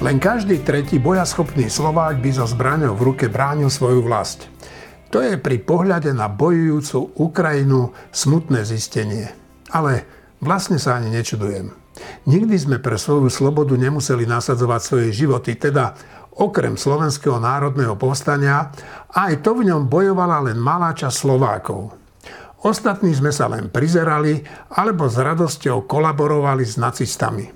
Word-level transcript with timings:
Len 0.00 0.16
každý 0.16 0.64
tretí 0.64 0.96
bojaschopný 0.96 1.68
Slovák 1.68 2.24
by 2.24 2.30
so 2.32 2.48
zbraňou 2.48 2.96
v 2.96 3.12
ruke 3.12 3.28
bránil 3.28 3.68
svoju 3.68 4.00
vlast. 4.00 4.48
To 5.12 5.20
je 5.20 5.36
pri 5.36 5.60
pohľade 5.60 6.16
na 6.16 6.24
bojujúcu 6.24 7.20
Ukrajinu 7.20 7.92
smutné 8.08 8.64
zistenie. 8.64 9.28
Ale 9.68 10.08
vlastne 10.40 10.80
sa 10.80 10.96
ani 10.96 11.12
nečudujem. 11.12 11.76
Nikdy 12.24 12.56
sme 12.56 12.76
pre 12.80 12.96
svoju 12.96 13.28
slobodu 13.28 13.76
nemuseli 13.76 14.24
nasadzovať 14.24 14.80
svoje 14.80 15.08
životy, 15.12 15.60
teda 15.60 15.92
okrem 16.32 16.80
Slovenského 16.80 17.36
národného 17.36 17.92
povstania, 18.00 18.72
aj 19.12 19.44
to 19.44 19.52
v 19.52 19.68
ňom 19.68 19.84
bojovala 19.84 20.48
len 20.48 20.56
malá 20.56 20.96
časť 20.96 21.12
Slovákov. 21.12 21.92
Ostatní 22.64 23.12
sme 23.12 23.36
sa 23.36 23.52
len 23.52 23.68
prizerali 23.68 24.40
alebo 24.72 25.12
s 25.12 25.20
radosťou 25.20 25.84
kolaborovali 25.84 26.64
s 26.64 26.80
nacistami. 26.80 27.52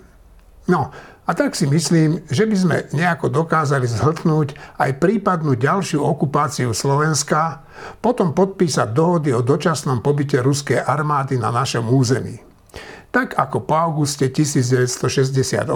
No, 0.69 0.92
a 1.24 1.33
tak 1.33 1.56
si 1.56 1.64
myslím, 1.64 2.20
že 2.28 2.45
by 2.45 2.56
sme 2.56 2.77
nejako 2.92 3.33
dokázali 3.33 3.88
zhltnúť 3.88 4.77
aj 4.77 5.01
prípadnú 5.01 5.56
ďalšiu 5.56 6.05
okupáciu 6.05 6.77
Slovenska, 6.77 7.64
potom 8.05 8.37
podpísať 8.37 8.92
dohody 8.92 9.33
o 9.33 9.41
dočasnom 9.41 10.05
pobyte 10.05 10.37
ruskej 10.45 10.84
armády 10.84 11.41
na 11.41 11.48
našom 11.48 11.88
území. 11.88 12.45
Tak 13.14 13.38
ako 13.38 13.62
po 13.62 13.78
auguste 13.78 14.27
1968, 14.27 15.70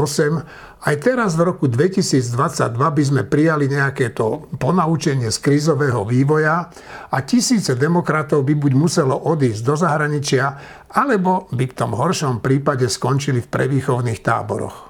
aj 0.82 0.94
teraz 0.98 1.38
v 1.38 1.42
roku 1.46 1.70
2022 1.70 2.34
by 2.74 3.02
sme 3.06 3.22
prijali 3.22 3.70
nejaké 3.70 4.10
to 4.10 4.50
ponaučenie 4.58 5.30
z 5.30 5.38
krízového 5.38 6.02
vývoja 6.02 6.66
a 7.08 7.16
tisíce 7.22 7.78
demokratov 7.78 8.42
by 8.42 8.58
buď 8.58 8.72
muselo 8.74 9.14
odísť 9.14 9.62
do 9.62 9.74
zahraničia, 9.78 10.44
alebo 10.90 11.46
by 11.54 11.64
v 11.70 11.76
tom 11.78 11.94
horšom 11.94 12.42
prípade 12.42 12.90
skončili 12.90 13.38
v 13.38 13.46
prevýchovných 13.46 14.18
táboroch. 14.18 14.88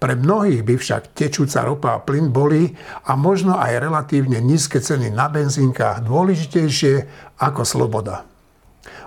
Pre 0.00 0.16
mnohých 0.16 0.64
by 0.64 0.74
však 0.80 1.12
tečúca 1.12 1.60
ropa 1.60 1.92
a 1.92 2.00
plyn 2.00 2.32
boli 2.32 2.72
a 3.04 3.12
možno 3.20 3.60
aj 3.60 3.84
relatívne 3.84 4.40
nízke 4.40 4.80
ceny 4.80 5.12
na 5.12 5.28
benzínkach 5.28 6.00
dôležitejšie 6.08 6.94
ako 7.36 7.62
sloboda. 7.68 8.24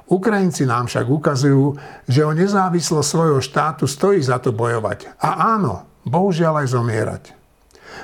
Ukrajinci 0.06 0.70
nám 0.70 0.86
však 0.86 1.10
ukazujú, 1.10 1.74
že 2.06 2.22
o 2.22 2.32
nezávislosť 2.38 3.10
svojho 3.10 3.42
štátu 3.42 3.90
stojí 3.90 4.22
za 4.22 4.38
to 4.38 4.54
bojovať. 4.54 5.18
A 5.18 5.58
áno, 5.58 5.90
bohužiaľ 6.06 6.62
aj 6.62 6.68
zomierať. 6.70 7.24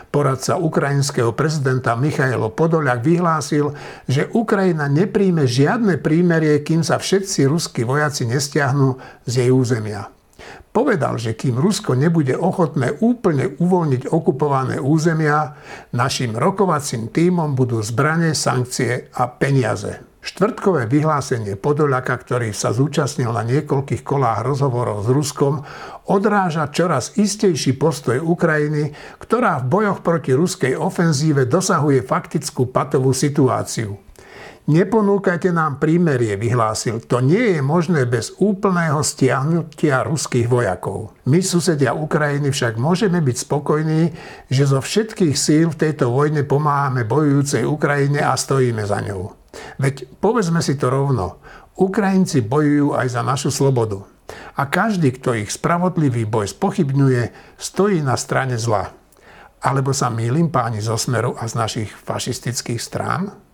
Poradca 0.10 0.58
ukrajinského 0.58 1.30
prezidenta 1.38 1.94
Michailo 1.94 2.50
Podoliak 2.50 3.06
vyhlásil, 3.06 3.78
že 4.10 4.26
Ukrajina 4.34 4.90
nepríjme 4.90 5.46
žiadne 5.46 6.02
prímerie, 6.02 6.66
kým 6.66 6.82
sa 6.82 6.98
všetci 6.98 7.46
ruskí 7.46 7.86
vojaci 7.86 8.26
nestiahnu 8.26 8.98
z 9.30 9.46
jej 9.46 9.52
územia. 9.54 10.10
Povedal, 10.70 11.18
že 11.18 11.34
kým 11.34 11.58
Rusko 11.58 11.98
nebude 11.98 12.38
ochotné 12.38 12.94
úplne 13.02 13.58
uvoľniť 13.58 14.14
okupované 14.14 14.78
územia, 14.78 15.58
našim 15.98 16.38
rokovacím 16.38 17.10
týmom 17.10 17.58
budú 17.58 17.82
zbranie, 17.82 18.38
sankcie 18.38 19.10
a 19.18 19.26
peniaze. 19.34 20.06
Štvrtkové 20.20 20.86
vyhlásenie 20.86 21.56
Podoliaka, 21.56 22.12
ktorý 22.12 22.52
sa 22.52 22.76
zúčastnil 22.76 23.32
na 23.32 23.42
niekoľkých 23.48 24.04
kolách 24.04 24.44
rozhovorov 24.46 25.08
s 25.08 25.10
Ruskom, 25.10 25.64
odráža 26.12 26.68
čoraz 26.70 27.16
istejší 27.16 27.80
postoj 27.80 28.20
Ukrajiny, 28.20 28.92
ktorá 29.18 29.64
v 29.64 29.70
bojoch 29.72 30.04
proti 30.04 30.36
ruskej 30.36 30.76
ofenzíve 30.76 31.48
dosahuje 31.48 32.04
faktickú 32.04 32.68
patovú 32.68 33.16
situáciu. 33.16 34.09
Neponúkajte 34.70 35.50
nám 35.50 35.82
prímerie, 35.82 36.38
vyhlásil. 36.38 37.02
To 37.10 37.26
nie 37.26 37.58
je 37.58 37.62
možné 37.66 38.06
bez 38.06 38.38
úplného 38.38 39.02
stiahnutia 39.02 40.06
ruských 40.06 40.46
vojakov. 40.46 41.10
My, 41.26 41.42
susedia 41.42 41.98
Ukrajiny, 41.98 42.54
však 42.54 42.78
môžeme 42.78 43.18
byť 43.18 43.50
spokojní, 43.50 44.14
že 44.46 44.70
zo 44.70 44.78
všetkých 44.78 45.34
síl 45.34 45.74
v 45.74 45.80
tejto 45.90 46.14
vojne 46.14 46.46
pomáhame 46.46 47.02
bojujúcej 47.02 47.66
Ukrajine 47.66 48.22
a 48.22 48.38
stojíme 48.38 48.86
za 48.86 49.02
ňou. 49.02 49.34
Veď 49.82 50.06
povedzme 50.22 50.62
si 50.62 50.78
to 50.78 50.94
rovno. 50.94 51.42
Ukrajinci 51.74 52.46
bojujú 52.46 52.94
aj 52.94 53.10
za 53.10 53.26
našu 53.26 53.50
slobodu. 53.50 54.06
A 54.54 54.70
každý, 54.70 55.18
kto 55.18 55.34
ich 55.34 55.50
spravodlivý 55.50 56.30
boj 56.30 56.46
spochybňuje, 56.46 57.58
stojí 57.58 58.06
na 58.06 58.14
strane 58.14 58.54
zla. 58.62 58.94
Alebo 59.66 59.98
sa 59.98 60.14
mýlim 60.14 60.54
páni 60.54 60.78
zo 60.78 60.94
Smeru 60.94 61.34
a 61.42 61.50
z 61.50 61.58
našich 61.58 61.90
fašistických 61.90 62.78
strán? 62.78 63.49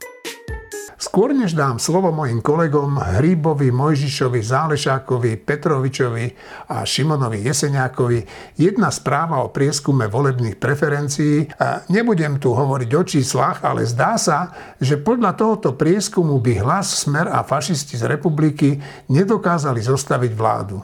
Skôr 1.05 1.37
než 1.37 1.53
dám 1.53 1.77
slovo 1.77 2.09
mojim 2.09 2.41
kolegom 2.41 2.97
Hríbovi, 2.97 3.69
Mojžišovi, 3.69 4.41
Zálešákovi, 4.41 5.37
Petrovičovi 5.37 6.25
a 6.73 6.81
Šimonovi 6.81 7.45
Jeseniakovi 7.45 8.25
jedna 8.57 8.89
správa 8.89 9.45
o 9.45 9.53
prieskume 9.53 10.09
volebných 10.09 10.57
preferencií. 10.57 11.45
Nebudem 11.93 12.41
tu 12.41 12.57
hovoriť 12.57 12.89
o 12.97 13.03
číslach, 13.05 13.61
ale 13.61 13.85
zdá 13.85 14.17
sa, 14.17 14.49
že 14.81 14.97
podľa 14.97 15.37
tohoto 15.37 15.77
prieskumu 15.77 16.41
by 16.41 16.65
hlas 16.65 17.05
Smer 17.05 17.29
a 17.29 17.45
fašisti 17.45 18.01
z 18.01 18.09
republiky 18.09 18.81
nedokázali 19.05 19.85
zostaviť 19.85 20.31
vládu. 20.33 20.81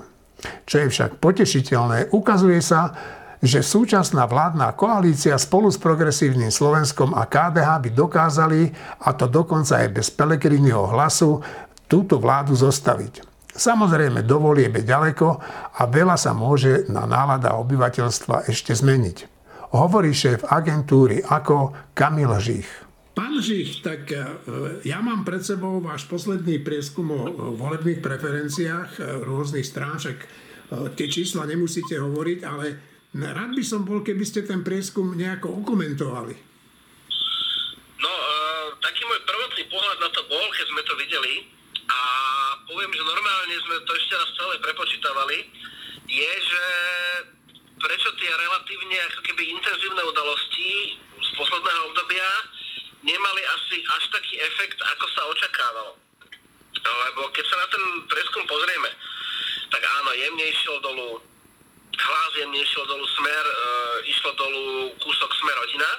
Čo 0.69 0.85
je 0.85 0.87
však 0.93 1.17
potešiteľné, 1.17 2.13
ukazuje 2.13 2.61
sa, 2.61 2.93
že 3.41 3.65
súčasná 3.65 4.29
vládna 4.29 4.77
koalícia 4.77 5.33
spolu 5.41 5.73
s 5.73 5.81
progresívnym 5.81 6.53
Slovenskom 6.53 7.17
a 7.17 7.25
KDH 7.25 7.69
by 7.81 7.89
dokázali, 7.89 8.61
a 9.01 9.09
to 9.17 9.25
dokonca 9.25 9.81
aj 9.81 9.89
bez 9.89 10.07
Pelegriniho 10.13 10.85
hlasu, 10.85 11.41
túto 11.89 12.21
vládu 12.21 12.53
zostaviť. 12.53 13.25
Samozrejme, 13.51 14.23
dovoliebe 14.23 14.85
ďaleko 14.85 15.27
a 15.75 15.81
veľa 15.89 16.15
sa 16.15 16.31
môže 16.31 16.87
na 16.87 17.03
nálada 17.03 17.57
obyvateľstva 17.59 18.47
ešte 18.47 18.71
zmeniť. 18.71 19.17
Hovorí 19.75 20.15
šéf 20.15 20.47
agentúry 20.47 21.19
ako 21.19 21.75
Kamil 21.91 22.31
Žich. 22.39 22.69
Pán 23.11 23.43
Žich, 23.43 23.83
tak 23.83 24.07
e, 24.07 24.23
ja 24.87 25.03
mám 25.03 25.27
pred 25.27 25.43
sebou 25.43 25.83
váš 25.83 26.07
posledný 26.07 26.63
prieskum 26.63 27.11
o 27.11 27.21
volebných 27.59 27.99
preferenciách 27.99 28.89
e, 28.95 29.01
rôznych 29.27 29.67
strán, 29.67 29.99
však 29.99 30.15
e, 30.15 30.27
tie 30.95 31.07
čísla 31.11 31.43
nemusíte 31.43 31.99
hovoriť, 31.99 32.39
ale 32.47 32.90
Rád 33.11 33.51
by 33.59 33.63
som 33.67 33.83
bol, 33.83 33.99
keby 33.99 34.23
ste 34.23 34.47
ten 34.47 34.63
prieskum 34.63 35.19
nejako 35.19 35.51
okomentovali. 35.59 36.31
No, 37.99 38.07
uh, 38.07 38.71
taký 38.79 39.03
môj 39.03 39.19
prvotný 39.27 39.63
pohľad 39.67 39.97
na 39.99 40.09
to 40.15 40.23
bol, 40.31 40.45
keď 40.55 40.65
sme 40.71 40.81
to 40.87 40.93
videli 40.95 41.33
a 41.91 41.99
poviem, 42.71 42.87
že 42.95 43.03
normálne 43.03 43.55
sme 43.67 43.75
to 43.83 43.91
ešte 43.99 44.15
raz 44.15 44.29
celé 44.31 44.55
prepočítavali, 44.63 45.37
je, 46.07 46.31
že 46.39 46.63
prečo 47.83 48.09
tie 48.15 48.31
relatívne 48.31 48.97
ako 49.11 49.19
keby 49.27 49.43
intenzívne 49.59 50.03
udalosti 50.07 50.95
z 50.95 51.29
posledného 51.35 51.81
obdobia 51.91 52.29
nemali 53.03 53.41
asi 53.59 53.83
až 53.91 54.03
taký 54.07 54.39
efekt, 54.39 54.79
ako 54.79 55.05
sa 55.11 55.21
očakávalo. 55.35 55.93
Lebo 56.79 57.21
keď 57.35 57.43
sa 57.43 57.55
na 57.59 57.67
ten 57.67 57.83
preskum 58.07 58.47
pozrieme, 58.47 58.89
tak 59.67 59.83
áno, 59.83 60.09
jemne 60.15 60.45
išiel 60.47 60.79
dolu 60.79 61.30
hlas 61.97 62.31
jemne 62.39 62.59
išiel 62.59 62.85
dolu 62.87 63.05
smer, 63.19 63.45
e, 63.45 63.55
išlo 64.07 64.31
dolu 64.39 64.63
kúsok 64.99 65.31
smer 65.35 65.55
rodina, 65.59 65.89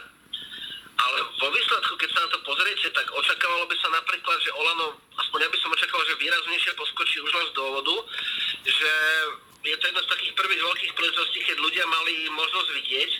ale 1.02 1.18
vo 1.40 1.48
výsledku, 1.50 1.94
keď 1.98 2.10
sa 2.14 2.20
na 2.24 2.28
to 2.30 2.38
pozriete, 2.46 2.86
tak 2.94 3.06
očakávalo 3.10 3.64
by 3.66 3.76
sa 3.80 3.88
napríklad, 3.90 4.38
že 4.38 4.54
Olano, 4.54 5.00
aspoň 5.18 5.38
ja 5.44 5.50
by 5.50 5.58
som 5.58 5.74
očakával, 5.74 6.04
že 6.06 6.20
výraznejšie 6.20 6.72
poskočí 6.78 7.16
už 7.20 7.32
len 7.32 7.46
z 7.50 7.56
dôvodu, 7.58 7.94
že 8.64 8.90
je 9.62 9.76
to 9.78 9.84
jedna 9.88 10.02
z 10.02 10.12
takých 10.12 10.32
prvých 10.34 10.62
veľkých 10.62 10.92
príležitostí, 10.94 11.38
keď 11.46 11.56
ľudia 11.62 11.84
mali 11.86 12.14
možnosť 12.34 12.68
vidieť, 12.82 13.10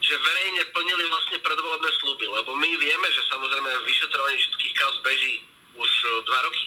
že 0.00 0.14
verejne 0.16 0.62
plnili 0.72 1.04
vlastne 1.12 1.38
predvolebné 1.44 1.90
sluby, 2.00 2.24
lebo 2.24 2.50
my 2.56 2.70
vieme, 2.80 3.08
že 3.12 3.28
samozrejme 3.28 3.68
vyšetrovanie 3.84 4.38
všetkých 4.40 4.74
kauz 4.80 4.96
beží 5.04 5.44
už 5.76 5.90
dva 6.24 6.40
roky, 6.44 6.64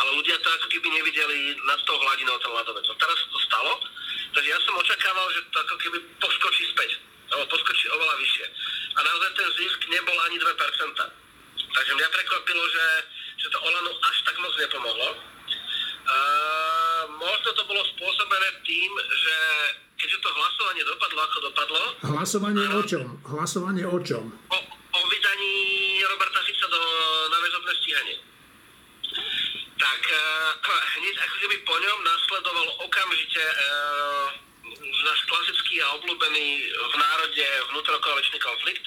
ale 0.00 0.16
ľudia 0.16 0.36
to 0.40 0.48
ako 0.48 0.66
keby 0.68 0.88
nevideli 0.90 1.54
nad 1.64 1.80
tou 1.84 1.96
hladinou 1.96 2.36
ten 2.40 2.52
ľadovec. 2.52 2.84
No 2.88 2.94
teraz 2.96 3.18
to 3.28 3.38
stalo 3.40 3.72
Takže 4.30 4.48
ja 4.50 4.58
som 4.62 4.74
očakával, 4.78 5.26
že 5.34 5.40
to 5.50 5.58
ako 5.58 5.76
keby 5.82 5.98
poskočí 6.22 6.64
späť, 6.70 6.90
alebo 7.34 7.50
poskočí 7.50 7.86
oveľa 7.90 8.14
vyššie. 8.22 8.46
A 8.94 8.98
naozaj 9.02 9.30
ten 9.34 9.48
zisk 9.58 9.80
nebol 9.90 10.16
ani 10.30 10.36
2%. 10.38 10.50
Takže 11.70 11.92
mňa 11.94 12.08
prekvapilo, 12.14 12.62
že, 12.70 12.86
že 13.42 13.46
to 13.50 13.58
Olanu 13.58 13.90
až 13.90 14.16
tak 14.26 14.36
moc 14.38 14.54
nepomohlo. 14.54 15.08
Uh, 16.10 17.02
možno 17.22 17.48
to 17.54 17.62
bolo 17.70 17.82
spôsobené 17.94 18.48
tým, 18.66 18.90
že 18.98 19.36
keďže 19.98 20.18
to 20.18 20.30
hlasovanie 20.32 20.82
dopadlo, 20.82 21.20
ako 21.22 21.38
dopadlo... 21.50 21.80
Hlasovanie 22.02 22.66
o 22.72 22.82
čom? 22.82 23.06
Hlasovanie 23.22 23.84
o 23.86 23.98
čom? 24.02 24.24
O, 24.30 24.58
o 24.94 25.00
vydaní 25.06 25.54
Roberta 26.06 26.40
Fica 26.42 26.66
do, 26.66 26.82
na 27.30 27.38
väzobné 27.38 27.72
stíhanie 27.78 28.29
tak 29.80 30.00
uh, 30.04 30.20
hneď 31.00 31.14
ako 31.16 31.36
keby 31.40 31.56
po 31.64 31.76
ňom 31.80 31.98
nasledoval 32.04 32.68
okamžite 32.84 33.40
uh, 33.40 34.28
náš 35.00 35.20
klasický 35.24 35.80
a 35.80 35.96
obľúbený 35.96 36.46
v 36.68 36.94
národe 37.00 37.46
vnútrokoaličný 37.72 38.38
konflikt 38.38 38.86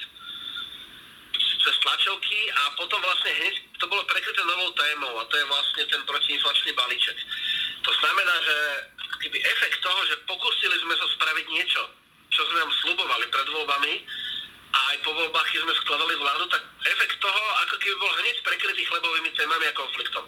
cez 1.34 1.74
tlačovky 1.80 2.38
a 2.52 2.62
potom 2.76 3.00
vlastne 3.00 3.32
hneď 3.40 3.54
to 3.80 3.88
bolo 3.88 4.04
prekryté 4.04 4.40
novou 4.44 4.70
témou 4.76 5.12
a 5.18 5.24
to 5.26 5.34
je 5.36 5.48
vlastne 5.48 5.82
ten 5.88 6.02
protiinflačný 6.04 6.70
balíček. 6.76 7.16
To 7.84 7.90
znamená, 8.00 8.34
že 8.44 8.56
keby 9.24 9.38
efekt 9.40 9.80
toho, 9.80 10.00
že 10.04 10.20
pokúsili 10.28 10.76
sme 10.84 10.94
sa 10.94 11.06
spraviť 11.08 11.46
niečo, 11.48 11.82
čo 12.28 12.40
sme 12.52 12.60
nám 12.60 12.72
slubovali 12.84 13.26
pred 13.32 13.48
voľbami 13.48 13.94
a 14.76 14.78
aj 14.92 14.96
po 15.08 15.10
voľbách, 15.16 15.48
keď 15.50 15.60
sme 15.64 15.80
skladali 15.80 16.14
vládu, 16.20 16.44
tak 16.52 16.62
efekt 16.84 17.16
toho 17.18 17.42
ako 17.64 17.74
keby 17.80 17.96
bol 17.96 18.12
hneď 18.20 18.36
prekrytý 18.44 18.82
chlebovými 18.84 19.30
témami 19.32 19.64
a 19.64 19.78
konfliktom 19.78 20.24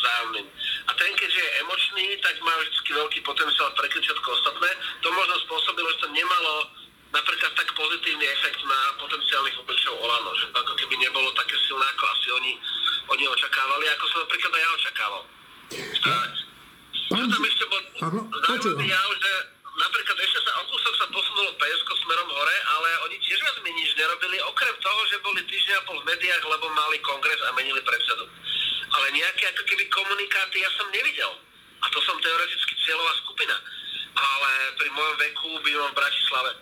vzájomným. 0.00 0.46
A 0.88 0.90
ten, 0.96 1.12
keďže 1.14 1.40
je 1.40 1.56
emočný, 1.60 2.04
tak 2.24 2.34
má 2.40 2.56
vždy 2.56 2.90
veľký 2.96 3.20
potenciál 3.22 3.68
prekryť 3.76 4.02
všetko 4.08 4.28
ostatné. 4.32 4.70
To 5.04 5.08
možno 5.12 5.36
spôsobilo, 5.44 5.88
že 5.92 6.00
to 6.02 6.08
nemalo 6.16 6.54
napríklad 7.10 7.52
tak 7.58 7.68
pozitívny 7.74 8.26
efekt 8.26 8.60
na 8.64 8.78
potenciálnych 9.02 9.56
obličov 9.60 9.94
Olano, 9.98 10.30
že 10.38 10.46
ako 10.54 10.72
keby 10.78 10.94
nebolo 10.98 11.28
také 11.34 11.58
silné, 11.66 11.84
ako 11.94 12.04
asi 12.06 12.28
oni, 12.32 12.52
oni 13.10 13.24
očakávali, 13.26 13.84
ako 13.90 14.04
som 14.08 14.18
napríklad 14.24 14.52
aj 14.54 14.62
ja 14.62 14.70
očakával. 14.78 15.22
A, 16.00 16.12
tam 17.10 17.42
ešte 17.42 17.64
bol 17.66 17.82
zaujímavý 17.98 18.86
ja, 18.86 19.02
že 19.02 19.32
napríklad 19.70 20.16
ešte 20.22 20.38
sa 20.46 20.52
o 20.60 20.62
kúsok 20.70 20.94
sa 20.94 21.06
posunulo 21.10 21.50
PSK 21.58 21.88
smerom 22.06 22.30
hore, 22.30 22.56
ale 22.78 22.88
oni 23.10 23.16
tiež 23.22 23.38
viac 23.42 23.58
menej 23.62 23.74
nič 23.74 23.90
nerobili, 23.98 24.38
okrem 24.46 24.74
toho, 24.78 25.00
že 25.10 25.22
boli 25.26 25.40
týždňa 25.50 25.74
a 25.74 25.86
pol 25.86 25.98
v 26.02 26.08
médiách, 26.14 26.44
lebo 26.46 26.66
mali 26.70 26.96
kongres 27.02 27.40
a 27.42 27.50
menili 27.58 27.82
predsedu. 27.82 28.24
Ale 28.90 29.06
nejaké 29.14 29.44
ako 29.54 29.62
keby 29.66 29.84
komunikáty 29.86 30.62
ja 30.62 30.70
som 30.74 30.86
nevidel. 30.90 31.32
A 31.80 31.86
to 31.88 31.98
som 32.04 32.18
teoreticky 32.18 32.74
cieľová 32.82 33.12
skupina. 33.22 33.56
Ale 34.18 34.50
pri 34.76 34.88
mojom 34.90 35.16
veku 35.16 35.50
by 35.62 35.70
v 35.70 35.96
Bratislave. 35.96 36.52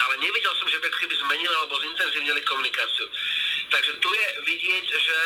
Ale 0.00 0.14
nevidel 0.16 0.52
som, 0.56 0.66
že 0.66 0.80
by 0.80 0.88
keby 0.88 1.14
zmenili 1.20 1.54
alebo 1.54 1.76
zintenzívnili 1.76 2.40
komunikáciu. 2.48 3.06
Takže 3.68 3.92
tu 4.00 4.08
je 4.08 4.26
vidieť, 4.48 4.84
že 4.88 5.20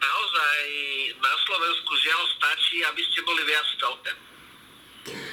naozaj 0.00 0.58
na 1.20 1.32
Slovensku 1.46 1.92
žiaľ 2.00 2.22
stačí, 2.40 2.82
aby 2.88 3.02
ste 3.04 3.20
boli 3.22 3.42
viac 3.44 3.66
v 3.68 3.78
telke. 3.78 4.12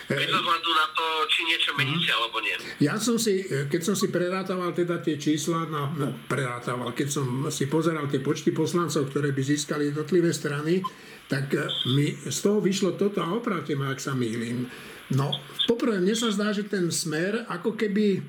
Bez 0.10 0.30
ohľadu 0.34 0.72
na 0.74 0.88
to, 0.98 1.06
či 1.40 1.48
niečo 1.48 1.72
meníte, 1.80 2.12
alebo 2.12 2.44
nie. 2.44 2.52
Ja 2.84 3.00
som 3.00 3.16
si, 3.16 3.48
keď 3.48 3.80
som 3.80 3.96
si 3.96 4.12
prerátával 4.12 4.76
teda 4.76 5.00
tie 5.00 5.16
čísla, 5.16 5.64
no, 5.72 5.96
no 5.96 6.12
prerátával, 6.28 6.92
keď 6.92 7.08
som 7.08 7.28
si 7.48 7.72
pozeral 7.72 8.12
tie 8.12 8.20
počty 8.20 8.52
poslancov, 8.52 9.08
ktoré 9.08 9.32
by 9.32 9.40
získali 9.40 9.96
jednotlivé 9.96 10.36
strany, 10.36 10.84
tak 11.32 11.56
eh, 11.56 11.64
mi 11.96 12.12
z 12.12 12.40
toho 12.44 12.60
vyšlo 12.60 13.00
toto 13.00 13.24
a 13.24 13.32
opravte 13.32 13.72
ma, 13.80 13.96
ak 13.96 14.04
sa 14.04 14.12
mýlim. 14.12 14.68
No, 15.16 15.32
poprvé, 15.64 16.04
mne 16.04 16.14
sa 16.14 16.28
zdá, 16.36 16.52
že 16.52 16.68
ten 16.68 16.92
smer 16.92 17.48
ako 17.48 17.80
keby 17.80 18.20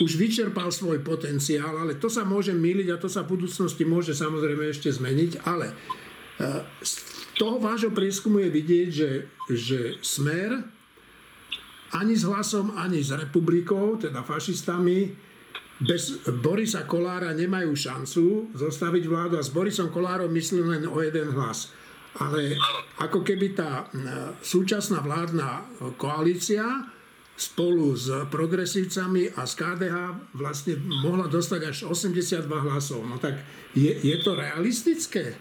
už 0.00 0.16
vyčerpal 0.16 0.72
svoj 0.72 1.04
potenciál, 1.04 1.76
ale 1.76 2.00
to 2.00 2.08
sa 2.08 2.24
môže 2.24 2.56
myliť 2.56 2.88
a 2.88 2.96
to 2.96 3.10
sa 3.12 3.20
v 3.20 3.36
budúcnosti 3.36 3.84
môže 3.84 4.16
samozrejme 4.16 4.64
ešte 4.72 4.88
zmeniť, 4.88 5.44
ale 5.44 5.76
eh, 6.40 6.64
z 6.80 6.92
toho 7.36 7.60
vášho 7.60 7.92
prieskumu 7.92 8.40
je 8.40 8.48
vidieť, 8.48 8.88
že, 8.88 9.10
že 9.52 9.78
smer 10.00 10.79
ani 11.96 12.14
s 12.14 12.22
hlasom, 12.22 12.74
ani 12.78 13.02
s 13.02 13.10
republikou, 13.10 13.98
teda 13.98 14.22
fašistami, 14.22 15.10
bez 15.80 16.28
Borisa 16.44 16.84
Kolára 16.84 17.32
nemajú 17.32 17.72
šancu 17.72 18.52
zostaviť 18.52 19.04
vládu 19.08 19.40
a 19.40 19.42
s 19.42 19.48
Borisom 19.48 19.88
Kolárom 19.88 20.28
myslím 20.36 20.68
len 20.68 20.84
o 20.84 21.00
jeden 21.00 21.32
hlas. 21.32 21.72
Ale 22.20 22.52
ako 23.00 23.24
keby 23.24 23.56
tá 23.56 23.88
súčasná 24.44 25.00
vládna 25.00 25.64
koalícia 25.96 26.84
spolu 27.32 27.96
s 27.96 28.12
progresívcami 28.28 29.32
a 29.40 29.48
s 29.48 29.56
KDH 29.56 29.96
vlastne 30.36 30.76
mohla 31.00 31.24
dostať 31.24 31.60
až 31.64 31.78
82 31.88 32.44
hlasov. 32.44 33.00
No 33.08 33.16
tak 33.16 33.40
je, 33.72 33.88
je 33.88 34.16
to 34.20 34.36
realistické? 34.36 35.32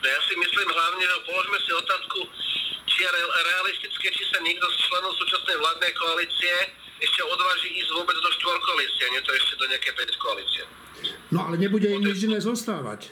No 0.00 0.06
ja 0.08 0.20
si 0.26 0.34
myslím 0.34 0.68
hlavne, 0.72 1.04
no 1.06 1.16
položme 1.30 1.58
si 1.62 1.70
otázku, 1.78 2.18
či 3.00 3.08
je 3.08 3.16
realistické, 3.16 4.06
či 4.12 4.24
sa 4.28 4.44
niekto 4.44 4.68
z 4.68 4.76
členov 4.84 5.16
súčasnej 5.16 5.56
vládnej 5.56 5.92
koalície 5.96 6.52
ešte 7.00 7.24
odváži 7.24 7.72
ísť 7.80 7.96
vôbec 7.96 8.12
do 8.12 8.28
štvorkoalície, 8.36 9.08
nie 9.08 9.24
to 9.24 9.32
ešte 9.32 9.56
do 9.56 9.64
nejakej 9.72 9.92
5 9.96 10.20
koalície. 10.20 10.62
No 11.32 11.48
ale 11.48 11.56
nebude 11.56 11.88
im 11.88 12.04
nič 12.04 12.28
iné 12.28 12.36
zostávať. 12.44 13.08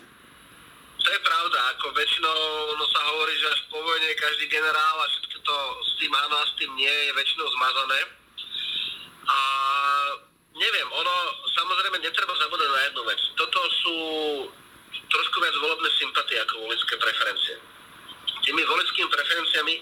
To 1.01 1.09
je 1.09 1.21
pravda, 1.25 1.59
ako 1.73 1.97
väčšinou 1.97 2.37
no, 2.77 2.85
sa 2.85 3.01
hovorí, 3.01 3.33
že 3.41 3.49
až 3.49 3.65
po 3.73 3.81
vojne 3.81 4.13
každý 4.13 4.45
generál 4.53 4.97
a 5.01 5.09
všetko 5.09 5.37
to 5.41 5.57
s 5.81 5.93
tým 5.97 6.13
áno 6.13 6.37
a 6.37 6.45
s 6.45 6.53
tým 6.61 6.71
nie 6.77 6.93
je 7.09 7.17
väčšinou 7.17 7.49
zmazané. 7.49 7.99
A 9.25 9.39
neviem, 10.53 10.89
ono 10.93 11.15
samozrejme 11.49 11.97
netreba 12.05 12.37
zabúdať 12.37 12.69
na 12.77 12.81
jednu 12.93 13.03
vec. 13.09 13.21
Toto 13.41 13.61
sú 13.81 13.97
trošku 15.09 15.37
viac 15.41 15.57
volebné 15.65 15.89
sympatie 15.97 16.37
ako 16.45 16.69
voličské 16.69 16.93
preferencie 17.01 17.57
tými 18.49 18.65
volickými 18.65 19.09
preferenciami 19.13 19.75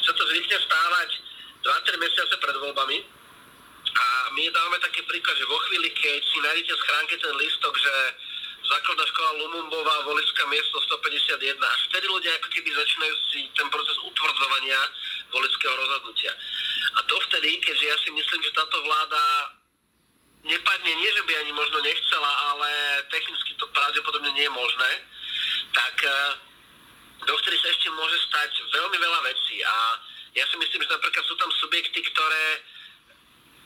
sa 0.00 0.12
to 0.16 0.22
zvykne 0.32 0.56
stávať 0.56 1.08
2-3 1.60 2.00
mesiace 2.00 2.34
pred 2.40 2.56
voľbami. 2.56 2.98
A 3.94 4.06
my 4.32 4.48
dávame 4.48 4.80
taký 4.80 5.04
príklad, 5.04 5.36
že 5.36 5.44
vo 5.44 5.60
chvíli, 5.68 5.92
keď 5.92 6.20
si 6.24 6.38
nájdete 6.40 6.72
v 6.72 6.82
schránke 6.88 7.14
ten 7.20 7.34
listok, 7.36 7.76
že 7.76 7.94
základná 8.64 9.04
škola 9.12 9.30
Lumumbová, 9.44 10.08
volická 10.08 10.48
miesto 10.48 10.80
151, 10.96 11.60
až 11.60 11.80
vtedy 11.92 12.06
ľudia 12.08 12.32
ako 12.40 12.48
keby 12.48 12.70
začínajú 12.72 13.14
si 13.28 13.40
ten 13.52 13.68
proces 13.68 13.96
utvrdzovania 14.00 14.80
volického 15.36 15.74
rozhodnutia. 15.76 16.32
A 16.96 17.00
to 17.04 17.14
vtedy, 17.28 17.60
keďže 17.60 17.86
ja 17.86 17.96
si 18.00 18.10
myslím, 18.16 18.40
že 18.40 18.56
táto 18.56 18.80
vláda 18.82 19.22
nepadne, 20.48 20.92
nie 20.96 21.10
že 21.12 21.22
by 21.28 21.32
ani 21.44 21.52
možno 21.52 21.78
nechcela, 21.84 22.30
ale 22.56 22.68
technicky 23.12 23.52
to 23.60 23.68
pravdepodobne 23.68 24.32
nie 24.32 24.48
je 24.48 24.52
možné, 24.56 24.90
tak 25.76 25.96
eh, 27.24 27.28
dovtedy 27.28 27.56
sa 27.56 27.68
ešte 27.72 27.88
môže 27.96 28.18
stať 28.28 28.50
veľmi 28.68 28.96
veľa 29.00 29.20
vecí 29.24 29.56
a 29.64 29.74
ja 30.36 30.44
si 30.50 30.56
myslím, 30.60 30.82
že 30.84 30.92
napríklad 30.92 31.24
sú 31.24 31.34
tam 31.40 31.50
subjekty, 31.56 32.04
ktoré 32.12 32.44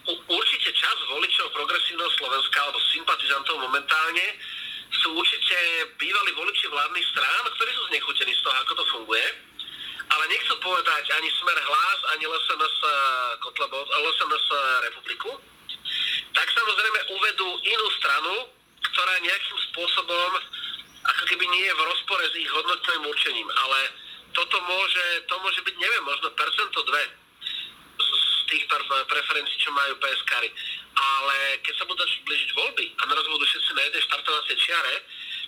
určite 0.09 0.71
čas 0.73 0.97
voličov 1.11 1.53
progresívneho 1.53 2.09
Slovenska 2.17 2.57
alebo 2.65 2.81
sympatizantov 2.95 3.61
momentálne 3.61 4.27
sú 4.89 5.13
určite 5.13 5.57
bývalí 6.01 6.33
voliči 6.33 6.65
vládnych 6.73 7.07
strán, 7.13 7.45
ktorí 7.57 7.71
sú 7.77 7.83
znechutení 7.93 8.33
z 8.33 8.41
toho, 8.41 8.57
ako 8.57 8.73
to 8.73 8.85
funguje, 8.89 9.27
ale 10.09 10.25
nechcú 10.33 10.55
povedať 10.65 11.05
ani 11.13 11.29
Smer 11.29 11.59
hlas, 11.61 11.99
ani 12.17 12.25
LSNS, 12.25 12.77
Kotlebo, 13.45 13.85
LSNS 13.85 14.47
republiku, 14.89 15.31
tak 16.33 16.47
samozrejme 16.57 17.01
uvedú 17.13 17.49
inú 17.69 17.87
stranu, 18.01 18.35
ktorá 18.81 19.13
nejakým 19.21 19.59
spôsobom 19.73 20.31
ako 21.09 21.23
keby 21.25 21.45
nie 21.49 21.65
je 21.65 21.75
v 21.75 21.87
rozpore 21.89 22.25
s 22.25 22.35
ich 22.37 22.51
hodnotným 22.53 23.03
určením, 23.09 23.49
ale 23.49 23.79
toto 24.37 24.57
môže, 24.69 25.07
to 25.25 25.35
môže 25.41 25.61
byť, 25.65 25.75
neviem, 25.81 26.05
možno 26.05 26.29
percento 26.37 26.79
dve 26.85 27.05
z 27.99 28.25
tých 28.49 28.65
preferencií, 29.09 29.59
čo 29.61 29.73
majú 29.75 29.93
psk 29.99 30.33
Ale 30.99 31.37
keď 31.65 31.75
sa 31.77 31.85
budú 31.85 32.03
blížiť 32.05 32.51
voľby 32.55 32.87
a 32.97 33.03
naraz 33.09 33.27
budú 33.29 33.45
všetci 33.45 33.71
na 33.77 33.83
jednej 33.89 34.03
štartovacej 34.09 34.57
čiare, 34.57 34.95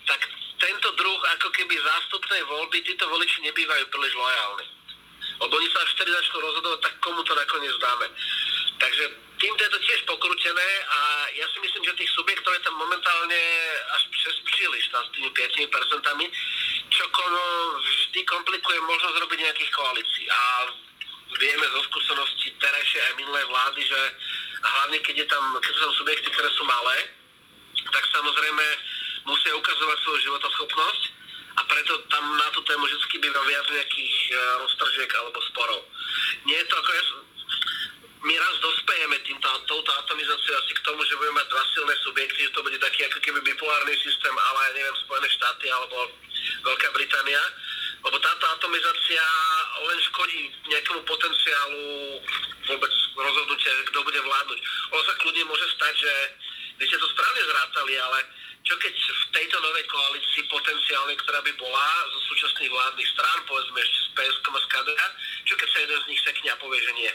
tak 0.09 0.21
tento 0.61 0.89
druh 0.97 1.21
ako 1.39 1.49
keby 1.57 1.75
zástupnej 1.81 2.43
voľby, 2.45 2.85
títo 2.85 3.09
voliči 3.09 3.41
nebývajú 3.49 3.85
príliš 3.89 4.15
lojálni. 4.17 4.67
Lebo 5.41 5.53
oni 5.57 5.69
sa 5.73 5.81
až 5.81 5.91
vtedy 5.97 6.11
začnú 6.13 6.39
rozhodovať, 6.45 6.81
tak 6.85 6.95
komu 7.01 7.21
to 7.25 7.33
nakoniec 7.33 7.77
dáme. 7.81 8.07
Takže 8.77 9.05
týmto 9.41 9.61
je 9.65 9.73
to 9.73 9.81
tiež 9.81 10.01
pokrútené 10.05 10.69
a 10.85 10.99
ja 11.33 11.47
si 11.49 11.59
myslím, 11.65 11.83
že 11.89 11.97
tých 11.97 12.13
subjektov 12.13 12.53
je 12.55 12.63
tam 12.69 12.77
momentálne 12.77 13.41
až 13.97 14.03
přes 14.13 14.37
príliš 14.45 14.85
tam 14.93 15.01
s 15.01 15.11
tými 15.17 15.31
5%, 15.33 15.73
čo 16.93 17.05
kono 17.09 17.45
vždy 17.81 18.21
komplikuje 18.29 18.79
možnosť 18.85 19.17
robiť 19.25 19.39
nejakých 19.41 19.73
koalícií. 19.73 20.27
A 20.29 20.41
vieme 21.41 21.67
zo 21.73 21.81
skúsenosti 21.89 22.53
terajšej 22.61 23.01
aj 23.01 23.13
minulej 23.17 23.45
vlády, 23.49 23.81
že 23.81 24.01
hlavne 24.61 24.99
keď, 25.01 25.17
je 25.25 25.27
tam, 25.33 25.45
keď 25.57 25.73
sú 25.73 25.81
tam 25.89 25.95
subjekty, 26.05 26.29
ktoré 26.37 26.49
sú 26.53 26.63
malé, 26.69 26.97
tak 27.89 28.05
samozrejme 28.13 28.65
musia 29.25 29.57
ukazovať 29.57 29.97
svoju 30.05 30.19
životoschopnosť 30.29 31.03
a 31.57 31.61
preto 31.65 31.93
tam 32.13 32.25
na 32.37 32.49
tú 32.53 32.61
tému 32.69 32.85
vždy 32.85 33.17
býva 33.21 33.43
viac 33.49 33.67
nejakých 33.73 34.17
uh, 34.33 34.39
roztržiek 34.65 35.11
alebo 35.17 35.39
sporov. 35.49 35.81
Nie 36.45 36.61
je 36.61 36.67
to 36.69 36.75
ako, 36.77 36.91
ja, 36.93 37.05
my 38.21 38.35
raz 38.37 38.55
dospejeme 38.61 39.17
týmto, 39.25 39.49
touto 39.65 39.91
atomizáciou 40.05 40.53
asi 40.61 40.73
k 40.77 40.85
tomu, 40.85 41.01
že 41.09 41.17
budeme 41.17 41.41
mať 41.41 41.49
dva 41.49 41.65
silné 41.73 41.95
subjekty, 42.05 42.39
že 42.45 42.53
to 42.53 42.61
bude 42.61 42.77
taký 42.77 43.01
ako 43.09 43.19
keby 43.25 43.41
bipolárny 43.41 43.97
systém, 43.97 44.35
ale 44.37 44.59
ja 44.61 44.73
neviem, 44.77 44.97
Spojené 45.09 45.29
štáty 45.33 45.67
alebo 45.73 45.97
Veľká 46.69 46.89
Británia, 46.93 47.41
lebo 48.05 48.17
táto 48.21 48.45
atomizácia 48.45 49.25
len 49.89 49.99
škodí 50.13 50.53
nejakému 50.69 51.01
potenciálu 51.09 51.85
vôbec 52.69 52.93
rozhodnutia, 53.17 53.73
kto 53.89 53.99
bude 54.05 54.21
vládnuť. 54.21 54.59
Ono 54.93 55.03
sa 55.05 55.15
kľudne 55.25 55.45
môže 55.49 55.67
stať, 55.81 55.95
že 56.05 56.13
vy 56.77 56.85
ste 56.85 57.01
to 57.01 57.09
správne 57.17 57.43
zrátali, 57.49 57.95
ale 57.97 58.19
čo 58.69 58.77
keď 58.77 58.93
v 58.93 59.25
tejto 59.33 59.57
novej 59.65 59.85
koalícii 59.89 60.45
potenciálnej, 60.53 61.17
ktorá 61.25 61.41
by 61.41 61.53
bola 61.57 61.89
zo 62.13 62.21
súčasných 62.29 62.69
vládnych 62.69 63.09
strán, 63.17 63.39
povedzme 63.49 63.81
ešte 63.81 64.01
z 64.05 64.09
PSK 64.13 64.45
a 64.45 64.61
z 64.61 64.67
KDH, 64.69 65.03
čo 65.49 65.55
keď 65.57 65.69
sa 65.73 65.79
jeden 65.89 65.99
z 66.05 66.09
nich 66.13 66.21
sekne 66.21 66.49
a 66.53 66.61
povie, 66.61 66.81
že 66.85 66.93
nie? 67.01 67.13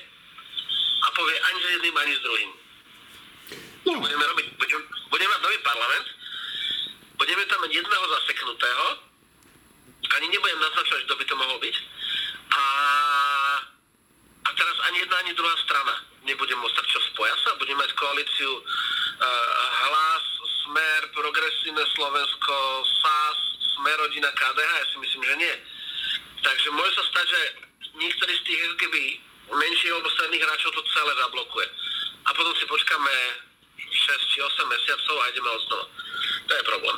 A 1.04 1.08
povie 1.14 1.38
ani 1.40 1.60
s 1.62 1.68
jedným, 1.80 1.96
ani 1.98 2.14
s 2.16 2.22
druhým. 2.22 2.52
No. 3.86 4.02
Budeme, 4.02 4.26
robiť, 4.26 4.48
budeme, 4.58 4.84
budeme 5.14 5.32
mať 5.38 5.42
nový 5.46 5.60
parlament, 5.62 6.08
budeme 7.22 7.44
tam 7.46 7.60
mať 7.62 7.72
jedného 7.78 8.06
zaseknutého, 8.18 8.86
ani 10.16 10.28
nebudem 10.32 10.60
naznačovať, 10.60 11.02
kto 11.06 11.16
by 11.16 11.26
to 11.26 11.36
mohol 11.36 11.58
byť. 11.60 11.76
A, 12.56 12.64
a 14.46 14.50
teraz 14.56 14.78
ani 14.90 14.98
jedna, 15.04 15.16
ani 15.22 15.32
druhá 15.36 15.56
strana 15.62 15.96
nebude 16.26 16.56
môcť 16.58 16.86
čo 16.90 17.00
spoja 17.14 17.36
sa, 17.46 17.54
bude 17.62 17.74
mať 17.78 17.94
koalíciu 17.94 18.52
uh, 18.58 18.64
Hlas, 19.86 20.26
Smer, 20.66 21.02
Progresívne 21.14 21.86
Slovensko, 21.94 22.56
SAS, 23.06 23.40
Smer, 23.78 23.98
Rodina, 24.02 24.34
KDH, 24.34 24.72
ja 24.82 24.86
si 24.90 24.98
myslím, 24.98 25.24
že 25.30 25.36
nie. 25.38 25.56
Takže 26.42 26.70
môže 26.74 26.94
sa 26.98 27.04
stať, 27.14 27.26
že 27.30 27.42
niektorý 28.02 28.34
z 28.34 28.44
tých 28.50 28.62
keby 28.82 29.04
stredných 30.36 30.52
hráčov 30.52 30.72
to 30.76 30.84
celé 30.92 31.12
zablokuje. 31.16 31.68
A 32.28 32.30
potom 32.36 32.54
si 32.60 32.66
počkáme 32.68 33.14
6 33.80 34.32
či 34.36 34.38
8 34.44 34.68
mesiacov 34.68 35.16
a 35.16 35.26
ideme 35.32 35.50
od 35.50 35.62
znova. 35.64 35.86
To 36.46 36.52
je 36.52 36.64
problém. 36.68 36.98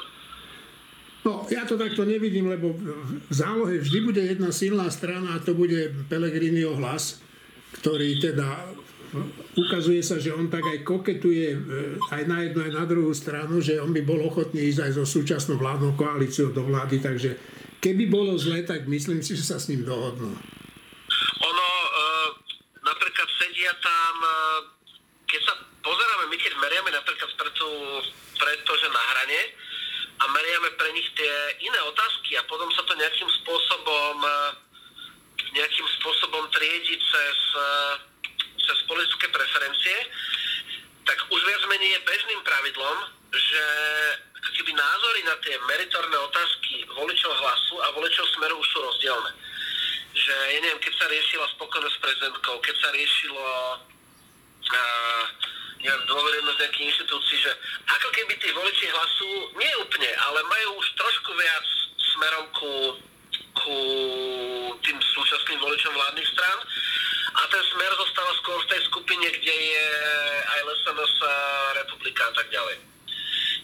No, 1.27 1.32
ja 1.51 1.63
to 1.67 1.75
takto 1.75 2.01
nevidím, 2.08 2.50
lebo 2.50 2.74
v 2.74 3.34
zálohe 3.34 3.77
vždy 3.84 4.00
bude 4.01 4.22
jedna 4.24 4.50
silná 4.50 4.88
strana 4.88 5.38
a 5.38 5.44
to 5.44 5.51
bude 5.51 5.91
Pelegriniho 6.08 6.74
hlas, 6.79 7.20
ktorý 7.84 8.17
teda 8.24 8.77
ukazuje 9.56 10.03
sa, 10.03 10.20
že 10.20 10.36
on 10.36 10.51
tak 10.51 10.63
aj 10.67 10.84
koketuje 10.84 11.48
e, 11.56 11.58
aj 12.12 12.24
na 12.27 12.44
jednu, 12.44 12.60
aj 12.67 12.74
na 12.75 12.86
druhú 12.86 13.12
stranu, 13.15 13.63
že 13.63 13.79
on 13.79 13.96
by 13.96 14.03
bol 14.03 14.20
ochotný 14.20 14.67
ísť 14.67 14.84
aj 14.84 14.91
so 15.00 15.06
súčasnou 15.08 15.56
vládnou 15.58 15.96
koalíciou 15.96 16.51
do 16.51 16.67
vlády, 16.67 17.00
takže 17.00 17.39
keby 17.79 18.12
bolo 18.12 18.36
zle, 18.36 18.67
tak 18.67 18.86
myslím 18.86 19.24
si, 19.24 19.34
že 19.39 19.48
sa 19.48 19.58
s 19.58 19.72
ním 19.72 19.88
dohodnú. 19.88 20.36
Ono, 21.39 21.67
e, 21.72 22.01
napríklad 22.84 23.27
sedia 23.39 23.72
tam, 23.79 24.13
e, 24.22 24.34
keď 25.32 25.41
sa 25.48 25.53
pozeráme, 25.82 26.25
my 26.27 26.38
keď 26.38 26.53
meriame 26.60 26.91
napríklad 26.91 27.32
pre, 27.39 27.50
tú, 27.56 27.70
pre 28.36 28.53
to, 28.67 28.74
že 28.75 28.88
na 28.91 29.03
hrane 29.15 29.41
a 30.17 30.24
meriame 30.36 30.70
pre 30.75 30.89
nich 30.91 31.08
tie 31.15 31.34
iné 31.63 31.79
otázky 31.88 32.36
a 32.36 32.44
potom 32.51 32.67
sa 32.75 32.84
to 32.84 32.94
nejakým 32.98 33.29
spôsobom 33.44 34.17
nejakým 35.48 35.88
spôsobom 36.01 36.44
triedi 36.53 37.00
cez 37.01 37.38
cez 38.67 38.77
politické 38.84 39.32
preferencie, 39.32 39.98
tak 41.08 41.17
už 41.32 41.39
viac 41.48 41.63
menej 41.72 41.96
je 41.96 42.00
bežným 42.03 42.41
pravidlom, 42.44 42.98
že 43.32 43.63
keby 44.60 44.75
názory 44.75 45.22
na 45.24 45.36
tie 45.39 45.56
meritorné 45.63 46.17
otázky 46.20 46.84
voličov 46.91 47.32
hlasu 47.32 47.75
a 47.79 47.88
voličov 47.96 48.25
smeru 48.36 48.60
už 48.60 48.67
sú 48.67 48.79
rozdielne. 48.84 49.32
Že, 50.17 50.36
ja 50.51 50.60
neviem, 50.60 50.82
keď 50.84 50.94
sa 50.98 51.06
riešila 51.08 51.46
spokojnosť 51.56 51.96
s 51.96 52.03
prezidentkou, 52.03 52.56
keď 52.60 52.75
sa 52.82 52.89
riešilo 52.91 53.46
uh, 53.46 55.24
neviem, 55.77 56.03
dôverenosť 56.10 56.58
nejakých 56.58 56.88
inštitúcií, 56.89 57.38
že 57.38 57.51
ako 57.86 58.08
keby 58.12 58.34
tí 58.41 58.50
voliči 58.51 58.86
hlasu, 58.89 59.30
nie 59.62 59.72
úplne, 59.80 60.10
ale 60.25 60.39
majú 60.43 60.70
už 60.82 60.88
trošku 60.98 61.32
viac 61.38 61.65
smerom 62.17 62.46
ku, 62.50 62.74
ku 63.62 63.77
tým 64.82 64.98
súčasným 64.98 65.60
voličom 65.62 65.93
vládnych 65.93 66.27
strán 66.34 66.60
a 67.38 67.41
ten 67.53 67.63
smer 67.70 67.91
zostáva 67.93 68.34
skôr 68.41 68.58
v 68.65 68.70
tej 68.74 68.82
skupine, 68.89 69.27
kde 69.30 69.53
je 69.53 69.86
aj 70.41 70.60
LSNS, 70.65 71.13
republika 71.86 72.25
a 72.25 72.34
tak 72.34 72.50
ďalej. 72.50 72.77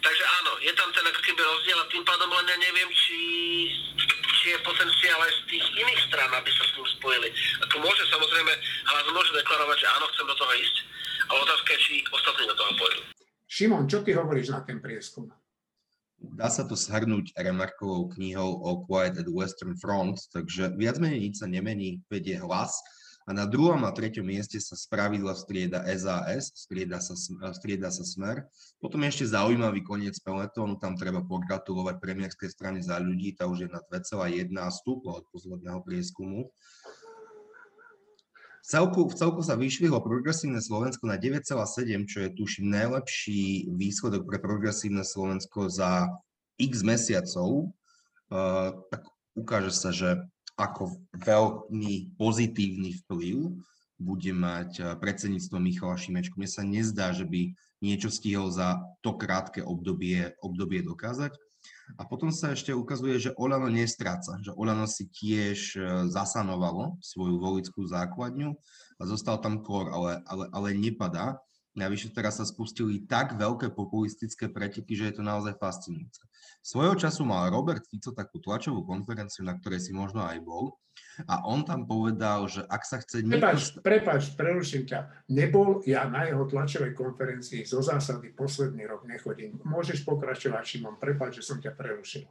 Takže 0.04 0.24
áno, 0.44 0.52
je 0.60 0.74
tam 0.76 0.92
ten 0.92 1.06
ako 1.08 1.22
keby 1.24 1.42
rozdiel 1.42 1.80
a 1.80 1.90
tým 1.90 2.04
pádom 2.04 2.28
len 2.28 2.46
ja 2.54 2.58
neviem, 2.60 2.90
či, 2.92 3.20
či 4.36 4.46
je 4.54 4.60
potenciál 4.68 5.16
aj 5.24 5.32
z 5.32 5.42
tých 5.56 5.66
iných 5.80 6.02
stran, 6.12 6.30
aby 6.38 6.50
sa 6.52 6.64
s 6.68 6.76
ním 6.76 6.88
spojili. 7.00 7.30
Ako 7.66 7.76
môže 7.82 8.04
samozrejme, 8.12 8.52
hlas 8.94 9.08
môže 9.16 9.32
deklarovať, 9.32 9.78
že 9.80 9.88
áno, 9.90 10.06
chcem 10.12 10.26
do 10.28 10.36
toho 10.36 10.54
ísť, 10.60 10.76
ale 11.32 11.38
otázka 11.48 11.70
je, 11.74 11.80
či 11.80 11.94
ostatní 12.12 12.44
do 12.46 12.56
toho 12.60 12.72
pôjdu. 12.78 13.02
Šimon, 14.34 14.50
čo 14.50 14.50
ty 14.50 14.50
hovoríš 14.50 14.50
na 14.50 14.62
ten 14.66 14.80
prieskum? 14.82 15.26
Dá 16.24 16.48
sa 16.48 16.64
to 16.64 16.80
shrnúť 16.80 17.36
remarkovou 17.36 18.08
knihou 18.16 18.64
o 18.64 18.88
Quiet 18.88 19.20
at 19.20 19.28
Western 19.28 19.76
Front, 19.76 20.32
takže 20.32 20.72
viac 20.80 20.96
menej 20.98 21.30
nič 21.30 21.44
sa 21.44 21.52
nemení, 21.52 22.00
vedie 22.08 22.40
hlas 22.40 22.80
a 23.24 23.32
na 23.32 23.48
druhom 23.48 23.80
a 23.88 23.92
treťom 23.92 24.24
mieste 24.24 24.60
sa 24.60 24.76
spravidla 24.76 25.32
strieda 25.36 25.84
SAS, 25.96 26.52
strieda 26.56 27.00
sa, 27.00 27.16
strieda 27.56 27.88
sa 27.88 28.04
Smer. 28.04 28.44
Potom 28.84 29.00
ešte 29.08 29.32
zaujímavý 29.32 29.80
koniec 29.84 30.20
peletónu, 30.20 30.76
tam 30.80 31.00
treba 31.00 31.24
pogratulovať 31.24 32.04
premiérskej 32.04 32.50
strany 32.52 32.80
za 32.84 33.00
ľudí, 33.00 33.32
tá 33.36 33.48
už 33.48 33.68
je 33.68 33.70
na 33.72 33.80
2,1 33.88 34.52
stúpla 34.76 35.24
od 35.24 35.26
posledného 35.32 35.80
prieskumu. 35.88 36.52
V 38.64 38.66
celku, 38.66 39.12
v 39.12 39.16
celku 39.20 39.44
sa 39.44 39.60
vyšvihlo 39.60 40.00
progresívne 40.00 40.64
Slovensko 40.64 41.04
na 41.04 41.20
9,7, 41.20 42.08
čo 42.08 42.24
je 42.24 42.30
tuším 42.32 42.72
najlepší 42.72 43.68
výsledok 43.76 44.24
pre 44.24 44.40
progresívne 44.40 45.04
Slovensko 45.04 45.68
za 45.68 46.08
x 46.56 46.80
mesiacov. 46.80 47.76
Uh, 48.32 48.72
tak 48.88 49.04
ukáže 49.36 49.76
sa, 49.76 49.92
že 49.92 50.16
ako 50.56 50.96
veľmi 51.12 52.16
pozitívny 52.16 53.04
vplyv 53.04 53.52
bude 54.00 54.32
mať 54.32 55.00
predsedníctvo 55.00 55.58
Michala 55.60 56.00
Šimečku. 56.00 56.40
Mne 56.40 56.50
sa 56.50 56.64
nezdá, 56.64 57.12
že 57.12 57.28
by 57.28 57.52
niečo 57.84 58.08
stihol 58.08 58.48
za 58.48 58.80
to 59.04 59.16
krátke 59.20 59.60
obdobie, 59.60 60.34
obdobie 60.40 60.80
dokázať. 60.86 61.36
A 62.00 62.08
potom 62.08 62.32
sa 62.32 62.56
ešte 62.56 62.72
ukazuje, 62.72 63.20
že 63.20 63.36
Olano 63.36 63.68
nestráca, 63.68 64.40
že 64.40 64.56
Olano 64.56 64.88
si 64.88 65.08
tiež 65.12 65.60
eh, 65.76 65.82
zasanovalo 66.10 66.98
svoju 67.04 67.38
volickú 67.38 67.86
základňu 67.86 68.56
a 68.98 69.02
zostal 69.04 69.38
tam 69.44 69.62
kor, 69.62 69.92
ale, 69.92 70.24
ale, 70.26 70.46
ale 70.52 70.70
nepadá. 70.74 71.38
Navyše 71.74 72.14
teraz 72.14 72.38
sa 72.38 72.46
spustili 72.46 73.02
tak 73.10 73.34
veľké 73.34 73.74
populistické 73.74 74.46
preteky, 74.46 74.94
že 74.94 75.10
je 75.10 75.16
to 75.18 75.24
naozaj 75.26 75.58
fascinujúce. 75.58 76.22
Svojho 76.62 76.94
času 76.94 77.26
mal 77.26 77.50
Robert 77.50 77.82
Fico 77.90 78.14
takú 78.14 78.38
tlačovú 78.38 78.86
konferenciu, 78.86 79.42
na 79.42 79.58
ktorej 79.58 79.90
si 79.90 79.92
možno 79.92 80.22
aj 80.22 80.38
bol, 80.46 80.78
a 81.26 81.46
on 81.50 81.66
tam 81.66 81.90
povedal, 81.90 82.46
že 82.46 82.62
ak 82.66 82.86
sa 82.86 83.02
chce... 83.02 83.26
Prepač, 83.26 83.74
niekto... 83.74 83.82
prepač, 83.82 84.22
preruším 84.38 84.86
ťa. 84.86 85.00
Nebol 85.34 85.82
ja 85.90 86.06
na 86.06 86.30
jeho 86.30 86.46
tlačovej 86.46 86.94
konferencii 86.94 87.66
zo 87.66 87.82
zásady 87.82 88.34
posledný 88.34 88.86
rok 88.86 89.10
nechodím. 89.10 89.58
Môžeš 89.66 90.06
pokračovať, 90.06 90.62
Šimon, 90.62 91.02
prepač, 91.02 91.42
že 91.42 91.46
som 91.46 91.58
ťa 91.58 91.74
prerušil. 91.74 92.26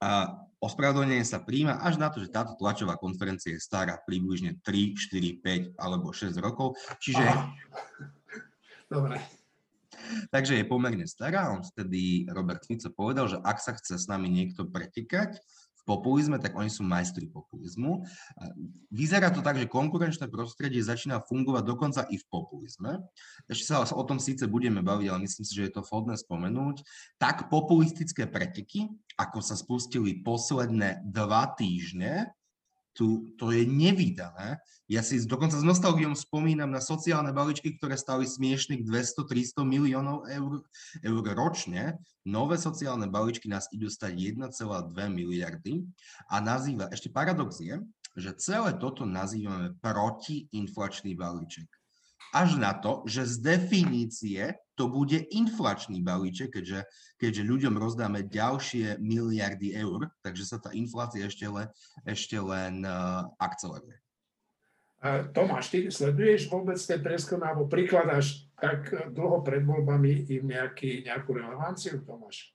A 0.00 0.32
ospravedlnenie 0.58 1.22
sa 1.28 1.44
príjma 1.44 1.78
až 1.82 2.00
na 2.00 2.08
to, 2.08 2.24
že 2.24 2.32
táto 2.32 2.56
tlačová 2.56 2.96
konferencia 2.96 3.52
je 3.54 3.62
stará 3.62 4.00
približne 4.00 4.58
3, 4.64 4.96
4, 4.96 5.76
5 5.76 5.78
alebo 5.78 6.10
6 6.10 6.34
rokov. 6.40 6.74
Čiže 6.98 7.22
Aha 7.22 7.52
Dobre. 8.90 9.22
Takže 10.34 10.58
je 10.58 10.66
pomerne 10.66 11.06
stará. 11.06 11.54
On 11.54 11.62
vtedy, 11.62 12.26
Robert 12.26 12.66
Fico 12.66 12.90
povedal, 12.90 13.30
že 13.30 13.38
ak 13.46 13.62
sa 13.62 13.78
chce 13.78 13.94
s 13.94 14.10
nami 14.10 14.26
niekto 14.26 14.66
pretekať 14.66 15.38
v 15.80 15.82
populizme, 15.86 16.36
tak 16.36 16.58
oni 16.58 16.68
sú 16.68 16.84
majstri 16.84 17.30
populizmu. 17.30 18.04
Vyzerá 18.92 19.32
to 19.32 19.40
tak, 19.40 19.56
že 19.56 19.70
konkurenčné 19.70 20.28
prostredie 20.28 20.82
začína 20.84 21.24
fungovať 21.24 21.64
dokonca 21.64 22.02
i 22.10 22.20
v 22.20 22.26
populizme. 22.28 23.00
Ešte 23.48 23.72
sa 23.72 23.80
o 23.80 24.04
tom 24.04 24.20
síce 24.20 24.44
budeme 24.44 24.84
baviť, 24.84 25.06
ale 25.08 25.24
myslím 25.24 25.46
si, 25.46 25.56
že 25.56 25.70
je 25.70 25.72
to 25.78 25.86
vhodné 25.86 26.18
spomenúť. 26.20 26.84
Tak 27.16 27.48
populistické 27.48 28.28
preteky, 28.28 28.92
ako 29.16 29.40
sa 29.40 29.56
spustili 29.56 30.20
posledné 30.20 31.06
dva 31.06 31.48
týždne, 31.56 32.28
tu, 32.92 33.32
to 33.38 33.54
je 33.54 33.64
nevydané. 33.66 34.58
Ja 34.90 35.00
si 35.06 35.22
dokonca 35.22 35.54
s 35.54 35.66
nostalgiom 35.66 36.18
spomínam 36.18 36.68
na 36.68 36.82
sociálne 36.82 37.30
balíčky, 37.30 37.78
ktoré 37.78 37.94
stali 37.94 38.26
smiešných 38.26 38.82
200-300 38.82 39.62
miliónov 39.62 40.26
eur, 40.26 40.66
eur 41.00 41.24
ročne. 41.38 41.96
Nové 42.26 42.58
sociálne 42.58 43.06
balíčky 43.06 43.46
nás 43.46 43.70
idú 43.70 43.86
stať 43.86 44.36
1,2 44.36 44.92
miliardy 45.08 45.86
a 46.28 46.42
nazýva, 46.42 46.90
ešte 46.90 47.08
paradox 47.08 47.62
je, 47.62 47.78
že 48.18 48.34
celé 48.36 48.74
toto 48.76 49.06
nazývame 49.06 49.78
protiinflačný 49.78 51.14
balíček 51.14 51.79
až 52.30 52.56
na 52.56 52.74
to, 52.74 53.02
že 53.06 53.26
z 53.26 53.34
definície 53.42 54.54
to 54.78 54.88
bude 54.88 55.28
inflačný 55.28 56.00
balíček, 56.00 56.56
keďže, 56.56 56.88
keďže 57.20 57.42
ľuďom 57.44 57.74
rozdáme 57.76 58.24
ďalšie 58.24 58.96
miliardy 58.96 59.76
eur, 59.76 60.08
takže 60.24 60.44
sa 60.48 60.56
tá 60.56 60.72
inflácia 60.72 61.28
ešte 61.28 61.44
len, 61.44 61.68
ešte 62.08 62.40
len 62.40 62.86
uh, 62.88 63.28
akceleruje. 63.36 64.00
Tomáš, 65.32 65.72
ty 65.72 65.88
sleduješ 65.88 66.52
vôbec 66.52 66.76
ten 66.76 67.00
preskum 67.00 67.40
alebo 67.40 67.64
prikladáš 67.64 68.44
tak 68.60 68.92
dlho 69.16 69.40
pred 69.40 69.64
voľbami 69.64 70.28
im 70.28 70.52
nejaký, 70.52 71.08
nejakú 71.08 71.40
relevanciu, 71.40 72.04
Tomáš? 72.04 72.52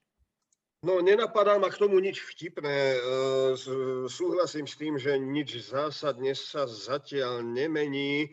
No, 0.86 1.02
nenapadá 1.02 1.58
ma 1.58 1.66
k 1.66 1.82
tomu 1.82 1.98
nič 1.98 2.22
vtipné. 2.22 2.94
E, 2.94 2.98
súhlasím 4.06 4.70
s 4.70 4.78
tým, 4.78 4.94
že 4.94 5.18
nič 5.18 5.58
zásadne 5.66 6.30
sa 6.38 6.70
zatiaľ 6.70 7.42
nemení. 7.42 8.30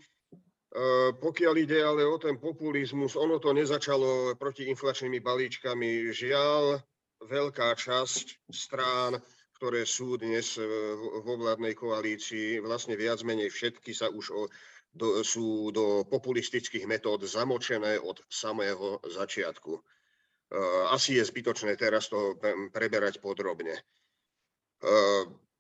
Eh, 0.73 1.13
pokiaľ 1.21 1.53
ide 1.61 1.85
ale 1.85 2.01
o 2.01 2.17
ten 2.17 2.41
populizmus, 2.41 3.13
ono 3.13 3.37
to 3.37 3.53
nezačalo 3.53 4.33
protiinflačnými 4.41 5.21
balíčkami. 5.21 6.09
Žiaľ, 6.09 6.81
veľká 7.29 7.77
časť 7.77 8.49
strán, 8.49 9.21
ktoré 9.53 9.85
sú 9.85 10.17
dnes 10.17 10.57
eh, 10.57 10.65
vo 10.97 11.37
vládnej 11.37 11.77
koalícii, 11.77 12.57
vlastne 12.57 12.97
viac 12.97 13.21
menej 13.21 13.53
všetky 13.53 13.93
sa 13.93 14.09
už 14.09 14.25
o, 14.33 14.49
do, 14.89 15.21
sú 15.21 15.69
do 15.69 16.09
populistických 16.09 16.89
metód 16.89 17.21
zamočené 17.21 18.01
od 18.01 18.25
samého 18.25 18.97
začiatku. 19.05 19.77
Eh, 19.77 20.83
asi 20.89 21.21
je 21.21 21.29
zbytočné 21.29 21.77
teraz 21.77 22.09
to 22.09 22.33
preberať 22.73 23.21
podrobne. 23.21 23.77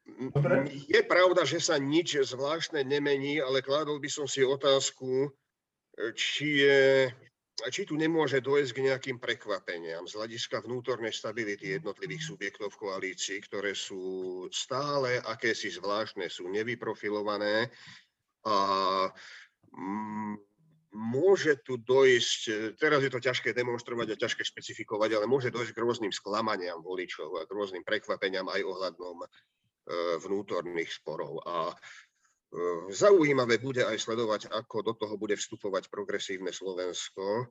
Dobre. 0.03 0.67
Je 0.91 1.01
pravda, 1.07 1.47
že 1.47 1.63
sa 1.63 1.79
nič 1.79 2.19
zvláštne 2.19 2.83
nemení, 2.83 3.39
ale 3.39 3.63
kládol 3.63 4.03
by 4.03 4.09
som 4.11 4.27
si 4.27 4.43
otázku, 4.43 5.31
či, 6.11 6.67
je, 6.67 7.07
či 7.71 7.87
tu 7.87 7.95
nemôže 7.95 8.43
dojsť 8.43 8.71
k 8.75 8.83
nejakým 8.91 9.17
prekvapeniam 9.21 10.03
z 10.03 10.19
hľadiska 10.19 10.59
vnútornej 10.67 11.15
stability 11.15 11.79
jednotlivých 11.79 12.35
subjektov 12.35 12.75
v 12.75 12.81
koalícii, 12.83 13.39
ktoré 13.47 13.71
sú 13.71 14.03
stále 14.51 15.23
akési 15.23 15.71
zvláštne, 15.71 16.27
sú 16.27 16.51
nevyprofilované 16.51 17.71
a 18.43 18.57
môže 20.93 21.57
tu 21.65 21.81
dojsť, 21.81 22.75
teraz 22.77 23.01
je 23.01 23.09
to 23.09 23.23
ťažké 23.23 23.55
demonstrovať 23.55 24.13
a 24.13 24.19
ťažké 24.19 24.45
špecifikovať, 24.45 25.17
ale 25.17 25.25
môže 25.25 25.49
dojsť 25.49 25.73
k 25.73 25.81
rôznym 25.81 26.13
sklamaniam 26.13 26.83
voličov 26.83 27.41
a 27.41 27.47
k 27.47 27.55
rôznym 27.55 27.81
prekvapeniam 27.81 28.45
aj 28.51 28.61
ohľadom 28.61 29.25
e, 29.25 29.27
vnútorných 30.23 30.91
sporov. 30.91 31.43
A 31.43 31.71
e, 31.71 31.75
zaujímavé 32.91 33.59
bude 33.59 33.83
aj 33.83 33.99
sledovať, 33.99 34.47
ako 34.51 34.75
do 34.81 34.93
toho 34.95 35.15
bude 35.19 35.35
vstupovať 35.35 35.91
progresívne 35.91 36.55
Slovensko, 36.55 37.43
e, 37.43 37.45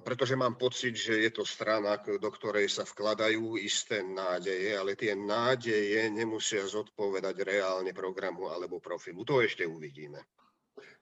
pretože 0.00 0.38
mám 0.38 0.56
pocit, 0.56 0.96
že 0.96 1.20
je 1.20 1.30
to 1.34 1.44
strana, 1.44 2.00
do 2.00 2.30
ktorej 2.32 2.72
sa 2.72 2.88
vkladajú 2.88 3.60
isté 3.60 4.00
nádeje, 4.00 4.72
ale 4.72 4.96
tie 4.96 5.12
nádeje 5.12 6.08
nemusia 6.08 6.64
zodpovedať 6.64 7.36
reálne 7.44 7.92
programu 7.92 8.48
alebo 8.48 8.80
profilu. 8.80 9.26
To 9.28 9.44
ešte 9.44 9.68
uvidíme. 9.68 10.24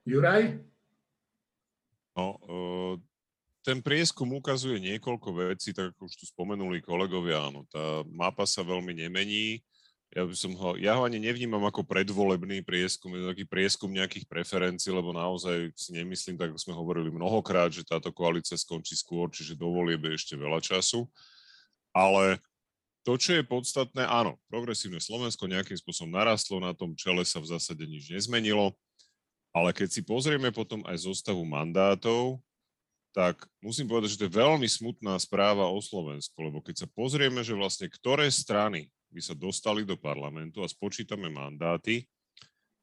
Juraj? 0.06 0.58
No, 2.16 2.40
ten 3.66 3.82
prieskum 3.82 4.30
ukazuje 4.30 4.78
niekoľko 4.78 5.50
vecí, 5.50 5.74
tak 5.74 5.90
ako 5.90 6.06
už 6.06 6.14
tu 6.14 6.24
spomenuli 6.30 6.78
kolegovia, 6.78 7.50
áno, 7.50 7.66
tá 7.66 8.06
mapa 8.06 8.46
sa 8.46 8.62
veľmi 8.62 8.94
nemení. 8.94 9.58
Ja, 10.14 10.22
by 10.22 10.38
som 10.38 10.54
ho, 10.54 10.78
ja 10.78 10.94
ho 10.94 11.02
ani 11.02 11.18
nevnímam 11.18 11.66
ako 11.66 11.82
predvolebný 11.82 12.62
prieskum, 12.62 13.10
je 13.18 13.26
to 13.26 13.30
taký 13.34 13.42
prieskum 13.42 13.90
nejakých 13.90 14.30
preferencií, 14.30 14.94
lebo 14.94 15.10
naozaj 15.10 15.74
si 15.74 15.90
nemyslím, 15.98 16.38
tak 16.38 16.54
ako 16.54 16.62
sme 16.62 16.78
hovorili 16.78 17.10
mnohokrát, 17.10 17.74
že 17.74 17.82
táto 17.82 18.14
koalícia 18.14 18.54
skončí 18.54 18.94
skôr, 18.94 19.26
čiže 19.34 19.58
do 19.58 19.66
volieb 19.66 19.98
je 20.06 20.14
ešte 20.14 20.38
veľa 20.38 20.62
času. 20.62 21.10
Ale 21.90 22.38
to, 23.02 23.18
čo 23.18 23.34
je 23.34 23.42
podstatné, 23.42 24.06
áno, 24.06 24.38
progresívne 24.46 25.02
Slovensko 25.02 25.50
nejakým 25.50 25.74
spôsobom 25.74 26.14
narastlo, 26.14 26.62
na 26.62 26.70
tom 26.70 26.94
čele 26.94 27.26
sa 27.26 27.42
v 27.42 27.50
zásade 27.50 27.82
nič 27.82 28.06
nezmenilo. 28.06 28.78
Ale 29.50 29.74
keď 29.74 29.90
si 29.90 30.06
pozrieme 30.06 30.54
potom 30.54 30.86
aj 30.86 31.02
zostavu 31.02 31.42
mandátov, 31.42 32.38
tak 33.16 33.48
musím 33.64 33.88
povedať, 33.88 34.12
že 34.12 34.20
to 34.20 34.26
je 34.28 34.36
veľmi 34.44 34.68
smutná 34.68 35.16
správa 35.16 35.64
o 35.72 35.80
Slovensku, 35.80 36.36
lebo 36.44 36.60
keď 36.60 36.84
sa 36.84 36.88
pozrieme, 36.92 37.40
že 37.40 37.56
vlastne 37.56 37.88
ktoré 37.88 38.28
strany 38.28 38.92
by 39.08 39.24
sa 39.24 39.32
dostali 39.32 39.88
do 39.88 39.96
parlamentu 39.96 40.60
a 40.60 40.68
spočítame 40.68 41.32
mandáty, 41.32 42.04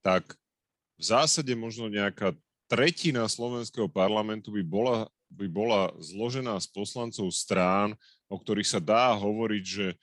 tak 0.02 0.34
v 0.98 1.04
zásade 1.06 1.54
možno 1.54 1.86
nejaká 1.86 2.34
tretina 2.66 3.30
slovenského 3.30 3.86
parlamentu 3.86 4.50
by 4.50 4.66
bola, 4.66 5.06
by 5.30 5.46
bola 5.46 5.94
zložená 6.02 6.58
z 6.58 6.68
poslancov 6.74 7.30
strán, 7.30 7.94
o 8.26 8.34
ktorých 8.42 8.74
sa 8.74 8.82
dá 8.82 9.14
hovoriť, 9.14 9.64
že 9.64 9.94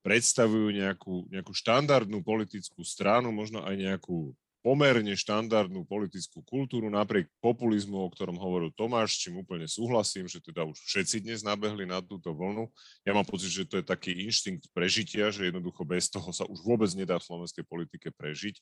predstavujú 0.00 0.72
nejakú, 0.72 1.28
nejakú 1.28 1.52
štandardnú 1.52 2.24
politickú 2.24 2.80
stranu, 2.80 3.28
možno 3.28 3.60
aj 3.60 3.76
nejakú 3.76 4.32
pomerne 4.66 5.14
štandardnú 5.14 5.86
politickú 5.86 6.42
kultúru 6.42 6.90
napriek 6.90 7.30
populizmu, 7.38 8.02
o 8.02 8.10
ktorom 8.10 8.34
hovoril 8.34 8.74
Tomáš, 8.74 9.14
čím 9.14 9.38
úplne 9.46 9.70
súhlasím, 9.70 10.26
že 10.26 10.42
teda 10.42 10.66
už 10.66 10.74
všetci 10.82 11.22
dnes 11.22 11.46
nabehli 11.46 11.86
na 11.86 12.02
túto 12.02 12.34
vlnu. 12.34 12.66
Ja 13.06 13.14
mám 13.14 13.22
pocit, 13.22 13.54
že 13.54 13.62
to 13.62 13.78
je 13.78 13.86
taký 13.86 14.26
inštinkt 14.26 14.66
prežitia, 14.74 15.30
že 15.30 15.54
jednoducho 15.54 15.86
bez 15.86 16.10
toho 16.10 16.34
sa 16.34 16.42
už 16.50 16.66
vôbec 16.66 16.90
nedá 16.98 17.14
v 17.14 17.26
slovenskej 17.30 17.62
politike 17.62 18.10
prežiť. 18.10 18.58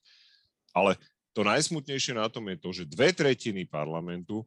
Ale 0.77 1.01
to 1.33 1.41
najsmutnejšie 1.41 2.21
na 2.21 2.29
tom 2.29 2.53
je 2.53 2.57
to, 2.61 2.69
že 2.77 2.85
dve 2.85 3.09
tretiny 3.17 3.65
parlamentu 3.65 4.45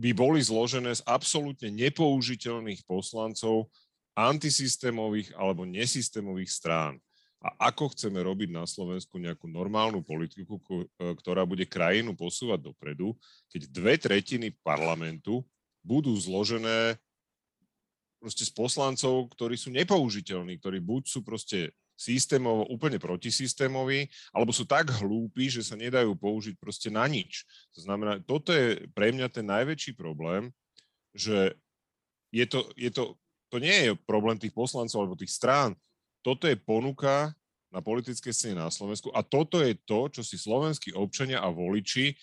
by 0.00 0.16
boli 0.16 0.40
zložené 0.40 0.96
z 0.96 1.04
absolútne 1.04 1.68
nepoužiteľných 1.68 2.88
poslancov 2.88 3.68
antisystémových 4.16 5.36
alebo 5.36 5.68
nesystémových 5.68 6.48
strán 6.48 6.96
a 7.42 7.74
ako 7.74 7.90
chceme 7.90 8.22
robiť 8.22 8.54
na 8.54 8.62
Slovensku 8.62 9.18
nejakú 9.18 9.50
normálnu 9.50 9.98
politiku, 10.06 10.62
e, 10.62 10.86
ktorá 11.18 11.42
bude 11.42 11.66
krajinu 11.66 12.14
posúvať 12.14 12.70
dopredu, 12.70 13.18
keď 13.50 13.60
dve 13.66 13.94
tretiny 13.98 14.54
parlamentu 14.62 15.42
budú 15.82 16.14
zložené 16.14 16.94
proste 18.22 18.46
z 18.46 18.54
poslancov, 18.54 19.26
ktorí 19.34 19.58
sú 19.58 19.74
nepoužiteľní, 19.74 20.62
ktorí 20.62 20.78
buď 20.78 21.02
sú 21.10 21.26
proste 21.26 21.74
systémovo 21.98 22.66
úplne 22.70 23.02
protisystémoví, 23.02 24.06
alebo 24.30 24.54
sú 24.54 24.62
tak 24.62 24.94
hlúpi, 25.02 25.50
že 25.50 25.66
sa 25.66 25.74
nedajú 25.74 26.14
použiť 26.14 26.54
proste 26.62 26.94
na 26.94 27.06
nič. 27.10 27.42
To 27.74 27.82
znamená, 27.82 28.22
toto 28.22 28.54
je 28.54 28.86
pre 28.94 29.10
mňa 29.10 29.26
ten 29.34 29.46
najväčší 29.46 29.98
problém, 29.98 30.54
že 31.10 31.58
je 32.30 32.46
to, 32.46 32.70
je 32.78 32.90
to, 32.94 33.18
to 33.50 33.56
nie 33.58 33.90
je 33.90 33.90
problém 34.06 34.38
tých 34.38 34.54
poslancov 34.54 35.02
alebo 35.02 35.18
tých 35.18 35.34
strán, 35.34 35.74
toto 36.22 36.46
je 36.46 36.56
ponuka 36.56 37.34
na 37.72 37.80
politické 37.82 38.30
scéne 38.30 38.62
na 38.62 38.70
Slovensku 38.70 39.10
a 39.12 39.20
toto 39.26 39.58
je 39.58 39.74
to, 39.82 40.08
čo 40.08 40.22
si 40.22 40.38
slovenskí 40.38 40.94
občania 40.94 41.42
a 41.42 41.50
voliči 41.50 42.14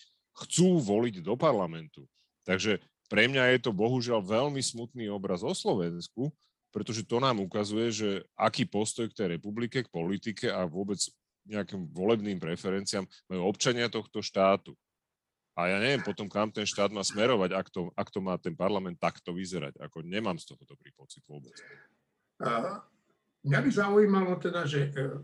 chcú 0.45 0.79
voliť 0.79 1.19
do 1.25 1.35
parlamentu. 1.35 2.07
Takže 2.47 2.79
pre 3.09 3.25
mňa 3.25 3.57
je 3.57 3.59
to 3.67 3.71
bohužiaľ 3.73 4.21
veľmi 4.21 4.62
smutný 4.62 5.09
obraz 5.09 5.41
o 5.41 5.51
Slovensku, 5.51 6.29
pretože 6.69 7.01
to 7.01 7.17
nám 7.17 7.41
ukazuje, 7.41 7.89
že 7.89 8.09
aký 8.38 8.69
postoj 8.69 9.09
k 9.09 9.17
tej 9.17 9.27
republike, 9.35 9.81
k 9.81 9.89
politike 9.89 10.53
a 10.53 10.69
vôbec 10.69 11.01
nejakým 11.49 11.89
volebným 11.89 12.38
preferenciám 12.38 13.09
majú 13.25 13.41
občania 13.49 13.89
tohto 13.89 14.21
štátu. 14.21 14.77
A 15.57 15.67
ja 15.67 15.81
neviem 15.81 15.99
potom, 16.05 16.29
kam 16.29 16.53
ten 16.53 16.63
štát 16.63 16.93
má 16.93 17.03
smerovať, 17.03 17.51
ak 17.51 17.67
to, 17.73 17.91
ak 17.97 18.07
to 18.13 18.23
má 18.23 18.38
ten 18.39 18.55
parlament 18.55 18.95
takto 19.01 19.35
vyzerať. 19.35 19.75
Ako 19.81 20.05
nemám 20.05 20.38
z 20.39 20.53
toho 20.53 20.62
dobrý 20.63 20.93
pocit 20.95 21.25
vôbec. 21.25 21.51
Mňa 23.43 23.60
by 23.63 23.69
zaujímalo 23.71 24.36
teda, 24.36 24.67
že 24.67 24.91
e, 24.91 25.15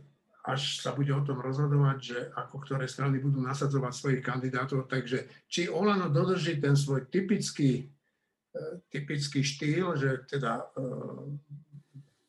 až 0.47 0.79
sa 0.79 0.95
bude 0.95 1.11
o 1.11 1.25
tom 1.25 1.43
rozhodovať, 1.43 1.97
že 1.99 2.17
ako 2.31 2.55
ktoré 2.63 2.87
strany 2.87 3.19
budú 3.19 3.43
nasadzovať 3.43 3.91
svojich 3.91 4.21
kandidátov, 4.23 4.87
takže 4.87 5.27
či 5.51 5.67
Olano 5.67 6.07
dodrží 6.07 6.63
ten 6.63 6.79
svoj 6.79 7.11
typický, 7.11 7.91
e, 8.55 8.63
typický 8.87 9.43
štýl, 9.43 9.99
že 9.99 10.23
teda 10.31 10.63
e, 10.63 10.65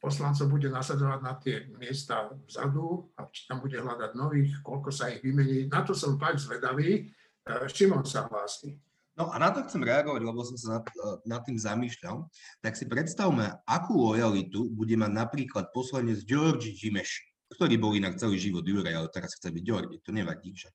poslancov 0.03 0.51
bude 0.51 0.67
nasadzovať 0.71 1.21
na 1.23 1.35
tie 1.39 1.71
miesta 1.79 2.35
vzadu 2.51 3.11
a 3.15 3.31
či 3.31 3.47
tam 3.47 3.63
bude 3.63 3.79
hľadať 3.79 4.11
nových, 4.19 4.59
koľko 4.67 4.91
sa 4.91 5.11
ich 5.11 5.23
vymení. 5.23 5.71
Na 5.71 5.87
to 5.87 5.95
som 5.95 6.19
fakt 6.19 6.43
zvedavý. 6.43 7.11
Šimon 7.47 8.07
sa 8.07 8.27
hlási. 8.27 8.75
No 9.17 9.33
a 9.33 9.41
na 9.41 9.49
to 9.49 9.65
chcem 9.65 9.81
reagovať, 9.81 10.21
lebo 10.21 10.45
som 10.45 10.61
sa 10.61 10.85
nad, 11.25 11.43
tým 11.49 11.57
zamýšľal. 11.57 12.29
Tak 12.61 12.77
si 12.77 12.85
predstavme, 12.85 13.49
akú 13.65 13.97
lojalitu 13.97 14.69
bude 14.69 14.93
mať 14.93 15.09
napríklad 15.09 15.73
poslanec 15.73 16.21
Georgi 16.29 16.77
Gimeši, 16.77 17.25
ktorý 17.57 17.81
bol 17.81 17.97
inak 17.97 18.21
celý 18.21 18.37
život 18.37 18.69
Juraj, 18.69 18.93
ale 18.93 19.09
teraz 19.09 19.33
chce 19.41 19.49
byť 19.49 19.63
Georgi, 19.65 19.97
to 20.05 20.13
nevadí 20.13 20.53
však. 20.53 20.75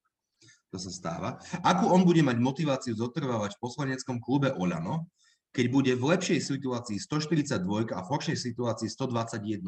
To 0.73 0.77
sa 0.81 0.89
stáva. 0.89 1.37
Akú 1.61 1.91
on 1.93 2.01
bude 2.01 2.25
mať 2.25 2.41
motiváciu 2.41 2.97
zotrvávať 2.97 3.59
v 3.59 3.61
poslaneckom 3.61 4.17
klube 4.17 4.49
Olano, 4.57 5.05
keď 5.51 5.65
bude 5.67 5.91
v 5.99 6.15
lepšej 6.15 6.41
situácii 6.41 6.97
142 6.97 7.93
a 7.93 7.99
v 8.01 8.07
horšej 8.09 8.37
situácii 8.39 8.87
121. 8.87 9.67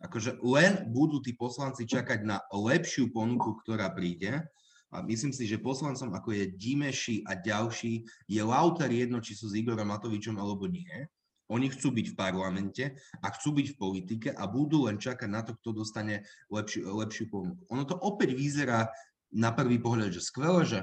Akože 0.00 0.40
len 0.40 0.88
budú 0.88 1.20
tí 1.20 1.36
poslanci 1.36 1.84
čakať 1.84 2.24
na 2.24 2.40
lepšiu 2.48 3.12
ponuku, 3.12 3.60
ktorá 3.60 3.92
príde 3.92 4.48
a 4.90 5.02
myslím 5.06 5.30
si, 5.30 5.46
že 5.46 5.62
poslancom 5.62 6.10
ako 6.10 6.34
je 6.34 6.50
Dimeši 6.50 7.22
a 7.26 7.38
ďalší 7.38 8.02
je 8.26 8.42
lauter 8.42 8.90
jedno, 8.90 9.22
či 9.22 9.38
sú 9.38 9.46
s 9.46 9.54
Igorom 9.54 9.86
Matovičom 9.86 10.34
alebo 10.38 10.66
nie. 10.66 11.06
Oni 11.50 11.66
chcú 11.66 11.90
byť 11.90 12.14
v 12.14 12.18
parlamente 12.18 12.84
a 13.22 13.26
chcú 13.34 13.58
byť 13.58 13.74
v 13.74 13.78
politike 13.78 14.28
a 14.30 14.46
budú 14.46 14.86
len 14.86 15.02
čakať 15.02 15.26
na 15.26 15.42
to, 15.42 15.58
kto 15.58 15.82
dostane 15.82 16.22
lepšiu, 16.50 16.86
lepšiu 16.86 17.26
ponuku. 17.26 17.62
Ono 17.70 17.82
to 17.82 17.98
opäť 17.98 18.38
vyzerá 18.38 18.86
na 19.34 19.50
prvý 19.50 19.82
pohľad, 19.82 20.14
že 20.14 20.22
skvelé, 20.22 20.62
že 20.66 20.80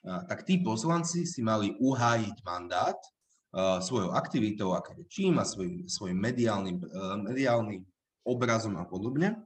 tak 0.00 0.48
tí 0.48 0.60
poslanci 0.64 1.28
si 1.28 1.44
mali 1.44 1.76
uhájiť 1.76 2.36
mandát 2.44 2.96
uh, 2.96 3.80
svojou 3.84 4.16
aktivitou, 4.16 4.72
je 4.96 5.04
čím 5.08 5.36
a 5.36 5.44
svojim, 5.44 5.84
svojim 5.84 6.16
mediálnym, 6.16 6.80
uh, 6.80 7.20
mediálnym 7.20 7.84
obrazom 8.24 8.80
a 8.80 8.88
podobne. 8.88 9.36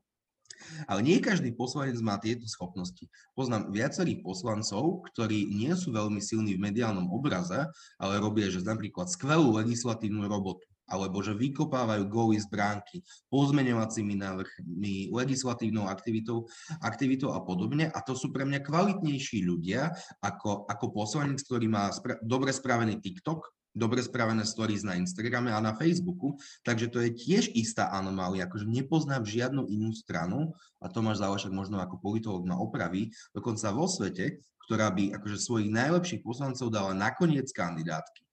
Ale 0.87 1.00
nie 1.05 1.18
každý 1.22 1.53
poslanec 1.55 1.98
má 2.00 2.16
tieto 2.20 2.44
schopnosti. 2.48 3.09
Poznám 3.33 3.72
viacerých 3.72 4.24
poslancov, 4.24 5.05
ktorí 5.12 5.48
nie 5.48 5.72
sú 5.77 5.92
veľmi 5.92 6.18
silní 6.18 6.57
v 6.57 6.64
mediálnom 6.70 7.09
obraze, 7.11 7.66
ale 8.00 8.22
robia, 8.22 8.48
že 8.48 8.64
napríklad 8.64 9.09
skvelú 9.09 9.55
legislatívnu 9.57 10.24
robotu 10.29 10.66
alebo 10.85 11.24
že 11.24 11.33
vykopávajú 11.33 12.05
góly 12.12 12.37
z 12.37 12.46
bránky 12.53 13.00
pozmeňovacími 13.33 14.20
návrhmi, 14.20 15.09
legislatívnou 15.09 15.88
aktivitou, 15.88 16.44
aktivitou 16.85 17.33
a 17.33 17.40
podobne. 17.40 17.88
A 17.88 17.98
to 18.05 18.12
sú 18.12 18.29
pre 18.29 18.44
mňa 18.44 18.61
kvalitnejší 18.61 19.48
ľudia 19.48 19.92
ako, 20.20 20.68
ako 20.68 20.85
poslanec, 20.92 21.40
ktorý 21.40 21.72
má 21.72 21.88
spra- 21.88 22.20
dobre 22.20 22.53
spravený 22.53 23.00
TikTok, 23.00 23.48
dobre 23.74 24.00
spravené 24.00 24.46
stories 24.46 24.87
na 24.87 24.94
Instagrame 24.94 25.50
a 25.50 25.58
na 25.58 25.74
Facebooku, 25.74 26.38
takže 26.62 26.88
to 26.88 27.02
je 27.02 27.10
tiež 27.10 27.50
istá 27.58 27.90
anomália, 27.90 28.46
akože 28.46 28.64
nepoznám 28.70 29.26
žiadnu 29.26 29.66
inú 29.66 29.90
stranu, 29.92 30.54
a 30.78 30.87
Tomáš 30.87 31.20
Závašek 31.20 31.50
možno 31.50 31.82
ako 31.82 31.98
politolog 31.98 32.46
ma 32.46 32.54
opraví, 32.56 33.10
dokonca 33.34 33.74
vo 33.74 33.90
svete, 33.90 34.40
ktorá 34.64 34.88
by 34.94 35.18
akože 35.20 35.37
svojich 35.37 35.68
najlepších 35.68 36.24
poslancov 36.24 36.72
dala 36.72 36.96
nakoniec 36.96 37.50
kandidátky. 37.52 38.24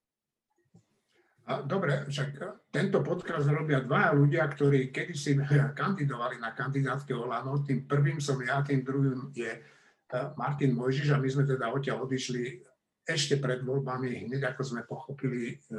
Dobre, 1.67 2.07
však 2.07 2.29
tento 2.71 3.03
podcast 3.03 3.43
robia 3.51 3.83
dvaja 3.83 4.15
ľudia, 4.15 4.47
ktorí 4.47 4.93
kedysi 4.93 5.35
kandidovali 5.79 6.39
na 6.39 6.55
kandidátke 6.55 7.11
Olano. 7.11 7.59
Tým 7.59 7.83
prvým 7.83 8.23
som 8.23 8.39
ja, 8.39 8.63
tým 8.63 8.85
druhým 8.85 9.35
je 9.35 9.51
e, 9.51 9.59
Martin 10.39 10.71
Mojžiš 10.71 11.11
a 11.11 11.19
my 11.19 11.27
sme 11.27 11.43
teda 11.43 11.67
odtiaľ 11.67 12.07
odišli 12.07 12.70
ešte 13.05 13.41
pred 13.41 13.65
voľbami, 13.65 14.29
hneď 14.29 14.53
ako 14.53 14.61
sme 14.61 14.81
pochopili, 14.85 15.55
e, 15.55 15.77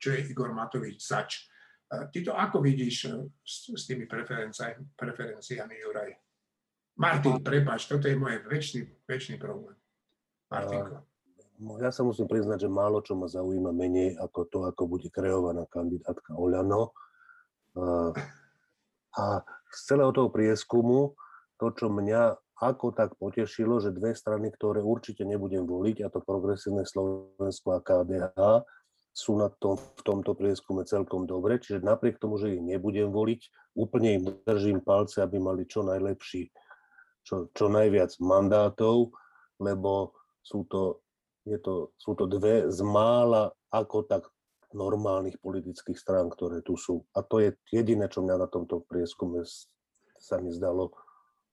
čo 0.00 0.08
je 0.12 0.18
Igor 0.28 0.56
Matovič 0.56 0.98
zač. 1.04 1.46
E, 1.88 2.08
ty 2.08 2.24
to 2.24 2.32
ako 2.32 2.64
vidíš 2.64 3.12
s, 3.44 3.68
s 3.72 3.82
tými 3.84 4.08
preferenciami, 4.08 4.96
preferenciami 4.96 5.74
Juraj? 5.84 6.10
Martin, 6.96 7.40
prepáč, 7.40 7.88
toto 7.88 8.04
je 8.04 8.16
môj 8.16 8.44
väčší, 8.44 8.84
väčší 9.08 9.40
problém. 9.40 9.76
Martinko. 10.52 11.08
No, 11.62 11.78
ja 11.78 11.94
sa 11.94 12.02
musím 12.02 12.26
priznať, 12.26 12.66
že 12.66 12.70
málo 12.70 13.00
čo 13.06 13.14
ma 13.14 13.30
zaujíma 13.30 13.70
menej 13.70 14.18
ako 14.18 14.40
to, 14.50 14.58
ako 14.66 14.82
bude 14.90 15.08
kreovaná 15.14 15.62
kandidátka 15.70 16.34
Oľano. 16.34 16.90
A 19.14 19.24
z 19.70 19.78
celého 19.86 20.10
toho 20.10 20.28
prieskumu, 20.28 21.14
to, 21.62 21.70
čo 21.70 21.86
mňa 21.86 22.41
ako 22.62 22.94
tak 22.94 23.18
potešilo, 23.18 23.82
že 23.82 23.90
dve 23.90 24.14
strany, 24.14 24.54
ktoré 24.54 24.78
určite 24.78 25.26
nebudem 25.26 25.66
voliť, 25.66 26.06
a 26.06 26.08
to 26.14 26.22
Progresívne 26.22 26.86
Slovensko 26.86 27.74
a 27.74 27.82
KDH, 27.82 28.38
sú 29.12 29.36
na 29.36 29.50
tom, 29.50 29.76
v 29.76 30.02
tomto 30.06 30.32
prieskume 30.32 30.88
celkom 30.88 31.28
dobre. 31.28 31.60
Čiže 31.60 31.84
napriek 31.84 32.16
tomu, 32.16 32.40
že 32.40 32.56
ich 32.56 32.62
nebudem 32.62 33.12
voliť, 33.12 33.74
úplne 33.76 34.08
im 34.16 34.22
držím 34.46 34.80
palce, 34.80 35.20
aby 35.20 35.36
mali 35.36 35.68
čo 35.68 35.84
najlepší, 35.84 36.48
čo, 37.26 37.50
čo 37.52 37.66
najviac 37.68 38.16
mandátov, 38.22 39.12
lebo 39.60 40.16
sú 40.40 40.64
to 40.70 41.02
je 41.42 41.58
to, 41.58 41.90
sú 41.98 42.14
to 42.14 42.30
dve 42.30 42.70
z 42.70 42.80
mála 42.86 43.50
ako 43.74 44.06
tak 44.06 44.30
normálnych 44.72 45.36
politických 45.42 45.98
strán, 45.98 46.30
ktoré 46.30 46.62
tu 46.62 46.78
sú. 46.78 47.04
A 47.12 47.20
to 47.20 47.42
je 47.42 47.52
jediné, 47.74 48.08
čo 48.08 48.22
mňa 48.22 48.46
na 48.46 48.48
tomto 48.48 48.86
prieskume 48.86 49.42
sa 50.22 50.38
mi 50.38 50.54
zdalo 50.54 50.94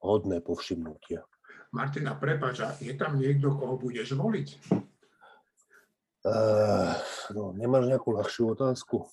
hodné 0.04 0.40
povšimnutia. 0.44 1.24
Martina, 1.70 2.18
prepáč, 2.18 2.66
je 2.82 2.94
tam 2.98 3.22
niekto, 3.22 3.54
koho 3.54 3.78
budeš 3.78 4.18
voliť? 4.18 4.48
Uh, 6.20 6.92
no, 7.32 7.56
nemáš 7.56 7.88
nejakú 7.88 8.12
ľahšiu 8.12 8.58
otázku? 8.58 9.08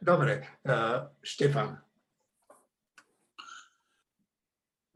Dobre, 0.00 0.42
uh, 0.66 1.12
Štefan. 1.20 1.78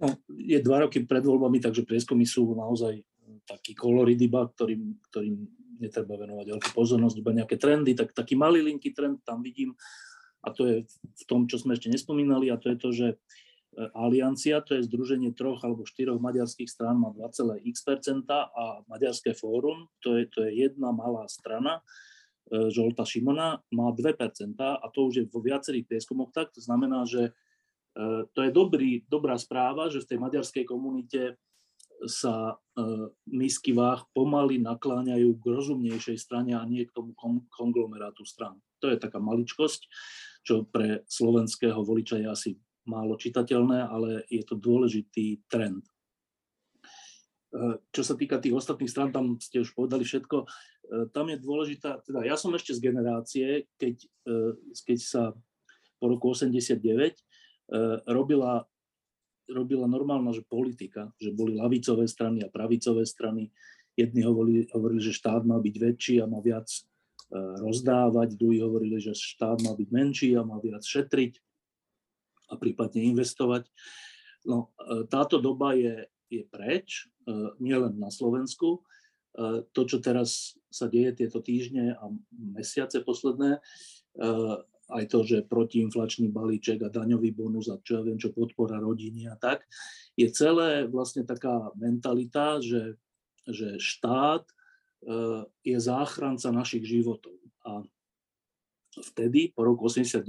No, 0.01 0.17
je 0.33 0.59
dva 0.65 0.89
roky 0.89 1.05
pred 1.05 1.21
voľbami, 1.21 1.61
takže 1.61 1.85
prieskumy 1.85 2.25
sú 2.25 2.57
naozaj 2.57 3.05
taký 3.45 3.77
kolorid 3.77 4.17
iba, 4.17 4.49
ktorým, 4.49 4.97
ktorým 5.13 5.37
netreba 5.81 6.17
venovať 6.17 6.47
veľkú 6.57 6.71
pozornosť, 6.73 7.17
iba 7.21 7.37
nejaké 7.37 7.61
trendy, 7.61 7.93
tak 7.93 8.17
taký 8.17 8.37
malý 8.37 8.65
linky 8.65 8.93
trend 8.97 9.21
tam 9.25 9.45
vidím 9.45 9.77
a 10.41 10.53
to 10.53 10.65
je 10.69 10.77
v 10.89 11.25
tom, 11.29 11.45
čo 11.45 11.61
sme 11.61 11.77
ešte 11.77 11.93
nespomínali 11.93 12.49
a 12.49 12.61
to 12.61 12.73
je 12.73 12.77
to, 12.77 12.89
že 12.93 13.07
e, 13.13 13.17
Aliancia, 13.79 14.59
to 14.67 14.75
je 14.75 14.87
združenie 14.91 15.31
troch 15.31 15.63
alebo 15.63 15.87
štyroch 15.87 16.19
maďarských 16.19 16.67
strán, 16.67 16.99
má 16.99 17.15
2,x 17.15 17.87
percenta 17.87 18.51
a 18.51 18.83
Maďarské 18.91 19.31
fórum, 19.31 19.87
to 20.03 20.19
je, 20.19 20.27
to 20.27 20.43
je 20.43 20.67
jedna 20.67 20.91
malá 20.91 21.31
strana, 21.31 21.79
e, 22.51 22.67
Žolta 22.75 23.07
Šimona, 23.07 23.63
má 23.71 23.95
2% 23.95 24.11
a 24.59 24.87
to 24.91 25.07
už 25.07 25.15
je 25.23 25.25
vo 25.31 25.39
viacerých 25.39 25.87
prieskumoch 25.87 26.35
tak, 26.35 26.51
to 26.51 26.59
znamená, 26.59 27.07
že 27.07 27.31
e, 27.31 27.33
to 28.35 28.41
je 28.43 28.51
dobrý, 28.51 29.07
dobrá 29.07 29.39
správa, 29.39 29.87
že 29.87 30.03
v 30.03 30.09
tej 30.11 30.19
maďarskej 30.19 30.65
komunite 30.67 31.39
sa 32.11 32.59
e, 32.75 32.85
misky 33.31 33.71
váh 33.71 34.03
pomaly 34.11 34.59
nakláňajú 34.59 35.31
k 35.39 35.45
rozumnejšej 35.47 36.19
strane 36.19 36.59
a 36.59 36.63
nie 36.67 36.83
k 36.83 36.95
tomu 36.97 37.15
konglomerátu 37.55 38.27
strán. 38.27 38.59
To 38.83 38.91
je 38.91 38.99
taká 38.99 39.23
maličkosť, 39.23 39.87
čo 40.43 40.67
pre 40.67 41.07
slovenského 41.07 41.85
voliča 41.85 42.19
je 42.19 42.27
asi 42.27 42.51
málo 42.89 43.17
čitateľné, 43.17 43.87
ale 43.87 44.25
je 44.31 44.43
to 44.45 44.57
dôležitý 44.57 45.45
trend. 45.51 45.85
E, 47.51 47.81
čo 47.93 48.03
sa 48.05 48.15
týka 48.17 48.41
tých 48.41 48.57
ostatných 48.57 48.91
strán, 48.91 49.11
tam 49.13 49.37
ste 49.43 49.61
už 49.61 49.75
povedali 49.77 50.07
všetko, 50.07 50.37
e, 50.45 50.47
tam 51.13 51.29
je 51.29 51.37
dôležitá, 51.41 52.01
teda 52.05 52.25
ja 52.25 52.39
som 52.39 52.55
ešte 52.57 52.77
z 52.77 52.81
generácie, 52.81 53.47
keď, 53.77 54.07
keď 54.85 54.99
sa 54.99 55.23
po 56.01 56.07
roku 56.09 56.33
89 56.33 56.89
robila 58.09 58.65
robila 59.53 59.91
normálna 59.91 60.31
že 60.31 60.47
politika, 60.47 61.11
že 61.19 61.35
boli 61.35 61.59
lavicové 61.59 62.07
strany 62.07 62.47
a 62.47 62.49
pravicové 62.49 63.05
strany. 63.05 63.51
Jedni 63.99 64.23
hovorili, 64.23 64.71
hovorili, 64.71 65.03
že 65.03 65.13
štát 65.13 65.43
má 65.45 65.59
byť 65.59 65.75
väčší 65.77 66.15
a 66.23 66.31
má 66.31 66.39
viac 66.41 66.71
e, 66.71 66.81
rozdávať, 67.61 68.39
druhí 68.39 68.63
hovorili, 68.63 69.03
že 69.03 69.13
štát 69.13 69.61
má 69.67 69.75
byť 69.75 69.89
menší 69.91 70.31
a 70.39 70.47
má 70.47 70.63
viac 70.63 70.87
šetriť 70.87 71.37
a 72.51 72.55
prípadne 72.59 73.07
investovať. 73.15 73.71
No, 74.45 74.75
e, 74.77 75.07
táto 75.07 75.39
doba 75.39 75.79
je, 75.79 76.11
je 76.27 76.43
preč, 76.45 77.07
e, 77.25 77.55
nielen 77.63 77.97
na 77.97 78.11
Slovensku. 78.11 78.83
To, 79.71 79.87
čo 79.87 80.03
teraz 80.03 80.59
sa 80.75 80.91
deje 80.91 81.23
tieto 81.23 81.39
týždne 81.39 81.95
a 81.95 82.11
mesiace 82.35 82.99
posledné, 82.99 83.63
aj 84.91 85.05
to, 85.07 85.23
že 85.23 85.47
protiinflačný 85.47 86.29
balíček 86.35 86.83
a 86.83 86.91
daňový 86.91 87.31
bonus 87.31 87.71
a 87.71 87.79
čo 87.81 88.01
ja 88.01 88.03
viem, 88.03 88.19
čo 88.19 88.35
podpora 88.35 88.83
rodiny 88.83 89.31
a 89.31 89.39
tak, 89.39 89.65
je 90.19 90.27
celé 90.35 90.91
vlastne 90.91 91.23
taká 91.23 91.71
mentalita, 91.79 92.59
že, 92.59 92.99
že 93.47 93.79
štát 93.79 94.45
e, 94.45 94.55
je 95.63 95.79
záchranca 95.79 96.51
našich 96.51 96.85
životov. 96.85 97.39
A 97.63 97.87
vtedy, 99.15 99.55
po 99.55 99.65
roku 99.65 99.87
89, 99.87 100.27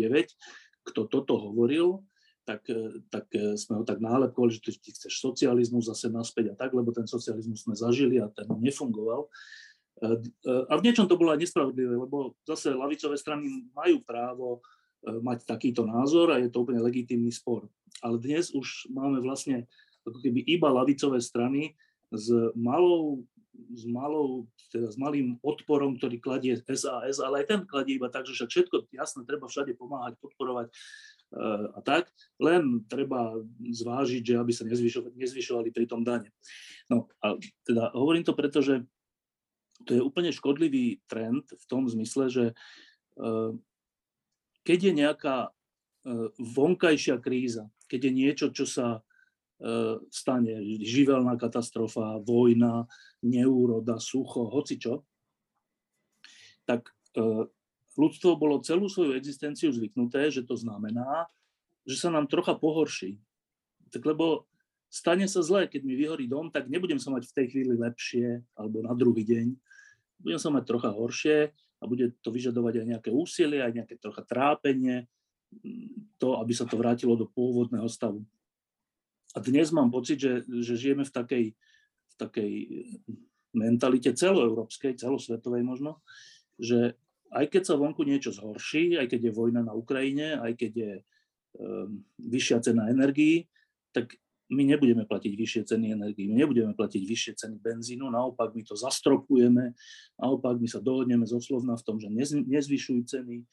kto 0.86 1.02
toto 1.10 1.34
hovoril, 1.42 2.06
tak, 2.52 2.68
e, 2.68 3.00
tak 3.08 3.26
e, 3.32 3.56
sme 3.56 3.80
ho 3.80 3.84
tak 3.88 4.04
nálepkovali, 4.04 4.52
že 4.52 4.76
ty 4.76 4.92
chceš 4.92 5.24
socializmus 5.24 5.88
zase 5.88 6.12
naspäť 6.12 6.52
a 6.52 6.56
tak, 6.60 6.76
lebo 6.76 6.92
ten 6.92 7.08
socializmus 7.08 7.64
sme 7.64 7.80
zažili 7.80 8.20
a 8.20 8.28
ten 8.28 8.52
nefungoval. 8.60 9.32
A 10.02 10.74
v 10.82 10.86
niečom 10.90 11.06
to 11.06 11.14
bolo 11.14 11.30
aj 11.30 11.46
nespravodlivé, 11.46 11.94
lebo 11.94 12.34
zase 12.42 12.74
lavicové 12.74 13.22
strany 13.22 13.70
majú 13.72 14.02
právo 14.02 14.48
e, 15.06 15.14
mať 15.22 15.46
takýto 15.46 15.86
názor 15.86 16.34
a 16.34 16.42
je 16.42 16.50
to 16.50 16.66
úplne 16.66 16.82
legitímny 16.82 17.30
spor. 17.30 17.70
Ale 18.02 18.18
dnes 18.18 18.50
už 18.50 18.90
máme 18.90 19.22
vlastne 19.22 19.70
ako 20.02 20.18
keby 20.26 20.42
iba 20.50 20.74
lavicové 20.74 21.22
strany 21.22 21.78
s 22.10 22.34
malou, 22.58 23.22
s 23.72 23.86
malou, 23.86 24.50
teda 24.74 24.90
s 24.90 24.98
malým 24.98 25.38
odporom, 25.46 25.96
ktorý 26.02 26.18
kladie 26.18 26.58
SAS, 26.66 27.22
ale 27.22 27.44
aj 27.44 27.48
ten 27.48 27.62
kladie 27.70 28.02
iba 28.02 28.10
tak, 28.10 28.26
že 28.26 28.34
však 28.34 28.50
všetko, 28.50 28.76
jasne, 28.98 29.22
treba 29.28 29.46
všade 29.46 29.78
pomáhať, 29.78 30.18
podporovať 30.18 30.68
e, 30.68 30.74
a 31.32 31.80
tak, 31.80 32.12
len 32.44 32.84
treba 32.92 33.40
zvážiť, 33.64 34.20
že 34.20 34.36
aby 34.36 34.52
sa 34.52 34.68
nezvyšovali, 34.68 35.72
pri 35.72 35.86
tom 35.88 36.04
dane. 36.04 36.28
No 36.92 37.08
a 37.24 37.40
teda 37.64 37.96
hovorím 37.96 38.28
to 38.28 38.36
preto, 38.36 38.60
že 38.60 38.84
to 39.86 39.98
je 39.98 40.02
úplne 40.02 40.30
škodlivý 40.34 41.02
trend 41.10 41.46
v 41.50 41.66
tom 41.66 41.90
zmysle, 41.90 42.30
že 42.30 42.46
eh, 42.52 43.52
keď 44.62 44.80
je 44.92 44.94
nejaká 44.94 45.38
eh, 45.50 46.28
vonkajšia 46.38 47.18
kríza, 47.18 47.70
keď 47.90 48.00
je 48.08 48.12
niečo, 48.12 48.46
čo 48.54 48.66
sa 48.68 49.00
eh, 49.00 49.98
stane, 50.14 50.62
živelná 50.84 51.38
katastrofa, 51.38 52.22
vojna, 52.22 52.86
neúroda, 53.26 53.98
sucho, 53.98 54.50
hocičo, 54.50 55.06
tak 56.66 56.94
ľudstvo 57.96 58.40
bolo 58.40 58.64
celú 58.64 58.88
svoju 58.88 59.16
existenciu 59.16 59.72
zvyknuté, 59.72 60.32
že 60.32 60.46
to 60.46 60.56
znamená, 60.56 61.28
že 61.84 61.98
sa 61.98 62.10
nám 62.14 62.30
trocha 62.30 62.56
pohorší. 62.56 63.20
Tak 63.92 64.06
lebo 64.08 64.48
stane 64.88 65.28
sa 65.28 65.44
zle, 65.44 65.68
keď 65.68 65.82
mi 65.84 65.96
vyhorí 66.00 66.28
dom, 66.28 66.52
tak 66.52 66.72
nebudem 66.72 67.00
sa 67.00 67.12
mať 67.12 67.28
v 67.28 67.36
tej 67.36 67.46
chvíli 67.52 67.74
lepšie, 67.76 68.44
alebo 68.56 68.84
na 68.84 68.96
druhý 68.96 69.24
deň 69.28 69.48
budem 70.22 70.40
sa 70.40 70.54
mať 70.54 70.64
trocha 70.70 70.94
horšie 70.94 71.50
a 71.82 71.84
bude 71.90 72.14
to 72.22 72.30
vyžadovať 72.30 72.86
aj 72.86 72.86
nejaké 72.86 73.10
úsilie, 73.10 73.66
aj 73.66 73.74
nejaké 73.74 73.98
trocha 73.98 74.22
trápenie, 74.22 75.10
to, 76.22 76.38
aby 76.38 76.54
sa 76.54 76.70
to 76.70 76.78
vrátilo 76.78 77.18
do 77.18 77.26
pôvodného 77.28 77.90
stavu. 77.90 78.22
A 79.34 79.42
dnes 79.42 79.74
mám 79.74 79.90
pocit, 79.90 80.22
že, 80.22 80.46
že 80.46 80.78
žijeme 80.78 81.04
v 81.04 81.12
takej, 81.12 81.46
v 82.08 82.14
takej 82.16 82.54
mentalite 83.52 84.14
celoeurópskej, 84.14 85.00
celosvetovej 85.02 85.64
možno, 85.66 86.00
že 86.56 86.96
aj 87.32 87.46
keď 87.48 87.64
sa 87.64 87.80
vonku 87.80 88.04
niečo 88.04 88.36
zhorší, 88.36 89.00
aj 89.00 89.08
keď 89.08 89.32
je 89.32 89.34
vojna 89.36 89.64
na 89.64 89.72
Ukrajine, 89.72 90.40
aj 90.40 90.54
keď 90.60 90.72
je 90.76 90.92
um, 91.58 92.04
vyššia 92.20 92.60
cena 92.64 92.92
energií, 92.92 93.48
tak 93.96 94.16
my 94.52 94.68
nebudeme 94.68 95.08
platiť 95.08 95.32
vyššie 95.32 95.62
ceny 95.64 95.96
energii, 95.96 96.28
my 96.28 96.44
nebudeme 96.44 96.76
platiť 96.76 97.02
vyššie 97.08 97.34
ceny 97.40 97.56
benzínu, 97.64 98.12
naopak 98.12 98.52
my 98.52 98.68
to 98.68 98.76
zastropujeme, 98.76 99.72
naopak 100.20 100.60
my 100.60 100.68
sa 100.68 100.84
dohodneme 100.84 101.24
zo 101.24 101.40
Slovna 101.40 101.80
v 101.80 101.86
tom, 101.88 101.96
že 102.04 102.12
nezvyšujú 102.44 103.02
ceny 103.08 103.48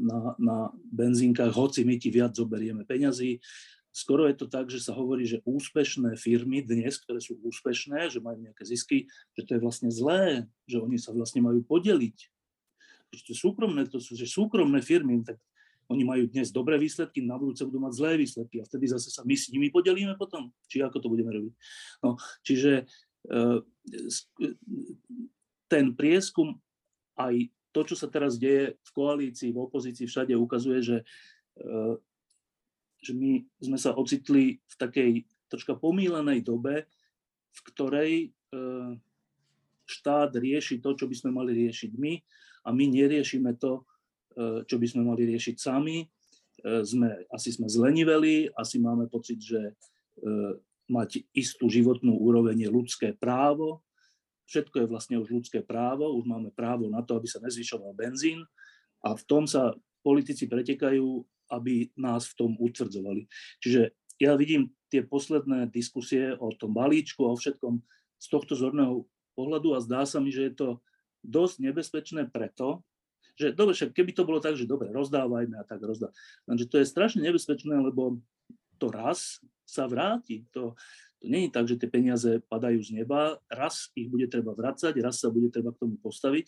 na, 0.00 0.36
na 0.40 0.56
benzínkach, 0.92 1.52
hoci 1.52 1.84
my 1.84 2.00
ti 2.00 2.08
viac 2.08 2.36
zoberieme 2.36 2.88
peňazí. 2.88 3.40
Skoro 3.94 4.26
je 4.26 4.34
to 4.34 4.50
tak, 4.50 4.72
že 4.72 4.82
sa 4.82 4.96
hovorí, 4.96 5.22
že 5.28 5.44
úspešné 5.46 6.18
firmy 6.18 6.64
dnes, 6.64 6.98
ktoré 6.98 7.22
sú 7.22 7.38
úspešné, 7.44 8.10
že 8.10 8.18
majú 8.18 8.42
nejaké 8.42 8.64
zisky, 8.66 9.06
že 9.38 9.46
to 9.46 9.54
je 9.54 9.60
vlastne 9.62 9.88
zlé, 9.92 10.50
že 10.66 10.82
oni 10.82 10.98
sa 10.98 11.14
vlastne 11.14 11.44
majú 11.44 11.62
podeliť. 11.62 12.33
Že 13.14 13.34
súkromné, 13.38 13.86
to 13.86 14.02
sú 14.02 14.18
že 14.18 14.26
súkromné 14.26 14.82
firmy, 14.82 15.22
tak 15.22 15.38
oni 15.88 16.02
majú 16.04 16.24
dnes 16.28 16.48
dobré 16.48 16.80
výsledky, 16.80 17.20
na 17.20 17.36
budúce 17.36 17.60
budú 17.64 17.76
mať 17.82 17.92
zlé 17.92 18.12
výsledky 18.16 18.60
a 18.60 18.66
vtedy 18.66 18.88
zase 18.88 19.12
sa 19.12 19.20
my 19.22 19.36
s 19.36 19.52
nimi 19.52 19.68
podelíme 19.68 20.16
potom, 20.16 20.48
či 20.64 20.80
ako 20.80 20.96
to 21.00 21.12
budeme 21.12 21.28
robiť. 21.28 21.54
No, 22.00 22.16
čiže 22.40 22.88
e, 23.28 23.44
ten 25.68 25.92
prieskum 25.92 26.56
aj 27.20 27.52
to, 27.74 27.80
čo 27.84 27.96
sa 27.98 28.08
teraz 28.08 28.40
deje 28.40 28.80
v 28.80 28.90
koalícii, 28.96 29.52
v 29.52 29.60
opozícii, 29.60 30.08
všade 30.08 30.32
ukazuje, 30.32 30.80
že, 30.80 30.98
e, 31.60 31.64
že 33.04 33.12
my 33.12 33.44
sme 33.60 33.76
sa 33.76 33.92
ocitli 33.92 34.64
v 34.64 34.74
takej 34.80 35.10
troška 35.52 35.76
pomílenej 35.76 36.40
dobe, 36.40 36.88
v 37.54 37.60
ktorej 37.68 38.12
e, 38.24 38.28
štát 39.84 40.32
rieši 40.32 40.80
to, 40.80 40.96
čo 40.96 41.04
by 41.04 41.14
sme 41.14 41.30
mali 41.30 41.52
riešiť 41.52 41.92
my 41.92 42.12
a 42.64 42.72
my 42.72 42.84
neriešime 42.88 43.60
to, 43.60 43.84
E, 44.34 44.66
čo 44.66 44.76
by 44.82 44.86
sme 44.90 45.02
mali 45.06 45.30
riešiť 45.30 45.56
sami. 45.56 46.02
E, 46.02 46.06
sme, 46.82 47.22
asi 47.30 47.54
sme 47.54 47.70
zleniveli, 47.70 48.50
asi 48.58 48.82
máme 48.82 49.06
pocit, 49.06 49.38
že 49.38 49.60
e, 49.62 49.72
mať 50.90 51.22
istú 51.30 51.70
životnú 51.70 52.18
úroveň 52.18 52.66
je 52.66 52.70
ľudské 52.70 53.08
právo. 53.14 53.86
Všetko 54.50 54.84
je 54.84 54.90
vlastne 54.90 55.16
už 55.22 55.30
ľudské 55.30 55.62
právo, 55.64 56.18
už 56.18 56.26
máme 56.28 56.50
právo 56.52 56.90
na 56.90 57.00
to, 57.00 57.16
aby 57.16 57.30
sa 57.30 57.40
nezvyšoval 57.40 57.96
benzín 57.96 58.44
a 59.00 59.16
v 59.16 59.22
tom 59.24 59.48
sa 59.48 59.72
politici 60.04 60.44
pretekajú, 60.50 61.24
aby 61.48 61.88
nás 61.96 62.28
v 62.28 62.36
tom 62.36 62.50
utvrdzovali. 62.60 63.24
Čiže 63.64 63.96
ja 64.20 64.36
vidím 64.36 64.74
tie 64.92 65.00
posledné 65.00 65.72
diskusie 65.72 66.36
o 66.36 66.52
tom 66.52 66.76
balíčku 66.76 67.24
a 67.24 67.32
o 67.32 67.40
všetkom 67.40 67.80
z 68.20 68.26
tohto 68.28 68.52
zorného 68.52 69.08
pohľadu 69.32 69.72
a 69.72 69.80
zdá 69.80 70.04
sa 70.04 70.20
mi, 70.20 70.28
že 70.28 70.52
je 70.52 70.54
to 70.58 70.68
dosť 71.24 71.56
nebezpečné 71.64 72.28
preto, 72.28 72.84
že 73.34 73.50
dobre, 73.50 73.74
však 73.74 73.90
keby 73.90 74.14
to 74.14 74.22
bolo 74.22 74.38
tak, 74.38 74.54
že 74.54 74.68
dobre, 74.68 74.94
rozdávajme 74.94 75.58
a 75.58 75.64
tak 75.66 75.82
rozdá. 75.82 76.14
Lenže 76.46 76.70
to 76.70 76.78
je 76.78 76.86
strašne 76.86 77.24
nebezpečné, 77.24 77.74
lebo 77.74 78.22
to 78.78 78.92
raz 78.94 79.42
sa 79.66 79.90
vráti. 79.90 80.46
To, 80.54 80.78
to 81.18 81.24
je 81.26 81.50
tak, 81.50 81.66
že 81.66 81.80
tie 81.80 81.88
peniaze 81.90 82.30
padajú 82.46 82.84
z 82.84 83.00
neba, 83.02 83.40
raz 83.48 83.90
ich 83.96 84.06
bude 84.06 84.28
treba 84.28 84.52
vracať, 84.52 84.94
raz 85.00 85.18
sa 85.24 85.32
bude 85.32 85.50
treba 85.50 85.72
k 85.72 85.82
tomu 85.82 85.96
postaviť 85.98 86.46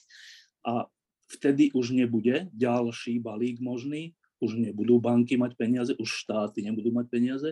a 0.68 0.86
vtedy 1.32 1.74
už 1.74 1.96
nebude 1.96 2.52
ďalší 2.54 3.18
balík 3.18 3.58
možný, 3.58 4.14
už 4.38 4.60
nebudú 4.60 5.00
banky 5.00 5.40
mať 5.40 5.56
peniaze, 5.56 5.92
už 5.96 6.28
štáty 6.28 6.60
nebudú 6.60 6.92
mať 6.92 7.06
peniaze 7.08 7.50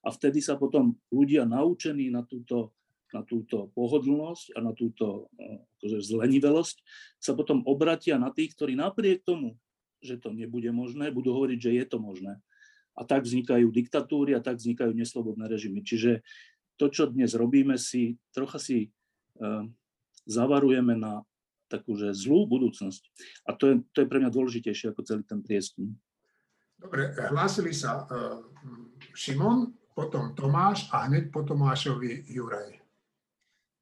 a 0.00 0.08
vtedy 0.08 0.40
sa 0.40 0.56
potom 0.56 0.96
ľudia 1.12 1.44
naučení 1.44 2.08
na 2.08 2.24
túto 2.24 2.72
na 3.12 3.22
túto 3.22 3.68
pohodlnosť 3.76 4.56
a 4.56 4.64
na 4.64 4.72
túto 4.72 5.28
eh, 5.36 5.60
akože 5.78 5.98
zlenivelosť, 6.02 6.76
sa 7.20 7.32
potom 7.36 7.62
obratia 7.68 8.16
na 8.16 8.32
tých, 8.32 8.56
ktorí 8.56 8.74
napriek 8.74 9.22
tomu, 9.22 9.56
že 10.02 10.18
to 10.18 10.34
nebude 10.34 10.68
možné, 10.74 11.14
budú 11.14 11.36
hovoriť, 11.36 11.58
že 11.60 11.72
je 11.78 11.84
to 11.86 11.98
možné. 12.02 12.42
A 12.92 13.06
tak 13.06 13.24
vznikajú 13.24 13.70
diktatúry 13.72 14.36
a 14.36 14.44
tak 14.44 14.58
vznikajú 14.58 14.92
neslobodné 14.92 15.48
režimy. 15.48 15.80
Čiže 15.80 16.20
to, 16.76 16.90
čo 16.90 17.08
dnes 17.08 17.32
robíme, 17.32 17.78
si 17.80 18.20
trocha 18.34 18.60
si 18.60 18.90
uh, 19.40 19.64
zavarujeme 20.26 20.98
na 20.98 21.24
takú 21.72 21.96
že 21.96 22.12
zlú 22.12 22.44
budúcnosť. 22.44 23.00
A 23.48 23.56
to 23.56 23.64
je, 23.72 23.74
to 23.96 24.04
je 24.04 24.10
pre 24.10 24.20
mňa 24.20 24.28
dôležitejšie 24.28 24.92
ako 24.92 25.08
celý 25.08 25.24
ten 25.24 25.40
prieskum. 25.40 25.96
Dobre, 26.76 27.16
hlásili 27.32 27.72
sa 27.72 28.04
uh, 28.04 28.44
Šimon, 29.16 29.72
potom 29.96 30.36
Tomáš 30.36 30.90
a 30.92 31.08
hneď 31.08 31.32
po 31.32 31.46
Tomášovi 31.46 32.28
Juraj. 32.28 32.81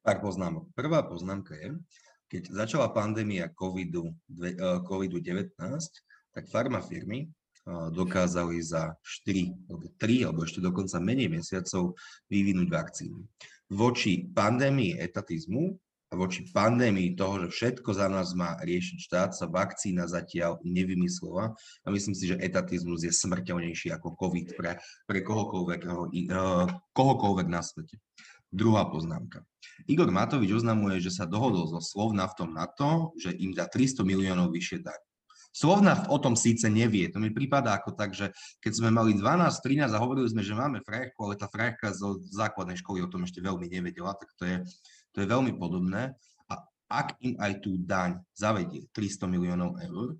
Pár 0.01 0.17
poznámok. 0.17 0.65
Prvá 0.73 1.05
poznámka 1.05 1.53
je, 1.53 1.77
keď 2.25 2.65
začala 2.65 2.89
pandémia 2.89 3.53
COVID-19, 3.53 5.29
eh, 5.29 5.77
tak 6.33 6.49
farmafirmy 6.49 7.29
eh, 7.29 7.87
dokázali 7.93 8.57
za 8.65 8.97
4 8.97 9.69
alebo 9.69 9.85
3 10.01 10.25
alebo 10.25 10.41
ešte 10.41 10.57
dokonca 10.57 10.97
menej 10.97 11.29
mesiacov 11.29 11.93
vyvinúť 12.33 12.67
vakcíny. 12.73 13.21
Voči 13.69 14.25
pandémii 14.25 14.97
etatizmu 14.97 15.77
a 16.11 16.17
voči 16.17 16.49
pandémii 16.49 17.13
toho, 17.13 17.45
že 17.45 17.53
všetko 17.53 17.93
za 17.93 18.09
nás 18.09 18.33
má 18.33 18.57
riešiť 18.57 18.97
štát, 19.05 19.29
sa 19.37 19.45
vakcína 19.45 20.09
zatiaľ 20.09 20.57
nevymyslela 20.65 21.53
a 21.55 21.87
myslím 21.93 22.17
si, 22.17 22.25
že 22.25 22.41
etatizmus 22.41 23.05
je 23.05 23.13
smrteľnejší 23.13 23.93
ako 23.93 24.17
COVID 24.17 24.57
pre, 24.57 24.81
pre 25.05 25.19
kohokoľvek, 25.21 25.81
eh, 25.85 26.67
kohokoľvek 26.89 27.47
na 27.53 27.61
svete. 27.61 28.01
Druhá 28.51 28.83
poznámka. 28.83 29.47
Igor 29.87 30.11
Matovič 30.11 30.51
oznamuje, 30.51 30.99
že 30.99 31.15
sa 31.15 31.23
dohodol 31.23 31.71
so 31.71 31.79
Slovnaftom 31.79 32.51
na 32.51 32.67
to, 32.67 33.15
že 33.15 33.31
im 33.39 33.55
dá 33.55 33.63
300 33.63 34.03
miliónov 34.03 34.51
vyššie 34.51 34.83
daň. 34.83 34.99
Slovnaft 35.51 36.07
o 36.07 36.15
tom 36.15 36.35
síce 36.39 36.67
nevie, 36.71 37.11
to 37.11 37.19
mi 37.19 37.27
prípada 37.31 37.75
ako 37.75 37.91
tak, 37.91 38.15
že 38.15 38.31
keď 38.63 38.71
sme 38.71 38.89
mali 38.91 39.15
12, 39.15 39.51
13 39.59 39.91
a 39.91 39.99
hovorili 39.99 40.27
sme, 40.31 40.43
že 40.43 40.55
máme 40.55 40.79
frajerku, 40.79 41.19
ale 41.27 41.35
tá 41.35 41.47
frajerka 41.51 41.91
zo 41.91 42.23
základnej 42.31 42.79
školy 42.79 43.03
o 43.03 43.11
tom 43.11 43.27
ešte 43.27 43.43
veľmi 43.43 43.67
nevedela, 43.67 44.15
tak 44.15 44.31
to 44.39 44.43
je, 44.47 44.63
to 45.11 45.17
je 45.23 45.27
veľmi 45.27 45.55
podobné. 45.59 46.15
A 46.47 46.55
ak 46.87 47.19
im 47.23 47.35
aj 47.35 47.63
tú 47.63 47.75
daň 47.79 48.23
zavedie 48.31 48.87
300 48.95 49.27
miliónov 49.27 49.75
eur, 49.79 50.15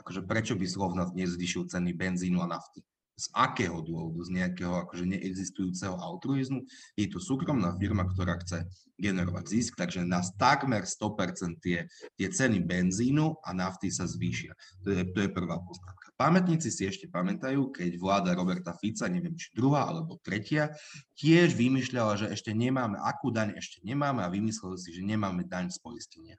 akože 0.00 0.20
prečo 0.28 0.52
by 0.56 0.64
Slovnaft 0.68 1.16
nezvyšil 1.16 1.72
ceny 1.72 1.96
benzínu 1.96 2.40
a 2.44 2.48
nafty? 2.48 2.84
Z 3.16 3.26
akého 3.32 3.80
dôvodu, 3.80 4.28
z 4.28 4.30
nejakého 4.36 4.76
akože 4.84 5.08
neexistujúceho 5.08 5.96
altruizmu. 5.96 6.68
Je 7.00 7.08
to 7.08 7.16
súkromná 7.16 7.72
firma, 7.80 8.04
ktorá 8.04 8.36
chce 8.44 8.68
generovať 9.00 9.44
zisk, 9.48 9.72
takže 9.76 10.04
na 10.04 10.20
takmer 10.36 10.84
100% 10.84 11.56
tie, 11.64 11.88
tie 12.16 12.28
ceny 12.28 12.60
benzínu 12.60 13.40
a 13.40 13.56
nafty 13.56 13.88
sa 13.88 14.04
zvýšia. 14.04 14.52
To 14.84 14.92
je, 14.92 15.02
to 15.16 15.18
je 15.24 15.30
prvá 15.32 15.56
poznámka. 15.60 16.12
Pamätníci 16.16 16.72
si 16.72 16.88
ešte 16.88 17.08
pamätajú, 17.08 17.72
keď 17.72 17.96
vláda 18.00 18.32
Roberta 18.32 18.72
Fica, 18.76 19.08
neviem 19.08 19.36
či 19.36 19.52
druhá 19.52 19.88
alebo 19.88 20.16
tretia, 20.20 20.72
tiež 21.16 21.52
vymýšľala, 21.56 22.20
že 22.20 22.26
ešte 22.32 22.56
nemáme, 22.56 22.96
akú 23.00 23.32
daň 23.32 23.56
ešte 23.56 23.84
nemáme 23.84 24.24
a 24.24 24.32
vymysleli 24.32 24.76
si, 24.80 24.96
že 24.96 25.04
nemáme 25.04 25.44
daň 25.44 25.72
z 25.72 25.80
poistenia. 25.80 26.36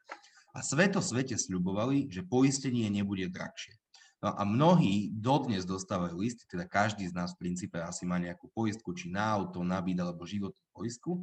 A 0.58 0.66
sveto 0.66 0.98
svete 0.98 1.38
sľubovali, 1.38 2.10
že 2.10 2.26
poistenie 2.26 2.90
nebude 2.90 3.30
drahšie. 3.30 3.78
No 4.18 4.34
a 4.34 4.42
mnohí 4.42 5.14
dodnes 5.14 5.62
dostávajú 5.62 6.18
listy, 6.18 6.50
teda 6.50 6.66
každý 6.66 7.06
z 7.06 7.14
nás 7.14 7.38
v 7.38 7.48
princípe 7.48 7.78
asi 7.78 8.02
má 8.10 8.18
nejakú 8.18 8.50
poistku, 8.50 8.90
či 8.98 9.14
na 9.14 9.38
auto, 9.38 9.62
na 9.62 9.78
byt 9.78 10.02
alebo 10.02 10.26
životnú 10.26 10.64
poistku. 10.74 11.22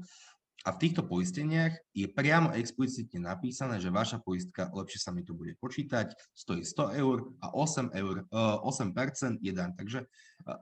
A 0.64 0.72
v 0.72 0.80
týchto 0.80 1.04
poisteniach 1.04 1.76
je 1.92 2.09
priamo 2.09 2.54
explicitne 2.57 3.20
napísané, 3.20 3.83
že 3.83 3.92
vaša 3.92 4.22
poistka, 4.22 4.72
lepšie 4.72 4.96
sa 4.96 5.12
mi 5.12 5.20
to 5.20 5.37
bude 5.37 5.52
počítať, 5.61 6.16
stojí 6.33 6.64
100 6.64 7.02
eur 7.04 7.37
a 7.44 7.52
8, 7.52 7.92
eur, 7.92 8.24
8% 8.33 9.44
je 9.44 9.52
daň. 9.52 9.76
Takže 9.76 10.09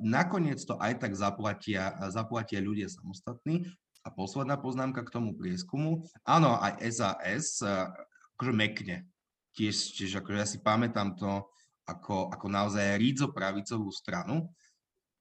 nakoniec 0.03 0.59
to 0.65 0.75
aj 0.81 0.99
tak 0.99 1.15
zaplatia, 1.15 1.95
zaplatia 2.11 2.59
ľudia 2.59 2.91
samostatní. 2.91 3.71
A 4.03 4.11
posledná 4.11 4.59
poznámka 4.59 5.07
k 5.07 5.15
tomu 5.15 5.39
prieskumu. 5.39 6.03
Áno, 6.27 6.59
aj 6.59 6.83
SAS 6.91 7.63
akože 8.35 8.51
mekne. 8.51 9.07
Tiež, 9.55 9.95
tiež 9.95 10.19
akože 10.19 10.39
ja 10.43 10.49
si 10.49 10.59
pamätám 10.59 11.15
to, 11.15 11.47
ako, 11.87 12.31
ako 12.31 12.47
naozaj 12.47 12.99
rídzo 12.99 13.31
pravicovú 13.31 13.91
stranu. 13.91 14.51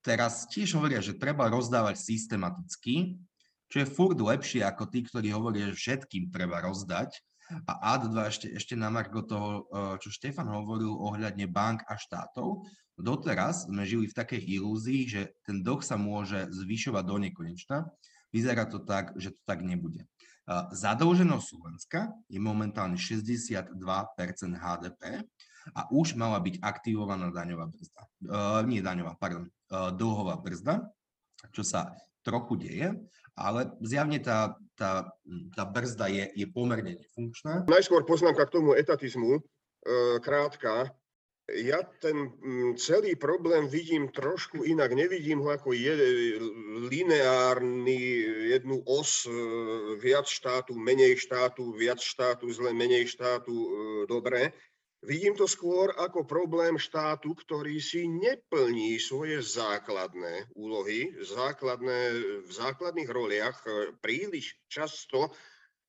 Teraz 0.02 0.50
tiež 0.50 0.74
hovoria, 0.78 1.02
že 1.02 1.17
treba 1.17 1.45
rozdávať 1.45 1.97
systematicky, 1.97 3.21
čo 3.71 3.78
je 3.82 3.88
furt 3.88 4.17
lepšie 4.17 4.65
ako 4.65 4.89
tí, 4.89 5.06
ktorí 5.06 5.30
hovoria, 5.32 5.69
že 5.71 5.78
všetkým 5.78 6.34
treba 6.34 6.60
rozdať. 6.65 7.13
A 7.67 7.95
ad 7.95 8.08
2 8.08 8.32
ešte, 8.32 8.47
ešte 8.52 8.74
na 8.80 8.88
margo 8.88 9.24
toho, 9.24 9.67
eh, 9.67 9.95
čo 10.00 10.10
Štefan 10.12 10.47
hovoril 10.47 10.91
ohľadne 10.91 11.47
bank 11.52 11.84
a 11.88 12.00
štátov. 12.00 12.63
Doteraz 12.95 13.67
sme 13.67 13.84
žili 13.88 14.08
v 14.08 14.17
takej 14.17 14.41
ilúzii, 14.62 15.02
že 15.10 15.21
ten 15.43 15.60
dlh 15.63 15.82
sa 15.84 15.97
môže 16.00 16.47
zvyšovať 16.54 17.04
do 17.04 17.17
nekonečna. 17.17 17.78
Vyzerá 18.32 18.63
to 18.69 18.80
tak, 18.80 19.12
že 19.19 19.36
to 19.36 19.41
tak 19.43 19.63
nebude. 19.63 20.08
Eh, 20.08 20.65
zadlženosť 20.71 21.45
Slovenska 21.45 22.10
je 22.32 22.39
momentálne 22.39 22.95
62% 22.95 24.56
HDP 24.56 25.28
a 25.76 25.88
už 25.93 26.17
mala 26.17 26.41
byť 26.41 26.60
aktivovaná 26.62 27.30
daňová 27.30 27.69
brzda. 27.69 28.02
Uh, 28.26 28.62
nie 28.65 28.82
daňová, 28.82 29.17
pardon, 29.17 29.45
uh, 29.45 29.93
dlhová 29.93 30.38
brzda, 30.41 30.89
čo 31.54 31.62
sa 31.62 31.95
trochu 32.21 32.58
deje, 32.62 32.88
ale 33.34 33.74
zjavne 33.82 34.21
tá, 34.21 34.58
tá, 34.78 35.10
tá 35.56 35.63
brzda 35.65 36.10
je, 36.12 36.24
je 36.38 36.45
pomerne 36.50 36.97
nefunkčná. 36.97 37.65
Najskôr 37.65 38.06
poznámka 38.06 38.45
k 38.45 38.56
tomu 38.62 38.78
etatizmu, 38.78 39.41
uh, 39.41 40.17
krátka. 40.21 40.93
ja 41.52 41.84
ten 42.00 42.32
celý 42.80 43.15
problém 43.15 43.67
vidím 43.67 44.08
trošku 44.08 44.63
inak. 44.63 44.95
Nevidím 44.95 45.43
ho 45.43 45.50
ako 45.52 45.74
je, 45.76 45.93
lineárny, 46.88 48.00
jednu 48.56 48.80
os, 48.88 49.28
e, 49.28 49.32
viac 50.00 50.28
štátu, 50.28 50.78
menej 50.78 51.17
štátu, 51.19 51.76
viac 51.76 52.00
štátu, 52.00 52.47
zle, 52.54 52.74
menej 52.74 53.08
štátu, 53.08 53.52
e, 53.52 53.67
dobre. 54.08 54.56
Vidím 55.02 55.34
to 55.34 55.50
skôr 55.50 55.90
ako 55.98 56.30
problém 56.30 56.78
štátu, 56.78 57.34
ktorý 57.34 57.82
si 57.82 58.06
neplní 58.06 59.02
svoje 59.02 59.42
základné 59.42 60.54
úlohy, 60.54 61.18
základné, 61.26 62.00
v 62.46 62.52
základných 62.52 63.10
roliach 63.10 63.58
e, 63.66 63.98
príliš 63.98 64.62
často 64.70 65.34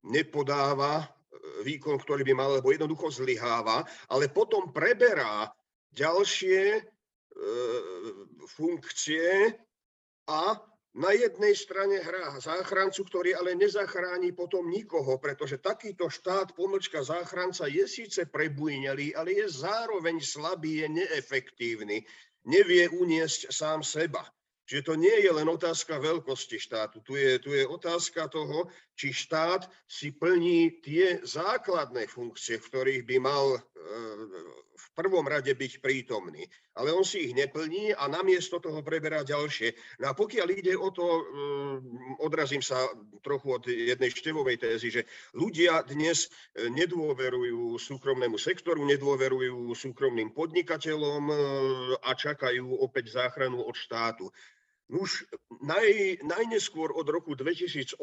nepodáva 0.08 1.12
výkon, 1.60 2.00
ktorý 2.00 2.24
by 2.24 2.32
mal, 2.32 2.56
alebo 2.56 2.72
jednoducho 2.72 3.12
zlyháva, 3.12 3.84
ale 4.08 4.32
potom 4.32 4.72
preberá 4.72 5.52
ďalšie 5.92 6.80
e, 6.80 6.82
funkcie 8.48 9.52
a 10.24 10.56
na 10.92 11.16
jednej 11.16 11.56
strane 11.56 12.04
hrá 12.04 12.36
záchrancu, 12.36 13.08
ktorý 13.08 13.32
ale 13.32 13.56
nezachráni 13.56 14.36
potom 14.36 14.68
nikoho, 14.68 15.16
pretože 15.16 15.56
takýto 15.56 16.12
štát, 16.12 16.52
pomlčka 16.52 17.00
záchranca, 17.00 17.64
je 17.64 17.88
síce 17.88 18.28
prebujnelý, 18.28 19.16
ale 19.16 19.32
je 19.32 19.46
zároveň 19.48 20.20
slabý, 20.20 20.84
je 20.84 20.88
neefektívny, 20.92 22.04
nevie 22.44 22.92
uniesť 22.92 23.48
sám 23.48 23.80
seba. 23.80 24.20
Čiže 24.68 24.82
to 24.84 24.94
nie 24.94 25.16
je 25.24 25.32
len 25.32 25.48
otázka 25.48 25.98
veľkosti 25.98 26.56
štátu, 26.60 27.00
tu 27.00 27.16
je, 27.16 27.40
tu 27.40 27.50
je 27.56 27.64
otázka 27.66 28.28
toho, 28.28 28.68
či 29.02 29.10
štát 29.10 29.66
si 29.82 30.14
plní 30.14 30.78
tie 30.78 31.18
základné 31.26 32.06
funkcie, 32.06 32.62
v 32.62 32.68
ktorých 32.70 33.02
by 33.02 33.16
mal 33.18 33.58
e, 33.58 33.60
v 34.78 34.86
prvom 34.94 35.26
rade 35.26 35.50
byť 35.50 35.82
prítomný. 35.82 36.46
Ale 36.78 36.94
on 36.94 37.02
si 37.02 37.26
ich 37.26 37.34
neplní 37.34 37.98
a 37.98 38.06
namiesto 38.06 38.62
toho 38.62 38.78
preberá 38.86 39.26
ďalšie. 39.26 39.74
No 39.98 40.06
a 40.06 40.12
pokiaľ 40.14 40.46
ide 40.54 40.78
o 40.78 40.94
to, 40.94 41.02
e, 41.02 41.22
odrazím 42.22 42.62
sa 42.62 42.78
trochu 43.26 43.58
od 43.58 43.66
jednej 43.66 44.14
števovej 44.14 44.62
tézy, 44.62 44.94
že 44.94 45.02
ľudia 45.34 45.82
dnes 45.82 46.30
e, 46.54 46.70
nedôverujú 46.70 47.74
súkromnému 47.82 48.38
sektoru, 48.38 48.86
nedôverujú 48.86 49.74
súkromným 49.74 50.30
podnikateľom 50.30 51.26
a 52.06 52.10
čakajú 52.14 52.78
opäť 52.78 53.18
záchranu 53.18 53.66
od 53.66 53.74
štátu. 53.74 54.30
Už 54.94 55.26
naj, 55.58 56.22
najneskôr 56.22 56.94
od 56.94 57.10
roku 57.10 57.34
2008 57.34 57.98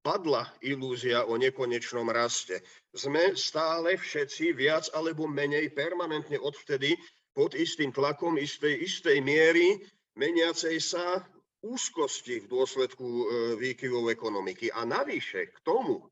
padla 0.00 0.48
ilúzia 0.64 1.28
o 1.28 1.36
nekonečnom 1.36 2.08
raste. 2.08 2.64
Sme 2.92 3.36
stále 3.36 3.96
všetci 4.00 4.56
viac 4.56 4.88
alebo 4.96 5.28
menej 5.28 5.70
permanentne 5.76 6.40
odvtedy 6.40 6.96
pod 7.36 7.54
istým 7.54 7.92
tlakom 7.92 8.40
istej, 8.40 8.80
istej 8.80 9.18
miery 9.22 9.78
meniacej 10.18 10.76
sa 10.82 11.22
úzkosti 11.60 12.44
v 12.44 12.46
dôsledku 12.48 13.04
e, 13.04 13.24
výkyvov 13.60 14.08
ekonomiky. 14.10 14.72
A 14.72 14.88
navyše 14.88 15.52
k 15.52 15.58
tomu 15.60 16.00
e, 16.00 16.04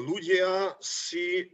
ľudia 0.00 0.72
si 0.80 1.44
e, 1.44 1.46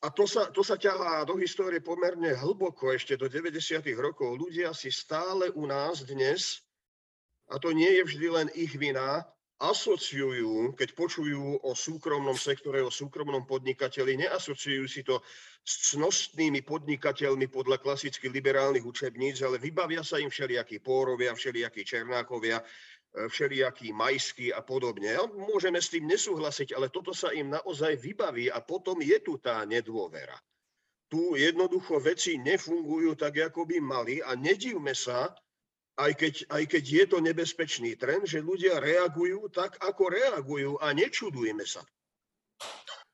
a 0.00 0.08
to 0.08 0.24
sa, 0.24 0.48
to 0.48 0.64
sa 0.64 0.80
ťahá 0.80 1.28
do 1.28 1.36
histórie 1.36 1.84
pomerne 1.84 2.32
hlboko 2.32 2.88
ešte 2.96 3.20
do 3.20 3.28
90. 3.28 3.84
rokov. 4.00 4.32
Ľudia 4.32 4.72
si 4.72 4.88
stále 4.88 5.52
u 5.52 5.68
nás 5.68 6.00
dnes, 6.08 6.64
a 7.50 7.58
to 7.58 7.74
nie 7.74 7.90
je 7.98 8.02
vždy 8.06 8.26
len 8.30 8.48
ich 8.54 8.72
vina, 8.78 9.26
asociujú, 9.60 10.72
keď 10.72 10.96
počujú 10.96 11.60
o 11.60 11.76
súkromnom 11.76 12.38
sektore, 12.38 12.80
o 12.80 12.88
súkromnom 12.88 13.44
podnikateľi, 13.44 14.24
neasociujú 14.24 14.84
si 14.88 15.04
to 15.04 15.20
s 15.60 15.92
cnostnými 15.92 16.64
podnikateľmi 16.64 17.44
podľa 17.52 17.76
klasických 17.84 18.32
liberálnych 18.32 18.86
učebníc, 18.86 19.44
ale 19.44 19.60
vybavia 19.60 20.00
sa 20.00 20.16
im 20.16 20.32
všelijakí 20.32 20.80
pórovia, 20.80 21.36
všelijakí 21.36 21.84
černákovia, 21.84 22.64
E, 23.10 23.26
všelijaký 23.28 23.90
majský 23.90 24.54
a 24.54 24.62
podobne. 24.62 25.18
Môžeme 25.34 25.82
s 25.82 25.90
tým 25.90 26.06
nesúhlasiť, 26.06 26.78
ale 26.78 26.94
toto 26.94 27.10
sa 27.10 27.34
im 27.34 27.50
naozaj 27.50 27.98
vybaví 27.98 28.46
a 28.46 28.62
potom 28.62 29.02
je 29.02 29.18
tu 29.18 29.34
tá 29.42 29.66
nedôvera. 29.66 30.38
Tu 31.10 31.18
jednoducho 31.34 31.98
veci 31.98 32.38
nefungujú 32.38 33.18
tak, 33.18 33.50
ako 33.50 33.66
by 33.66 33.82
mali 33.82 34.22
a 34.22 34.38
nedivme 34.38 34.94
sa, 34.94 35.34
aj 35.98 36.12
keď, 36.14 36.34
aj 36.52 36.64
keď 36.70 36.84
je 36.84 37.04
to 37.08 37.18
nebezpečný 37.18 37.98
trend, 37.98 38.28
že 38.28 38.44
ľudia 38.44 38.78
reagujú 38.78 39.50
tak, 39.50 39.80
ako 39.82 40.12
reagujú 40.12 40.72
a 40.78 40.94
nečudujeme 40.94 41.66
sa. 41.66 41.82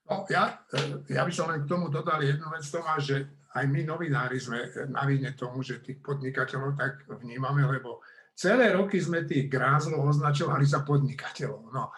No, 0.07 0.23
ja, 0.31 0.63
e, 0.71 1.03
ja 1.11 1.27
by 1.27 1.31
som 1.33 1.51
len 1.51 1.67
k 1.67 1.69
tomu 1.71 1.91
dodal 1.91 2.23
jednu 2.23 2.47
vec, 2.47 2.63
Tomáš, 2.63 3.01
že 3.11 3.17
aj 3.57 3.65
my 3.67 3.81
novinári 3.83 4.39
sme 4.39 4.69
na 4.87 5.03
vine 5.03 5.35
tomu, 5.35 5.65
že 5.65 5.83
tých 5.83 5.99
podnikateľov 5.99 6.79
tak 6.79 7.03
vnímame, 7.19 7.65
lebo 7.67 7.99
Celé 8.37 8.69
roky 8.69 9.01
sme 9.01 9.25
tých 9.25 9.49
grázlov 9.49 10.13
označovali 10.13 10.61
za 10.61 10.85
podnikateľov 10.85 11.73
no, 11.73 11.89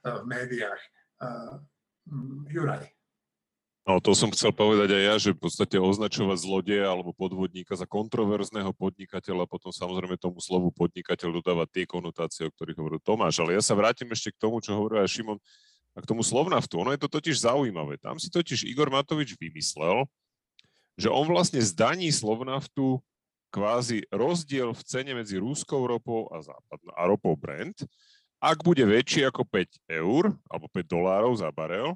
v 0.00 0.24
médiách. 0.24 0.82
Mm, 2.08 2.48
Juraj. 2.48 2.88
No 3.82 3.98
to 3.98 4.14
som 4.14 4.30
chcel 4.30 4.54
povedať 4.54 4.94
aj 4.94 5.02
ja, 5.02 5.14
že 5.18 5.30
v 5.34 5.42
podstate 5.42 5.74
označovať 5.74 6.38
zlodeja 6.38 6.86
alebo 6.86 7.10
podvodníka 7.10 7.74
za 7.74 7.82
kontroverzného 7.82 8.70
podnikateľa, 8.78 9.50
potom 9.50 9.74
samozrejme 9.74 10.14
tomu 10.22 10.38
slovu 10.38 10.70
podnikateľ 10.70 11.42
dodávať 11.42 11.68
tie 11.74 11.84
konotácie, 11.90 12.46
o 12.46 12.54
ktorých 12.54 12.78
hovoril 12.78 13.00
Tomáš. 13.02 13.42
Ale 13.42 13.58
ja 13.58 13.62
sa 13.62 13.74
vrátim 13.74 14.06
ešte 14.14 14.30
k 14.30 14.38
tomu, 14.38 14.62
čo 14.62 14.78
hovoril 14.78 15.02
aj 15.02 15.10
Šimon, 15.10 15.42
a 15.92 15.98
k 16.00 16.08
tomu 16.08 16.24
slovnaftu. 16.24 16.80
Ono 16.80 16.90
je 16.94 17.00
to 17.00 17.08
totiž 17.08 17.44
zaujímavé. 17.44 18.00
Tam 18.00 18.16
si 18.16 18.32
totiž 18.32 18.64
Igor 18.64 18.88
Matovič 18.88 19.36
vymyslel, 19.36 20.08
že 20.96 21.12
on 21.12 21.28
vlastne 21.28 21.60
zdaní 21.60 22.08
slovnaftu 22.08 23.00
kvázi 23.52 24.08
rozdiel 24.08 24.72
v 24.72 24.82
cene 24.88 25.12
medzi 25.12 25.36
rúskou 25.36 25.84
ropou 25.84 26.30
a, 26.32 26.40
západnou, 26.40 26.92
a 26.96 27.02
ropou 27.04 27.34
Brent, 27.36 27.84
ak 28.40 28.64
bude 28.64 28.82
väčší 28.82 29.28
ako 29.28 29.44
5 29.44 29.92
eur 29.92 30.32
alebo 30.48 30.66
5 30.72 30.88
dolárov 30.88 31.32
za 31.36 31.52
barel, 31.52 31.92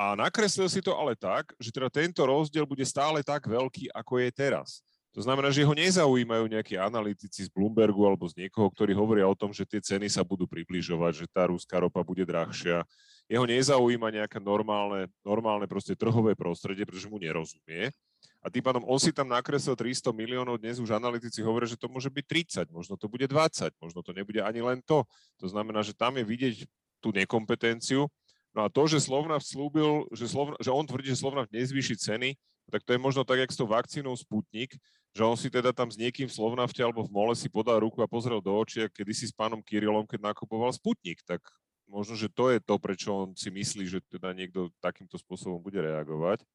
a 0.00 0.16
nakreslil 0.16 0.64
si 0.72 0.80
to 0.80 0.96
ale 0.96 1.12
tak, 1.12 1.52
že 1.60 1.68
teda 1.68 1.92
tento 1.92 2.24
rozdiel 2.24 2.64
bude 2.64 2.80
stále 2.88 3.20
tak 3.20 3.44
veľký, 3.44 3.92
ako 3.92 4.16
je 4.24 4.30
teraz. 4.32 4.80
To 5.12 5.20
znamená, 5.20 5.52
že 5.52 5.66
ho 5.66 5.74
nezaujímajú 5.76 6.46
nejakí 6.48 6.78
analytici 6.80 7.44
z 7.44 7.50
Bloombergu 7.52 8.00
alebo 8.08 8.24
z 8.24 8.46
niekoho, 8.46 8.72
ktorí 8.72 8.96
hovoria 8.96 9.28
o 9.28 9.36
tom, 9.36 9.52
že 9.52 9.68
tie 9.68 9.82
ceny 9.82 10.08
sa 10.08 10.24
budú 10.24 10.48
približovať, 10.48 11.12
že 11.12 11.26
tá 11.28 11.50
rúská 11.50 11.82
ropa 11.82 12.00
bude 12.00 12.24
drahšia. 12.24 12.86
Jeho 13.28 13.44
nezaujíma 13.44 14.08
nejaké 14.08 14.40
normálne, 14.40 15.10
normálne 15.20 15.66
proste 15.68 15.92
trhové 15.98 16.32
prostredie, 16.38 16.86
pretože 16.88 17.10
mu 17.10 17.20
nerozumie 17.20 17.92
a 18.40 18.48
tým 18.48 18.64
pádom 18.64 18.80
on 18.88 18.96
si 18.96 19.12
tam 19.12 19.28
nakreslil 19.28 19.76
300 19.76 20.16
miliónov, 20.16 20.56
dnes 20.56 20.80
už 20.80 20.96
analytici 20.96 21.44
hovoria, 21.44 21.68
že 21.68 21.76
to 21.76 21.92
môže 21.92 22.08
byť 22.08 22.24
30, 22.64 22.72
možno 22.72 22.96
to 22.96 23.04
bude 23.04 23.28
20, 23.28 23.76
možno 23.76 24.00
to 24.00 24.16
nebude 24.16 24.40
ani 24.40 24.64
len 24.64 24.80
to. 24.80 25.04
To 25.44 25.46
znamená, 25.52 25.84
že 25.84 25.92
tam 25.92 26.16
je 26.16 26.24
vidieť 26.24 26.56
tú 27.04 27.12
nekompetenciu. 27.12 28.08
No 28.50 28.66
a 28.66 28.68
to, 28.68 28.82
že 28.90 28.98
Slovnaft 28.98 29.46
slúbil, 29.46 30.10
že, 30.10 30.26
Slovna, 30.26 30.58
že 30.58 30.74
on 30.74 30.82
tvrdí, 30.82 31.14
že 31.14 31.22
Slovnaft 31.22 31.54
nezvýši 31.54 31.94
ceny, 31.94 32.34
tak 32.70 32.82
to 32.82 32.94
je 32.94 33.00
možno 33.02 33.22
tak, 33.22 33.38
jak 33.42 33.50
s 33.50 33.58
tou 33.58 33.66
vakcínou 33.66 34.14
Sputnik, 34.18 34.74
že 35.10 35.22
on 35.26 35.34
si 35.34 35.50
teda 35.50 35.74
tam 35.74 35.90
s 35.90 35.98
niekým 35.98 36.30
v 36.30 36.34
Slovnafte 36.34 36.82
alebo 36.82 37.02
v 37.02 37.10
mole 37.10 37.34
si 37.34 37.50
podal 37.50 37.82
ruku 37.82 37.98
a 38.02 38.10
pozrel 38.10 38.38
do 38.38 38.54
očí, 38.54 38.86
kedy 38.90 39.12
si 39.14 39.26
s 39.26 39.34
pánom 39.34 39.58
Kirilom, 39.58 40.06
keď 40.06 40.30
nakupoval 40.30 40.70
Sputnik. 40.70 41.18
Tak 41.26 41.42
možno, 41.90 42.14
že 42.14 42.30
to 42.30 42.54
je 42.54 42.62
to, 42.62 42.78
prečo 42.78 43.10
on 43.10 43.28
si 43.34 43.50
myslí, 43.50 43.90
že 43.90 43.98
teda 44.06 44.30
niekto 44.30 44.70
takýmto 44.78 45.18
spôsobom 45.18 45.58
bude 45.58 45.82
reagovať. 45.82 46.46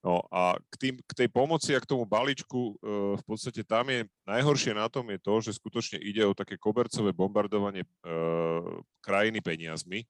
No 0.00 0.24
a 0.32 0.56
k, 0.72 0.74
tým, 0.80 0.94
k 1.04 1.12
tej 1.12 1.28
pomoci 1.28 1.76
a 1.76 1.82
k 1.82 1.84
tomu 1.84 2.08
balíčku, 2.08 2.72
e, 2.72 2.74
v 3.20 3.24
podstate 3.28 3.60
tam 3.60 3.84
je, 3.92 4.08
najhoršie 4.24 4.72
na 4.72 4.88
tom 4.88 5.04
je 5.12 5.20
to, 5.20 5.34
že 5.44 5.60
skutočne 5.60 6.00
ide 6.00 6.24
o 6.24 6.32
také 6.32 6.56
kobercové 6.56 7.12
bombardovanie 7.12 7.84
e, 7.84 7.88
krajiny 9.04 9.44
peniazmi. 9.44 10.08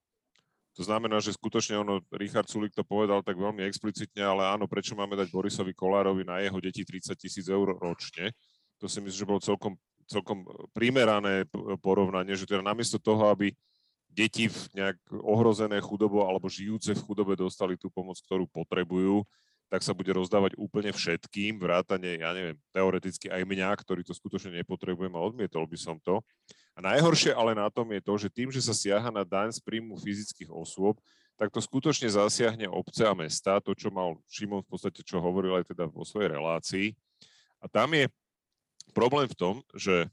To 0.79 0.87
znamená, 0.87 1.19
že 1.19 1.35
skutočne 1.35 1.83
ono, 1.83 1.99
Richard 2.15 2.47
Sulik 2.47 2.71
to 2.71 2.87
povedal 2.87 3.19
tak 3.19 3.35
veľmi 3.35 3.59
explicitne, 3.67 4.23
ale 4.23 4.47
áno, 4.47 4.71
prečo 4.71 4.95
máme 4.95 5.19
dať 5.19 5.27
Borisovi 5.27 5.75
Kolárovi 5.75 6.23
na 6.23 6.39
jeho 6.39 6.57
deti 6.63 6.87
30 6.87 7.19
tisíc 7.19 7.45
eur 7.51 7.75
ročne? 7.75 8.31
To 8.79 8.87
si 8.87 9.03
myslím, 9.03 9.19
že 9.19 9.27
bolo 9.27 9.41
celkom, 9.43 9.75
celkom 10.07 10.47
primerané 10.71 11.43
porovnanie, 11.83 12.39
že 12.39 12.47
teda 12.47 12.63
namiesto 12.63 13.03
toho, 13.03 13.27
aby 13.27 13.51
deti 14.11 14.47
v 14.47 14.59
nejak 14.75 14.97
ohrozené 15.23 15.79
chudobou 15.83 16.23
alebo 16.27 16.51
žijúce 16.51 16.95
v 16.95 17.03
chudobe 17.03 17.35
dostali 17.35 17.75
tú 17.75 17.91
pomoc, 17.91 18.19
ktorú 18.23 18.47
potrebujú, 18.47 19.23
tak 19.71 19.87
sa 19.87 19.95
bude 19.95 20.11
rozdávať 20.11 20.59
úplne 20.59 20.91
všetkým, 20.91 21.55
vrátane, 21.55 22.19
ja 22.19 22.35
neviem, 22.35 22.59
teoreticky 22.75 23.31
aj 23.31 23.47
mňa, 23.47 23.71
ktorý 23.79 24.03
to 24.03 24.11
skutočne 24.11 24.59
nepotrebujem 24.59 25.15
a 25.15 25.23
odmietol 25.23 25.63
by 25.63 25.79
som 25.79 25.95
to. 26.03 26.19
A 26.75 26.83
najhoršie 26.83 27.31
ale 27.31 27.55
na 27.55 27.71
tom 27.71 27.87
je 27.95 28.03
to, 28.03 28.13
že 28.19 28.27
tým, 28.27 28.51
že 28.51 28.59
sa 28.59 28.75
siaha 28.75 29.07
na 29.07 29.23
daň 29.23 29.55
z 29.55 29.63
príjmu 29.63 29.95
fyzických 29.95 30.51
osôb, 30.51 30.99
tak 31.39 31.55
to 31.55 31.63
skutočne 31.63 32.11
zasiahne 32.11 32.67
obce 32.67 33.07
a 33.07 33.15
mesta, 33.15 33.63
to, 33.63 33.71
čo 33.71 33.87
mal 33.87 34.19
Šimon 34.27 34.59
v 34.59 34.75
podstate, 34.75 35.07
čo 35.07 35.23
hovoril 35.23 35.55
aj 35.55 35.71
teda 35.71 35.87
vo 35.87 36.03
svojej 36.03 36.35
relácii. 36.35 36.87
A 37.63 37.71
tam 37.71 37.95
je 37.95 38.11
problém 38.91 39.31
v 39.31 39.39
tom, 39.39 39.55
že 39.71 40.11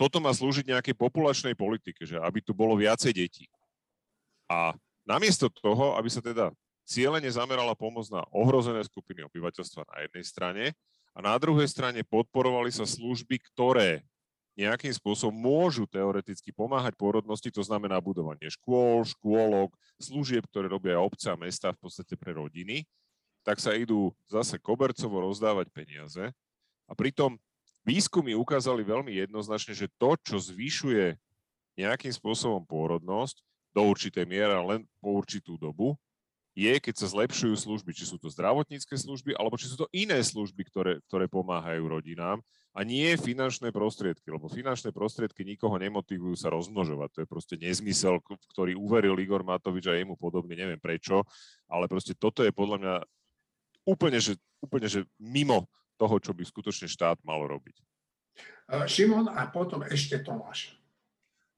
toto 0.00 0.16
má 0.16 0.32
slúžiť 0.32 0.72
nejakej 0.72 0.96
populačnej 0.96 1.52
politike, 1.52 2.08
že 2.08 2.16
aby 2.16 2.40
tu 2.40 2.56
bolo 2.56 2.72
viacej 2.72 3.12
detí. 3.12 3.44
A 4.48 4.72
namiesto 5.04 5.52
toho, 5.52 6.00
aby 6.00 6.08
sa 6.08 6.24
teda 6.24 6.56
cieľene 6.86 7.26
zamerala 7.26 7.74
pomoc 7.74 8.06
na 8.08 8.22
ohrozené 8.30 8.80
skupiny 8.86 9.26
obyvateľstva 9.26 9.82
na 9.90 9.96
jednej 10.06 10.24
strane 10.24 10.64
a 11.12 11.18
na 11.18 11.34
druhej 11.36 11.66
strane 11.66 12.06
podporovali 12.06 12.70
sa 12.70 12.86
služby, 12.86 13.42
ktoré 13.52 14.06
nejakým 14.56 14.94
spôsobom 14.94 15.36
môžu 15.36 15.84
teoreticky 15.84 16.48
pomáhať 16.48 16.96
pôrodnosti, 16.96 17.50
to 17.52 17.60
znamená 17.60 18.00
budovanie 18.00 18.48
škôl, 18.48 19.04
škôlok, 19.04 19.76
služieb, 20.00 20.48
ktoré 20.48 20.70
robia 20.72 20.96
obce 20.96 21.28
a 21.28 21.36
mesta 21.36 21.76
v 21.76 21.84
podstate 21.84 22.16
pre 22.16 22.32
rodiny, 22.32 22.88
tak 23.44 23.60
sa 23.60 23.76
idú 23.76 24.16
zase 24.24 24.56
kobercovo 24.56 25.20
rozdávať 25.20 25.68
peniaze. 25.76 26.32
A 26.88 26.92
pritom 26.96 27.36
výskumy 27.84 28.32
ukázali 28.32 28.80
veľmi 28.80 29.12
jednoznačne, 29.12 29.76
že 29.76 29.92
to, 30.00 30.16
čo 30.24 30.40
zvyšuje 30.40 31.20
nejakým 31.76 32.14
spôsobom 32.16 32.64
pôrodnosť, 32.64 33.44
do 33.76 33.84
určitej 33.92 34.24
miery, 34.24 34.56
len 34.56 34.88
po 35.04 35.20
určitú 35.20 35.60
dobu, 35.60 36.00
je, 36.56 36.72
keď 36.80 36.94
sa 36.96 37.12
zlepšujú 37.12 37.52
služby, 37.52 37.92
či 37.92 38.08
sú 38.08 38.16
to 38.16 38.32
zdravotnícke 38.32 38.96
služby, 38.96 39.36
alebo 39.36 39.60
či 39.60 39.68
sú 39.68 39.76
to 39.84 39.92
iné 39.92 40.16
služby, 40.24 40.64
ktoré, 40.64 41.04
ktoré 41.04 41.28
pomáhajú 41.28 41.84
rodinám 41.84 42.40
a 42.72 42.80
nie 42.80 43.12
finančné 43.20 43.68
prostriedky, 43.76 44.32
lebo 44.32 44.48
finančné 44.48 44.88
prostriedky 44.88 45.44
nikoho 45.44 45.76
nemotivujú 45.76 46.32
sa 46.32 46.48
rozmnožovať. 46.48 47.08
To 47.12 47.18
je 47.20 47.28
proste 47.28 47.54
nezmysel, 47.60 48.24
v 48.24 48.48
ktorý 48.56 48.72
uveril 48.72 49.20
Igor 49.20 49.44
Matovič 49.44 49.84
a 49.92 50.00
jemu 50.00 50.16
podobne, 50.16 50.56
neviem 50.56 50.80
prečo, 50.80 51.28
ale 51.68 51.92
proste 51.92 52.16
toto 52.16 52.40
je 52.40 52.52
podľa 52.56 52.76
mňa 52.80 52.94
úplne, 53.84 54.16
že, 54.16 54.40
úplne, 54.64 54.88
že 54.88 55.04
mimo 55.20 55.68
toho, 56.00 56.16
čo 56.16 56.32
by 56.32 56.40
skutočne 56.40 56.88
štát 56.88 57.20
mal 57.20 57.44
robiť. 57.44 57.84
Šimon 58.88 59.28
a 59.28 59.44
potom 59.52 59.84
ešte 59.84 60.24
Tomáš. 60.24 60.72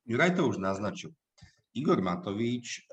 Juraj 0.06 0.34
to 0.34 0.46
už 0.46 0.58
naznačil. 0.58 1.14
Igor 1.74 2.02
Matovič 2.02 2.86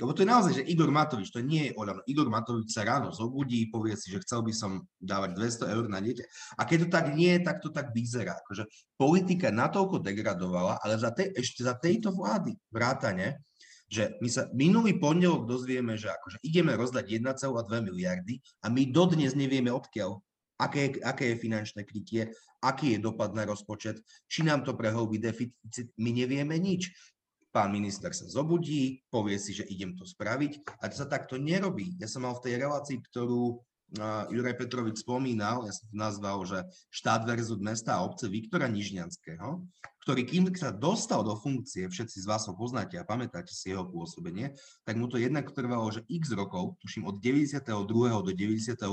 lebo 0.00 0.16
to 0.16 0.24
je 0.24 0.32
naozaj, 0.32 0.52
že 0.56 0.68
Igor 0.72 0.88
Matovič, 0.88 1.28
to 1.28 1.44
nie 1.44 1.70
je 1.70 1.76
Oľano. 1.76 2.00
Igor 2.08 2.32
Matovič 2.32 2.72
sa 2.72 2.88
ráno 2.88 3.12
zobudí, 3.12 3.68
povie 3.68 3.94
si, 4.00 4.08
že 4.08 4.24
chcel 4.24 4.40
by 4.40 4.52
som 4.56 4.88
dávať 4.96 5.36
200 5.36 5.74
eur 5.76 5.84
na 5.92 6.00
dieťa. 6.00 6.24
A 6.56 6.64
keď 6.64 6.78
to 6.84 6.88
tak 6.88 7.06
nie 7.12 7.36
je, 7.36 7.40
tak 7.44 7.56
to 7.60 7.68
tak 7.68 7.92
vyzerá. 7.92 8.40
Akože 8.40 8.64
politika 8.96 9.52
natoľko 9.52 10.00
degradovala, 10.00 10.80
ale 10.80 10.96
za 10.96 11.12
te, 11.12 11.28
ešte 11.36 11.60
za 11.60 11.76
tejto 11.76 12.16
vlády 12.16 12.56
vrátane, 12.72 13.44
že 13.90 14.16
my 14.22 14.28
sa 14.30 14.46
minulý 14.54 14.96
pondelok 14.96 15.50
dozvieme, 15.50 15.98
že 15.98 16.08
akože 16.08 16.40
ideme 16.46 16.78
rozdať 16.78 17.10
1,2 17.10 17.42
miliardy 17.82 18.38
a 18.62 18.70
my 18.70 18.86
dodnes 18.88 19.34
nevieme 19.34 19.74
odkiaľ, 19.74 20.22
aké, 20.62 21.02
aké 21.02 21.34
je 21.34 21.42
finančné 21.42 21.82
krytie, 21.82 22.30
aký 22.62 22.94
je 22.94 23.02
dopad 23.02 23.34
na 23.34 23.42
rozpočet, 23.42 23.98
či 24.30 24.46
nám 24.46 24.62
to 24.62 24.78
prehlbí 24.78 25.18
deficit, 25.18 25.90
my 25.98 26.14
nevieme 26.14 26.54
nič. 26.54 26.94
Pán 27.50 27.74
minister 27.74 28.14
sa 28.14 28.30
zobudí, 28.30 29.02
povie 29.10 29.34
si, 29.34 29.50
že 29.50 29.66
idem 29.66 29.98
to 29.98 30.06
spraviť 30.06 30.78
a 30.78 30.86
to 30.86 30.94
sa 30.94 31.10
takto 31.10 31.34
nerobí. 31.34 31.98
Ja 31.98 32.06
som 32.06 32.22
mal 32.22 32.38
v 32.38 32.46
tej 32.46 32.62
relácii, 32.62 33.02
ktorú 33.10 33.58
Juraj 34.30 34.54
Petrovič 34.54 35.02
spomínal, 35.02 35.66
ja 35.66 35.74
som 35.74 35.90
to 35.90 35.96
nazval, 35.98 36.46
že 36.46 36.62
štát 36.94 37.26
versus 37.26 37.58
mesta 37.58 37.98
a 37.98 38.06
obce 38.06 38.30
Viktora 38.30 38.70
Nižňanského, 38.70 39.66
ktorý 40.06 40.22
kým 40.22 40.46
sa 40.54 40.70
dostal 40.70 41.26
do 41.26 41.34
funkcie, 41.34 41.90
všetci 41.90 42.22
z 42.22 42.26
vás 42.30 42.46
ho 42.46 42.54
poznáte 42.54 42.94
a 43.02 43.02
pamätáte 43.02 43.50
si 43.50 43.74
jeho 43.74 43.82
pôsobenie, 43.90 44.54
tak 44.86 44.94
mu 44.94 45.10
to 45.10 45.18
jednak 45.18 45.50
trvalo, 45.50 45.90
že 45.90 46.06
x 46.06 46.30
rokov, 46.38 46.78
tuším 46.78 47.10
od 47.10 47.18
92. 47.18 47.66
do 48.22 48.30
98. 48.30 48.86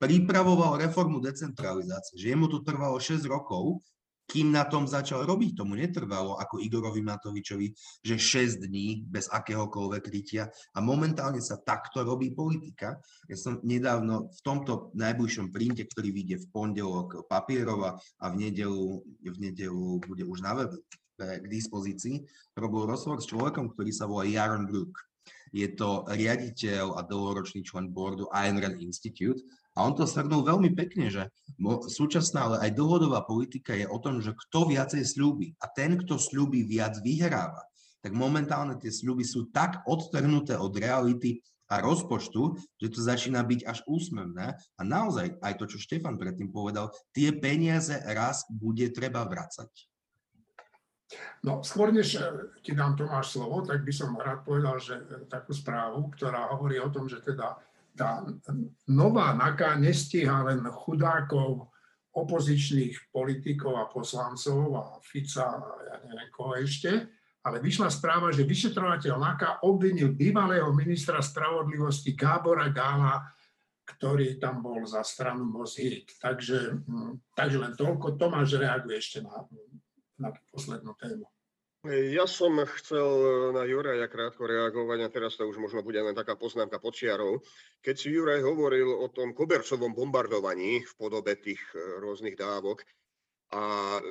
pripravoval 0.00 0.80
reformu 0.80 1.20
decentralizácie, 1.20 2.16
že 2.16 2.32
jemu 2.32 2.48
to 2.48 2.64
trvalo 2.64 2.96
6 2.96 3.28
rokov, 3.28 3.84
kým 4.30 4.54
na 4.54 4.62
tom 4.62 4.86
začal 4.86 5.26
robiť. 5.26 5.58
Tomu 5.58 5.74
netrvalo 5.74 6.38
ako 6.38 6.62
Igorovi 6.62 7.02
Matovičovi, 7.02 7.74
že 8.06 8.14
6 8.14 8.62
dní 8.62 9.02
bez 9.10 9.26
akéhokoľvek 9.26 10.02
krytia 10.06 10.46
a 10.46 10.78
momentálne 10.78 11.42
sa 11.42 11.58
takto 11.58 12.06
robí 12.06 12.30
politika. 12.30 13.02
Ja 13.26 13.34
som 13.34 13.58
nedávno 13.66 14.30
v 14.30 14.40
tomto 14.46 14.94
najbližšom 14.94 15.50
printe, 15.50 15.82
ktorý 15.82 16.14
vyjde 16.14 16.46
v 16.46 16.50
pondelok 16.54 17.26
papierova 17.26 17.98
a 18.22 18.26
v 18.30 18.34
nedelu, 18.46 19.02
v 19.26 19.38
nedelu 19.42 19.98
bude 20.06 20.22
už 20.22 20.46
na 20.46 20.54
web 20.54 20.70
k 21.20 21.44
dispozícii, 21.50 22.24
robil 22.56 22.88
rozhovor 22.88 23.20
s 23.20 23.28
človekom, 23.28 23.76
ktorý 23.76 23.90
sa 23.92 24.08
volá 24.08 24.24
Jaron 24.24 24.64
Brook. 24.64 24.94
Je 25.50 25.66
to 25.74 26.06
riaditeľ 26.06 26.94
a 26.96 27.02
dlhoročný 27.02 27.66
člen 27.66 27.90
boardu 27.90 28.30
Rand 28.30 28.78
Institute 28.78 29.42
a 29.76 29.86
on 29.86 29.94
to 29.94 30.02
shrnul 30.02 30.42
veľmi 30.42 30.74
pekne, 30.74 31.06
že 31.10 31.22
súčasná, 31.86 32.50
ale 32.50 32.56
aj 32.66 32.74
dlhodobá 32.74 33.22
politika 33.22 33.70
je 33.76 33.86
o 33.86 33.98
tom, 34.02 34.18
že 34.18 34.34
kto 34.34 34.66
viacej 34.66 35.06
slúbi 35.06 35.54
a 35.62 35.70
ten, 35.70 35.94
kto 35.94 36.18
slúbi 36.18 36.66
viac, 36.66 36.98
vyhráva. 36.98 37.62
Tak 38.00 38.16
momentálne 38.16 38.80
tie 38.80 38.90
sľuby 38.90 39.22
sú 39.22 39.52
tak 39.52 39.84
odtrhnuté 39.86 40.56
od 40.56 40.72
reality 40.74 41.38
a 41.70 41.78
rozpočtu, 41.78 42.58
že 42.82 42.90
to 42.90 42.98
začína 42.98 43.46
byť 43.46 43.60
až 43.62 43.78
úsmevné. 43.86 44.58
A 44.58 44.80
naozaj, 44.82 45.38
aj 45.38 45.54
to, 45.54 45.70
čo 45.70 45.78
Štefan 45.78 46.18
predtým 46.18 46.50
povedal, 46.50 46.90
tie 47.14 47.30
peniaze 47.30 47.94
raz 48.10 48.42
bude 48.50 48.90
treba 48.90 49.22
vracať. 49.22 49.70
No, 51.42 51.62
skôr 51.66 51.90
než 51.90 52.18
eh, 52.18 52.22
ti 52.62 52.70
dám 52.74 52.94
Tomáš 52.94 53.34
slovo, 53.34 53.66
tak 53.66 53.82
by 53.82 53.92
som 53.94 54.14
rád 54.14 54.46
povedal, 54.46 54.78
že 54.78 54.94
eh, 54.98 55.26
takú 55.26 55.50
správu, 55.50 56.10
ktorá 56.14 56.50
hovorí 56.54 56.78
o 56.78 56.90
tom, 56.90 57.10
že 57.10 57.18
teda 57.18 57.58
tá 57.94 58.24
nová 58.88 59.34
NAKA 59.34 59.78
nestíha 59.78 60.46
len 60.46 60.64
chudákov 60.66 61.70
opozičných 62.10 63.14
politikov 63.14 63.78
a 63.78 63.86
poslancov 63.86 64.62
a 64.74 64.84
Fica 64.98 65.46
a 65.46 65.70
ja 65.86 65.96
neviem 66.02 66.30
koho 66.34 66.58
ešte, 66.58 67.06
ale 67.46 67.62
vyšla 67.62 67.88
správa, 67.88 68.34
že 68.34 68.44
vyšetrovateľ 68.44 69.14
NAKA 69.16 69.50
obvinil 69.64 70.12
bývalého 70.12 70.68
ministra 70.74 71.22
spravodlivosti 71.22 72.12
Gábora 72.12 72.68
Gála, 72.68 73.24
ktorý 73.86 74.38
tam 74.38 74.62
bol 74.62 74.86
za 74.86 75.02
stranu 75.02 75.46
Mozhit. 75.48 76.14
Takže, 76.20 76.84
hm, 76.84 77.34
takže 77.34 77.56
len 77.58 77.72
toľko. 77.74 78.20
Tomáš 78.20 78.60
reaguje 78.60 79.00
ešte 79.00 79.18
na, 79.24 79.46
na 80.20 80.30
poslednú 80.52 80.94
tému. 80.94 81.26
Ja 81.88 82.28
som 82.28 82.60
chcel 82.76 83.08
na 83.56 83.64
Juraja 83.64 84.04
krátko 84.04 84.44
reagovať 84.44 84.98
a 85.00 85.08
teraz 85.08 85.40
to 85.40 85.48
už 85.48 85.56
možno 85.56 85.80
bude 85.80 85.96
len 85.96 86.12
taká 86.12 86.36
poznámka 86.36 86.76
počiarov. 86.76 87.40
Keď 87.80 87.94
si 87.96 88.12
Juraj 88.12 88.44
hovoril 88.44 88.84
o 88.84 89.08
tom 89.08 89.32
kobercovom 89.32 89.96
bombardovaní 89.96 90.84
v 90.84 90.92
podobe 91.00 91.40
tých 91.40 91.60
e, 91.72 92.04
rôznych 92.04 92.36
dávok, 92.36 92.84
a 93.50 93.96
e, 93.96 94.02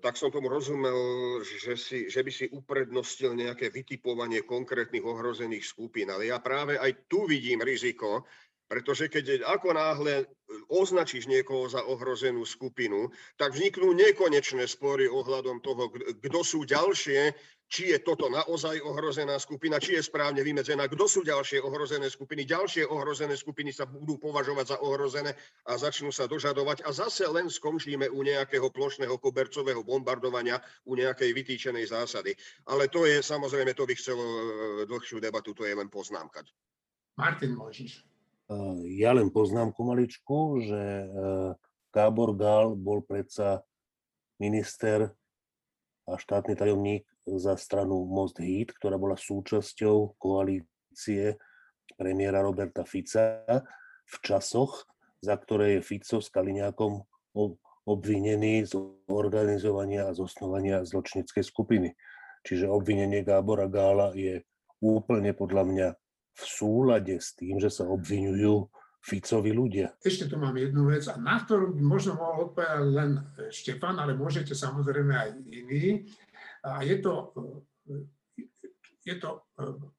tak 0.00 0.16
som 0.16 0.32
tomu 0.32 0.48
rozumel, 0.48 0.96
že, 1.44 1.76
si, 1.76 2.08
že 2.08 2.24
by 2.24 2.32
si 2.32 2.48
uprednostil 2.48 3.36
nejaké 3.36 3.68
vytipovanie 3.68 4.48
konkrétnych 4.48 5.04
ohrozených 5.04 5.68
skupín. 5.68 6.08
Ale 6.08 6.32
ja 6.32 6.40
práve 6.40 6.80
aj 6.80 7.06
tu 7.12 7.28
vidím 7.28 7.60
riziko, 7.60 8.24
pretože 8.66 9.06
keď 9.06 9.46
ako 9.46 9.74
náhle 9.74 10.26
označíš 10.70 11.26
niekoho 11.26 11.66
za 11.70 11.82
ohrozenú 11.86 12.42
skupinu, 12.46 13.10
tak 13.38 13.54
vzniknú 13.54 13.94
nekonečné 13.94 14.66
spory 14.66 15.06
ohľadom 15.10 15.62
toho, 15.62 15.90
kto 16.22 16.40
sú 16.42 16.66
ďalšie, 16.66 17.34
či 17.66 17.90
je 17.90 17.98
toto 17.98 18.30
naozaj 18.30 18.78
ohrozená 18.78 19.42
skupina, 19.42 19.82
či 19.82 19.98
je 19.98 20.06
správne 20.06 20.38
vymedzená, 20.46 20.86
kto 20.86 21.10
sú 21.10 21.20
ďalšie 21.26 21.58
ohrozené 21.58 22.06
skupiny. 22.06 22.46
Ďalšie 22.46 22.86
ohrozené 22.86 23.34
skupiny 23.34 23.74
sa 23.74 23.90
budú 23.90 24.22
považovať 24.22 24.66
za 24.70 24.78
ohrozené 24.78 25.34
a 25.66 25.74
začnú 25.74 26.14
sa 26.14 26.30
dožadovať 26.30 26.86
a 26.86 26.94
zase 26.94 27.26
len 27.26 27.50
skončíme 27.50 28.06
u 28.06 28.22
nejakého 28.22 28.70
plošného 28.70 29.18
kobercového 29.18 29.82
bombardovania, 29.82 30.62
u 30.86 30.94
nejakej 30.94 31.34
vytýčenej 31.34 31.90
zásady. 31.90 32.38
Ale 32.70 32.86
to 32.86 33.02
je, 33.02 33.18
samozrejme, 33.18 33.74
to 33.74 33.82
by 33.82 33.94
chcelo 33.98 34.22
e, 34.22 34.42
dlhšiu 34.86 35.18
debatu, 35.18 35.50
to 35.50 35.66
je 35.66 35.74
len 35.74 35.90
poznámka. 35.90 36.46
Martin 37.18 37.58
Mojžiš. 37.58 38.15
Eh, 38.46 39.02
ja 39.02 39.10
len 39.10 39.34
poznámku 39.34 39.82
maličku, 39.82 40.62
že 40.62 40.82
eh, 41.02 41.50
Gábor 41.90 42.30
Gál 42.38 42.78
bol 42.78 43.02
predsa 43.02 43.66
minister 44.38 45.10
a 46.06 46.14
štátny 46.14 46.54
tajomník 46.54 47.02
za 47.26 47.58
stranu 47.58 48.06
Most 48.06 48.38
Hit, 48.38 48.70
ktorá 48.78 48.94
bola 48.94 49.18
súčasťou 49.18 50.14
koalície 50.14 51.34
premiéra 51.98 52.38
Roberta 52.46 52.86
Fica 52.86 53.42
v 54.06 54.14
časoch, 54.22 54.86
za 55.18 55.34
ktoré 55.34 55.80
je 55.80 55.86
Fico 55.86 56.22
s 56.22 56.30
Kaliňákom 56.30 57.02
obvinený 57.82 58.70
z 58.70 58.78
organizovania 59.10 60.06
a 60.06 60.14
zosnovania 60.14 60.86
zločnickej 60.86 61.42
skupiny. 61.42 61.98
Čiže 62.46 62.70
obvinenie 62.70 63.26
Gábora 63.26 63.66
Gála 63.66 64.14
je 64.14 64.46
úplne 64.78 65.34
podľa 65.34 65.64
mňa 65.66 65.88
v 66.36 66.44
súlade 66.44 67.16
s 67.16 67.32
tým, 67.32 67.56
že 67.56 67.72
sa 67.72 67.88
obvinujú 67.88 68.68
Ficovi 69.00 69.54
ľudia. 69.54 69.94
Ešte 70.02 70.26
tu 70.26 70.36
mám 70.36 70.58
jednu 70.58 70.90
vec, 70.90 71.06
a 71.06 71.14
na 71.14 71.38
ktorú 71.38 71.78
možno 71.78 72.18
mohol 72.18 72.50
odpovedať 72.50 72.82
len 72.90 73.10
Štefan, 73.54 73.96
ale 74.02 74.18
môžete 74.18 74.52
samozrejme 74.52 75.14
aj 75.14 75.28
iní. 75.46 76.10
A 76.66 76.82
je 76.82 76.98
to, 76.98 77.30
je 79.06 79.14
to 79.22 79.46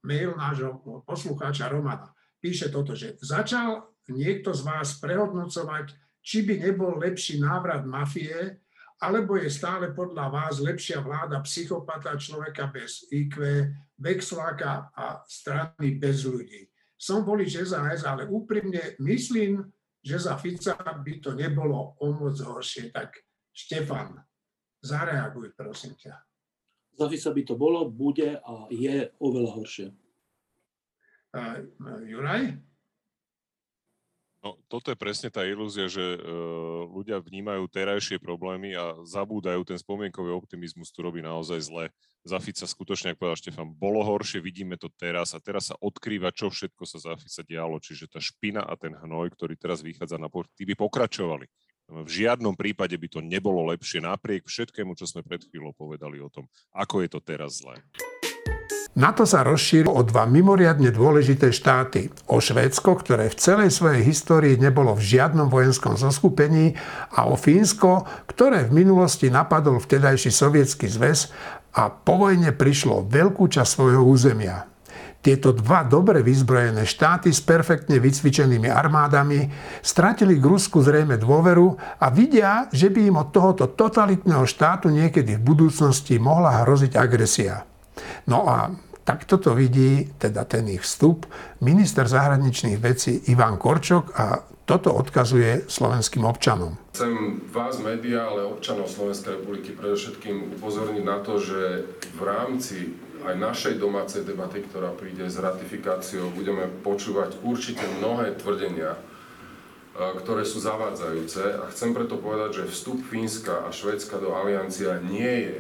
mail 0.04 0.36
nášho 0.36 0.84
poslucháča 1.08 1.72
Romana. 1.72 2.12
Píše 2.44 2.68
toto, 2.68 2.94
že 2.94 3.16
začal 3.24 3.96
niekto 4.12 4.52
z 4.52 4.62
vás 4.68 5.00
prehodnocovať, 5.00 5.96
či 6.20 6.44
by 6.44 6.68
nebol 6.68 7.00
lepší 7.00 7.40
návrat 7.40 7.88
mafie, 7.88 8.60
alebo 9.00 9.40
je 9.40 9.48
stále 9.48 9.96
podľa 9.96 10.28
vás 10.28 10.60
lepšia 10.60 11.00
vláda 11.00 11.40
psychopata, 11.48 12.20
človeka 12.20 12.68
bez 12.68 13.08
IQ, 13.08 13.40
vexláka 13.98 14.94
a 14.94 15.22
strany 15.26 15.98
bez 15.98 16.26
ľudí. 16.26 16.70
som 16.98 17.22
volič 17.22 17.62
SAS, 17.62 18.02
ale 18.02 18.26
úprimne 18.26 18.98
myslím, 18.98 19.62
že 20.02 20.18
za 20.18 20.34
Fica 20.42 20.74
by 20.74 21.14
to 21.22 21.38
nebolo 21.38 21.94
o 22.02 22.06
moc 22.10 22.38
horšie. 22.42 22.90
Tak 22.90 23.22
Štefan, 23.54 24.18
zareaguj 24.82 25.54
prosím 25.54 25.94
ťa. 25.94 26.14
Za 26.98 27.06
Fica 27.06 27.30
by 27.30 27.42
to 27.46 27.54
bolo, 27.54 27.86
bude 27.94 28.42
a 28.42 28.54
je 28.74 29.14
oveľa 29.22 29.52
horšie. 29.54 29.88
Uh, 31.38 31.62
Juraj? 32.02 32.58
No, 34.48 34.56
toto 34.72 34.96
je 34.96 34.96
presne 34.96 35.28
tá 35.28 35.44
ilúzia, 35.44 35.92
že 35.92 36.00
uh, 36.00 36.88
ľudia 36.88 37.20
vnímajú 37.20 37.68
terajšie 37.68 38.16
problémy 38.16 38.80
a 38.80 38.96
zabúdajú 39.04 39.60
ten 39.68 39.76
spomienkový 39.76 40.32
optimizmus, 40.32 40.88
tu 40.88 41.04
robí 41.04 41.20
naozaj 41.20 41.68
zle. 41.68 41.92
Za 42.24 42.40
Fica 42.40 42.64
skutočne, 42.64 43.12
ako 43.12 43.28
povedal 43.28 43.44
Štefan, 43.44 43.76
bolo 43.76 44.00
horšie, 44.08 44.40
vidíme 44.40 44.80
to 44.80 44.88
teraz 44.96 45.36
a 45.36 45.44
teraz 45.44 45.68
sa 45.68 45.76
odkrýva, 45.84 46.32
čo 46.32 46.48
všetko 46.48 46.84
sa 46.88 46.96
za 46.96 47.20
Fica 47.20 47.44
dialo. 47.44 47.76
Čiže 47.84 48.08
tá 48.08 48.24
špina 48.24 48.64
a 48.64 48.80
ten 48.80 48.96
hnoj, 48.96 49.36
ktorý 49.36 49.60
teraz 49.60 49.84
vychádza 49.84 50.16
na 50.16 50.32
povrch, 50.32 50.56
tí 50.56 50.64
by 50.64 50.80
pokračovali. 50.80 51.44
V 51.92 52.08
žiadnom 52.08 52.56
prípade 52.56 52.96
by 52.96 53.08
to 53.12 53.20
nebolo 53.20 53.68
lepšie 53.68 54.00
napriek 54.00 54.48
všetkému, 54.48 54.96
čo 54.96 55.12
sme 55.12 55.28
pred 55.28 55.44
chvíľou 55.44 55.76
povedali 55.76 56.24
o 56.24 56.32
tom, 56.32 56.48
ako 56.72 57.04
je 57.04 57.10
to 57.12 57.20
teraz 57.20 57.60
zlé. 57.60 57.84
NATO 58.98 59.30
sa 59.30 59.46
rozšírilo 59.46 59.94
o 59.94 60.02
dva 60.02 60.26
mimoriadne 60.26 60.90
dôležité 60.90 61.54
štáty. 61.54 62.10
O 62.34 62.42
Švédsko, 62.42 62.98
ktoré 62.98 63.30
v 63.30 63.38
celej 63.38 63.78
svojej 63.78 64.02
histórii 64.02 64.58
nebolo 64.58 64.98
v 64.98 65.06
žiadnom 65.06 65.54
vojenskom 65.54 65.94
zoskupení 65.94 66.74
a 67.14 67.30
o 67.30 67.38
Fínsko, 67.38 68.10
ktoré 68.26 68.66
v 68.66 68.82
minulosti 68.82 69.30
napadol 69.30 69.78
vtedajší 69.78 70.34
sovietský 70.34 70.90
zväz 70.90 71.30
a 71.78 71.94
po 71.94 72.26
vojne 72.26 72.50
prišlo 72.58 73.06
veľkú 73.06 73.46
časť 73.46 73.70
svojho 73.70 74.02
územia. 74.02 74.66
Tieto 75.22 75.54
dva 75.54 75.86
dobre 75.86 76.26
vyzbrojené 76.26 76.82
štáty 76.90 77.30
s 77.30 77.38
perfektne 77.38 78.02
vycvičenými 78.02 78.66
armádami 78.66 79.46
stratili 79.86 80.42
k 80.42 80.46
Rusku 80.50 80.82
zrejme 80.82 81.22
dôveru 81.22 82.02
a 82.02 82.10
vidia, 82.10 82.66
že 82.74 82.90
by 82.90 83.14
im 83.14 83.22
od 83.22 83.30
tohoto 83.30 83.70
totalitného 83.70 84.42
štátu 84.50 84.90
niekedy 84.90 85.38
v 85.38 85.46
budúcnosti 85.46 86.18
mohla 86.18 86.66
hroziť 86.66 86.98
agresia. 86.98 87.62
No 88.26 88.46
a 88.46 88.87
Takto 89.08 89.40
to 89.40 89.56
vidí 89.56 90.12
teda 90.20 90.44
ten 90.44 90.68
ich 90.68 90.84
vstup 90.84 91.24
minister 91.64 92.04
zahraničných 92.04 92.76
vecí 92.76 93.32
Ivan 93.32 93.56
Korčok 93.56 94.12
a 94.20 94.44
toto 94.68 94.92
odkazuje 94.92 95.64
slovenským 95.72 96.28
občanom. 96.28 96.76
Chcem 96.92 97.40
vás, 97.56 97.80
médiá, 97.80 98.28
ale 98.28 98.44
občanov 98.44 98.92
Slovenskej 98.92 99.40
republiky 99.40 99.72
predovšetkým 99.72 100.60
upozorniť 100.60 101.04
na 101.08 101.24
to, 101.24 101.40
že 101.40 101.88
v 102.20 102.22
rámci 102.28 103.00
aj 103.24 103.36
našej 103.40 103.80
domácej 103.80 104.28
debaty, 104.28 104.68
ktorá 104.68 104.92
príde 104.92 105.24
s 105.32 105.40
ratifikáciou, 105.40 106.28
budeme 106.36 106.68
počúvať 106.84 107.40
určite 107.48 107.88
mnohé 108.04 108.36
tvrdenia, 108.36 108.92
e, 108.92 109.00
ktoré 110.20 110.44
sú 110.44 110.60
zavádzajúce. 110.60 111.64
A 111.64 111.72
chcem 111.72 111.96
preto 111.96 112.20
povedať, 112.20 112.60
že 112.60 112.72
vstup 112.76 113.00
Fínska 113.08 113.64
a 113.64 113.72
Švédska 113.72 114.20
do 114.20 114.36
aliancia 114.36 115.00
nie 115.00 115.48
je 115.48 115.58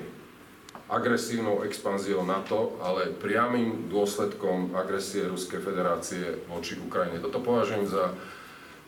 agresívnou 0.88 1.68
expanziou 1.68 2.24
NATO, 2.24 2.80
ale 2.80 3.12
priamým 3.12 3.92
dôsledkom 3.92 4.72
agresie 4.72 5.28
Ruskej 5.28 5.60
federácie 5.60 6.40
voči 6.48 6.80
Ukrajine. 6.80 7.20
Toto 7.20 7.44
považujem 7.44 7.92
za 7.92 8.16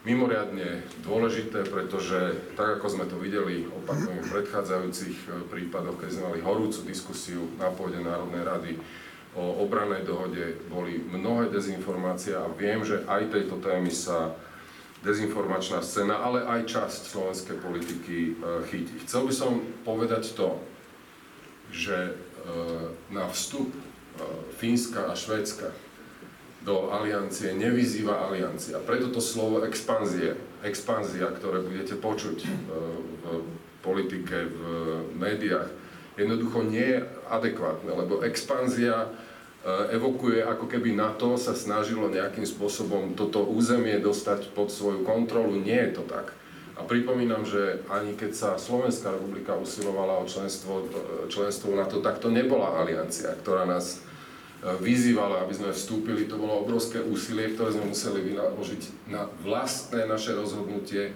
mimoriadne 0.08 0.80
dôležité, 1.04 1.68
pretože 1.68 2.40
tak 2.56 2.80
ako 2.80 2.88
sme 2.88 3.06
to 3.12 3.20
videli, 3.20 3.68
opakujem, 3.68 4.24
v 4.24 4.32
predchádzajúcich 4.32 5.18
e, 5.28 5.30
prípadoch, 5.52 6.00
keď 6.00 6.10
sme 6.16 6.28
mali 6.32 6.40
horúcu 6.40 6.88
diskusiu 6.88 7.52
na 7.60 7.68
pôde 7.68 8.00
Národnej 8.00 8.44
rady 8.48 8.72
o 9.36 9.60
obranej 9.60 10.08
dohode, 10.08 10.56
boli 10.72 11.04
mnohé 11.04 11.52
dezinformácie 11.52 12.32
a 12.32 12.48
viem, 12.56 12.80
že 12.80 13.04
aj 13.12 13.28
tejto 13.28 13.60
témy 13.60 13.92
sa 13.92 14.40
dezinformačná 15.04 15.84
scéna, 15.84 16.24
ale 16.24 16.48
aj 16.48 16.64
časť 16.64 17.02
slovenskej 17.12 17.58
politiky 17.60 18.18
e, 18.18 18.32
chytí. 18.72 19.04
Chcel 19.04 19.28
by 19.28 19.34
som 19.36 19.52
povedať 19.84 20.32
to, 20.32 20.56
že 21.72 21.98
e, 21.98 22.12
na 23.14 23.30
vstup 23.30 23.70
e, 23.70 23.80
Fínska 24.58 25.10
a 25.10 25.14
Švédska 25.14 25.72
do 26.66 26.92
aliancie 26.92 27.56
nevyzýva 27.56 28.28
aliancia. 28.28 28.84
Preto 28.84 29.08
to 29.10 29.24
slovo 29.24 29.64
expanzie, 29.64 30.36
expanzia, 30.60 31.32
ktoré 31.32 31.64
budete 31.64 31.96
počuť 31.96 32.38
e, 32.44 32.50
v 33.26 33.46
politike, 33.80 34.36
v 34.44 34.62
médiách, 35.16 35.72
jednoducho 36.20 36.68
nie 36.68 37.00
je 37.00 37.08
adekvátne, 37.32 37.88
lebo 37.96 38.20
expanzia 38.28 39.08
evokuje, 39.92 40.44
ako 40.44 40.68
keby 40.72 40.96
NATO 40.96 41.36
sa 41.36 41.56
snažilo 41.56 42.12
nejakým 42.12 42.44
spôsobom 42.44 43.16
toto 43.16 43.44
územie 43.44 44.00
dostať 44.00 44.52
pod 44.56 44.72
svoju 44.72 45.08
kontrolu. 45.08 45.56
Nie 45.60 45.92
je 45.92 46.00
to 46.00 46.04
tak. 46.08 46.36
A 46.80 46.88
pripomínam, 46.88 47.44
že 47.44 47.84
ani 47.92 48.16
keď 48.16 48.32
sa 48.32 48.50
Slovenská 48.56 49.12
republika 49.12 49.52
usilovala 49.60 50.24
o 50.24 50.30
členstvo, 50.30 50.88
členstvo 51.28 51.76
na 51.76 51.84
to, 51.84 52.00
tak 52.00 52.24
to 52.24 52.32
nebola 52.32 52.80
aliancia, 52.80 53.36
ktorá 53.36 53.68
nás 53.68 54.00
e, 54.00 54.72
vyzývala, 54.80 55.44
aby 55.44 55.54
sme 55.60 55.76
vstúpili. 55.76 56.32
To 56.32 56.40
bolo 56.40 56.64
obrovské 56.64 57.04
úsilie, 57.04 57.52
ktoré 57.52 57.76
sme 57.76 57.92
museli 57.92 58.32
vynaložiť 58.32 59.12
na 59.12 59.28
vlastné 59.44 60.08
naše 60.08 60.32
rozhodnutie 60.32 61.12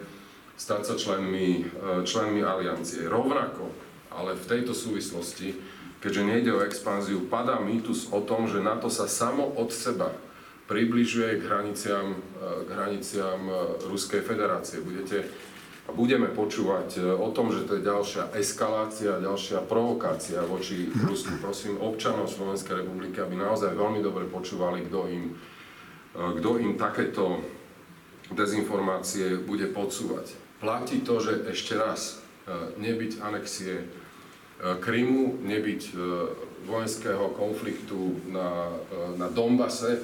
stať 0.60 0.82
sa 0.84 0.96
členmi, 1.00 1.64
e, 1.64 2.04
členmi 2.04 2.44
aliancie. 2.44 3.08
Rovnako, 3.08 3.72
ale 4.12 4.36
v 4.36 4.44
tejto 4.44 4.76
súvislosti, 4.76 5.56
keďže 6.04 6.28
nejde 6.28 6.52
o 6.52 6.64
expanziu, 6.68 7.24
padá 7.32 7.64
mýtus 7.64 8.12
o 8.12 8.20
tom, 8.20 8.52
že 8.52 8.60
NATO 8.60 8.92
sa 8.92 9.08
samo 9.08 9.56
od 9.56 9.72
seba 9.72 10.12
približuje 10.68 11.40
k 11.40 11.48
hraniciam, 11.48 12.20
e, 12.20 12.68
k 12.68 12.70
hraniciam 12.76 13.42
Ruskej 13.88 14.20
federácie. 14.28 14.84
Budete 14.84 15.24
a 15.84 15.92
budeme 15.92 16.32
počúvať 16.32 16.90
e, 16.96 17.02
o 17.12 17.28
tom, 17.36 17.52
že 17.52 17.68
to 17.68 17.76
je 17.76 17.84
ďalšia 17.84 18.32
eskalácia, 18.40 19.20
ďalšia 19.20 19.68
provokácia 19.68 20.40
voči 20.48 20.88
Rusku. 20.88 21.36
Prosím 21.44 21.76
občanov 21.84 22.32
Slovenskej 22.32 22.88
republiky, 22.88 23.20
aby 23.20 23.36
naozaj 23.36 23.76
veľmi 23.76 24.00
dobre 24.00 24.24
počúvali, 24.32 24.88
kto 24.88 25.00
im, 25.12 25.36
e, 26.16 26.20
kto 26.40 26.50
im 26.64 26.80
takéto 26.80 27.44
dezinformácie 28.32 29.44
bude 29.44 29.68
podsúvať. 29.76 30.32
Platí 30.64 31.04
to, 31.04 31.20
že 31.20 31.52
ešte 31.52 31.76
raz 31.76 32.24
e, 32.48 32.80
nebyť 32.80 33.20
anexie 33.20 34.04
Krymu, 34.64 35.44
nebyť 35.44 35.92
vojenského 36.64 37.36
konfliktu 37.36 38.16
na, 38.32 38.72
na 39.20 39.28
Dombase, 39.28 40.00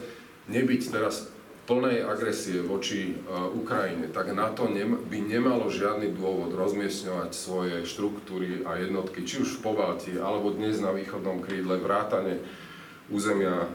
nebyť 0.52 0.82
teraz 0.92 1.32
plnej 1.70 2.02
agresie 2.02 2.66
voči 2.66 3.14
e, 3.14 3.30
Ukrajine, 3.54 4.10
tak 4.10 4.34
NATO 4.34 4.66
by 5.06 5.18
nemalo 5.22 5.70
žiadny 5.70 6.10
dôvod 6.18 6.58
rozmiestňovať 6.58 7.30
svoje 7.30 7.86
štruktúry 7.86 8.66
a 8.66 8.82
jednotky, 8.82 9.22
či 9.22 9.46
už 9.46 9.62
v 9.62 9.70
Pobalti, 9.70 10.18
alebo 10.18 10.50
dnes 10.50 10.82
na 10.82 10.90
východnom 10.90 11.46
krídle 11.46 11.78
vrátane 11.78 12.42
územia 13.14 13.54
e, 13.54 13.68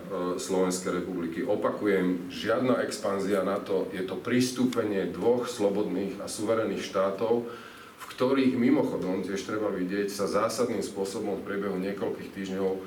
Slovenskej 0.43 1.07
republiky. 1.07 1.47
Opakujem, 1.47 2.35
žiadna 2.35 2.83
expanzia 2.83 3.47
NATO, 3.47 3.87
je 3.95 4.03
to 4.03 4.19
pristúpenie 4.19 5.07
dvoch 5.15 5.47
slobodných 5.47 6.19
a 6.19 6.27
suverených 6.27 6.83
štátov, 6.83 7.47
v 7.95 8.05
ktorých 8.11 8.59
mimochodom, 8.59 9.23
tiež 9.23 9.47
treba 9.47 9.71
vidieť, 9.71 10.11
sa 10.11 10.27
zásadným 10.27 10.83
spôsobom 10.83 11.39
v 11.39 11.47
priebehu 11.47 11.79
niekoľkých 11.79 12.31
týždňov 12.35 12.71
e, 12.75 12.81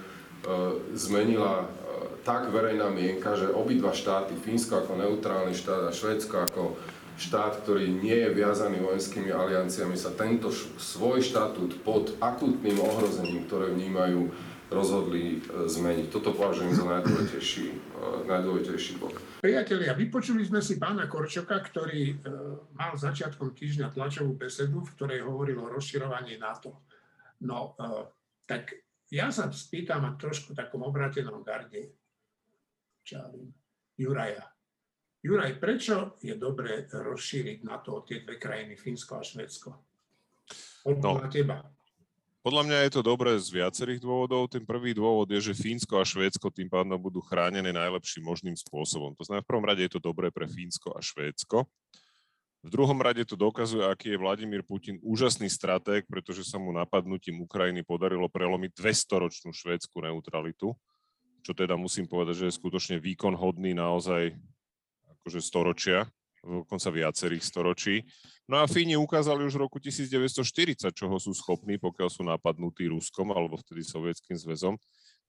zmenila 0.99 1.71
tak 2.27 2.51
verejná 2.51 2.91
mienka, 2.91 3.39
že 3.39 3.47
obidva 3.47 3.95
štáty, 3.95 4.35
Fínsko 4.35 4.83
ako 4.83 4.99
neutrálny 4.99 5.55
štát 5.55 5.87
a 5.87 5.95
Švédsko 5.95 6.43
ako 6.43 6.75
štát, 7.15 7.63
ktorý 7.63 7.87
nie 7.87 8.19
je 8.19 8.35
viazaný 8.35 8.83
vojenskými 8.83 9.31
alianciami, 9.31 9.95
sa 9.95 10.11
tento 10.11 10.51
svoj 10.75 11.23
štatút 11.23 11.87
pod 11.87 12.19
akútnym 12.19 12.75
ohrozením, 12.83 13.47
ktoré 13.47 13.71
vnímajú, 13.71 14.27
rozhodli 14.67 15.39
e, 15.39 15.71
zmeniť. 15.71 16.11
Toto 16.11 16.35
považujem 16.35 16.75
za 16.75 16.83
najdôležitejší, 16.83 17.65
e, 17.71 17.75
najdôležitejší 18.27 18.99
bod. 18.99 19.15
Priatelia, 19.39 19.95
vypočuli 19.95 20.43
sme 20.43 20.59
si 20.59 20.75
pána 20.75 21.07
Korčoka, 21.07 21.55
ktorý 21.63 22.11
e, 22.11 22.15
mal 22.75 22.91
začiatkom 22.99 23.55
týždňa 23.55 23.95
tlačovú 23.95 24.35
besedu, 24.35 24.83
v 24.83 24.91
ktorej 24.99 25.23
hovoril 25.23 25.63
o 25.63 25.71
rozširovaní 25.71 26.35
NATO. 26.35 26.83
No, 27.47 27.79
tak 28.43 28.75
ja 29.07 29.31
sa 29.31 29.47
spýtam 29.47 30.03
a 30.03 30.19
trošku 30.19 30.51
takom 30.51 30.83
obratenom 30.83 31.45
garde 31.47 31.95
čo 33.07 33.23
Juraja. 33.95 34.43
Juraj, 35.23 35.63
prečo 35.63 36.19
je 36.19 36.35
dobré 36.35 36.83
rozšíriť 36.91 37.63
na 37.63 37.79
to 37.79 38.03
tie 38.03 38.21
dve 38.21 38.35
krajiny, 38.35 38.75
Fínsko 38.75 39.17
a 39.17 39.23
Švedsko? 39.23 39.69
Podľa 40.83 41.25
no, 41.25 41.31
teba. 41.31 41.57
Podľa 42.43 42.63
mňa 42.63 42.77
je 42.87 42.91
to 42.95 43.01
dobré 43.03 43.35
z 43.35 43.49
viacerých 43.51 43.99
dôvodov. 43.99 44.47
Ten 44.47 44.63
prvý 44.63 44.95
dôvod 44.95 45.27
je, 45.27 45.51
že 45.51 45.57
Fínsko 45.57 45.99
a 45.99 46.07
Švédsko 46.07 46.47
tým 46.47 46.71
pádom 46.71 46.95
budú 46.95 47.19
chránené 47.19 47.75
najlepším 47.75 48.23
možným 48.23 48.55
spôsobom. 48.55 49.11
To 49.19 49.23
znamená, 49.27 49.43
v 49.43 49.49
prvom 49.51 49.67
rade 49.67 49.83
je 49.83 49.91
to 49.97 50.03
dobré 50.03 50.31
pre 50.31 50.47
Fínsko 50.47 50.95
a 50.95 51.03
Švédsko. 51.03 51.67
V 52.63 52.69
druhom 52.71 52.99
rade 52.99 53.23
to 53.27 53.35
dokazuje, 53.35 53.83
aký 53.83 54.15
je 54.15 54.21
Vladimír 54.21 54.63
Putin 54.63 54.99
úžasný 55.03 55.51
stratég, 55.51 56.07
pretože 56.07 56.47
sa 56.47 56.55
mu 56.55 56.71
napadnutím 56.71 57.43
Ukrajiny 57.43 57.83
podarilo 57.83 58.31
prelomiť 58.31 58.71
200-ročnú 58.79 59.51
švédsku 59.51 59.95
neutralitu 59.99 60.71
čo 61.47 61.55
teda 61.55 61.79
musím 61.79 62.11
povedať, 62.11 62.43
že 62.43 62.45
je 62.51 62.59
skutočne 62.59 62.99
výkon 62.99 63.31
hodný 63.31 63.71
naozaj 63.71 64.35
akože 65.15 65.39
storočia, 65.39 66.03
dokonca 66.43 66.91
viacerých 66.91 67.39
storočí. 67.39 68.03
No 68.51 68.59
a 68.59 68.67
Fíni 68.67 68.99
ukázali 68.99 69.47
už 69.47 69.55
v 69.55 69.63
roku 69.63 69.79
1940, 69.79 70.91
čoho 70.91 71.15
sú 71.15 71.31
schopní, 71.31 71.79
pokiaľ 71.79 72.09
sú 72.11 72.27
napadnutí 72.27 72.91
Ruskom 72.91 73.31
alebo 73.31 73.55
vtedy 73.55 73.79
Sovietským 73.79 74.35
zväzom. 74.35 74.75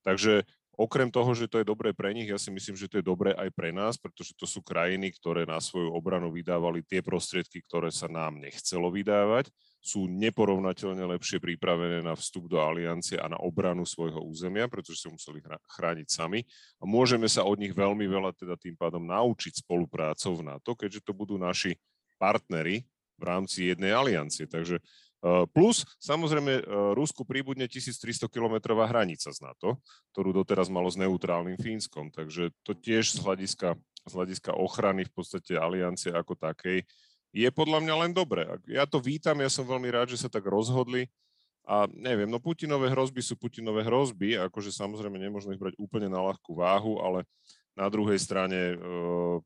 Takže 0.02 0.42
okrem 0.74 1.06
toho, 1.06 1.38
že 1.38 1.46
to 1.46 1.62
je 1.62 1.66
dobré 1.70 1.94
pre 1.94 2.10
nich, 2.10 2.26
ja 2.26 2.38
si 2.38 2.50
myslím, 2.50 2.74
že 2.74 2.90
to 2.90 2.98
je 2.98 3.06
dobré 3.06 3.30
aj 3.38 3.54
pre 3.54 3.70
nás, 3.70 3.94
pretože 3.94 4.34
to 4.34 4.42
sú 4.42 4.58
krajiny, 4.58 5.14
ktoré 5.14 5.46
na 5.46 5.62
svoju 5.62 5.94
obranu 5.94 6.34
vydávali 6.34 6.82
tie 6.82 6.98
prostriedky, 6.98 7.62
ktoré 7.62 7.94
sa 7.94 8.10
nám 8.10 8.42
nechcelo 8.42 8.90
vydávať 8.90 9.54
sú 9.78 10.10
neporovnateľne 10.10 11.06
lepšie 11.16 11.38
pripravené 11.38 12.02
na 12.02 12.12
vstup 12.18 12.50
do 12.50 12.58
aliancie 12.58 13.16
a 13.16 13.30
na 13.30 13.38
obranu 13.38 13.86
svojho 13.86 14.20
územia, 14.20 14.66
pretože 14.66 15.06
sa 15.06 15.08
museli 15.08 15.38
chrániť 15.78 16.08
sami. 16.10 16.42
A 16.82 16.84
môžeme 16.84 17.30
sa 17.30 17.46
od 17.46 17.56
nich 17.56 17.72
veľmi 17.72 18.04
veľa 18.04 18.34
teda 18.34 18.58
tým 18.58 18.74
pádom 18.74 19.02
naučiť 19.06 19.62
spoluprácou 19.62 20.34
v 20.34 20.46
NATO, 20.50 20.74
keďže 20.74 21.06
to 21.06 21.12
budú 21.14 21.38
naši 21.38 21.78
partnery 22.18 22.84
v 23.18 23.22
rámci 23.22 23.70
jednej 23.70 23.94
aliancie. 23.94 24.46
Takže 24.46 24.78
e, 24.78 24.82
plus, 25.50 25.86
samozrejme, 26.02 26.52
e, 26.58 26.62
Rusku 26.94 27.22
príbudne 27.22 27.70
1300 27.70 28.26
kilometrová 28.30 28.86
hranica 28.90 29.30
z 29.30 29.38
NATO, 29.42 29.78
ktorú 30.14 30.34
doteraz 30.34 30.66
malo 30.70 30.90
s 30.90 30.98
neutrálnym 30.98 31.58
Fínskom. 31.58 32.10
Takže 32.10 32.50
to 32.66 32.74
tiež 32.74 33.14
z 33.14 33.18
hľadiska, 33.22 33.78
z 34.06 34.12
hľadiska 34.12 34.54
ochrany 34.54 35.06
v 35.06 35.12
podstate 35.14 35.54
aliancie 35.58 36.10
ako 36.14 36.34
takej 36.34 36.82
je 37.32 37.48
podľa 37.52 37.84
mňa 37.84 37.94
len 38.06 38.12
dobre. 38.16 38.48
Ja 38.64 38.88
to 38.88 38.98
vítam, 38.98 39.38
ja 39.40 39.52
som 39.52 39.68
veľmi 39.68 39.88
rád, 39.92 40.12
že 40.12 40.20
sa 40.20 40.32
tak 40.32 40.48
rozhodli. 40.48 41.06
A 41.68 41.84
neviem, 41.92 42.24
no 42.24 42.40
Putinové 42.40 42.88
hrozby 42.88 43.20
sú 43.20 43.36
Putinové 43.36 43.84
hrozby, 43.84 44.40
akože 44.40 44.72
samozrejme 44.72 45.20
nemôžno 45.20 45.52
ich 45.52 45.60
brať 45.60 45.76
úplne 45.76 46.08
na 46.08 46.24
ľahkú 46.24 46.56
váhu, 46.56 46.96
ale 47.04 47.28
na 47.76 47.92
druhej 47.92 48.16
strane 48.16 48.80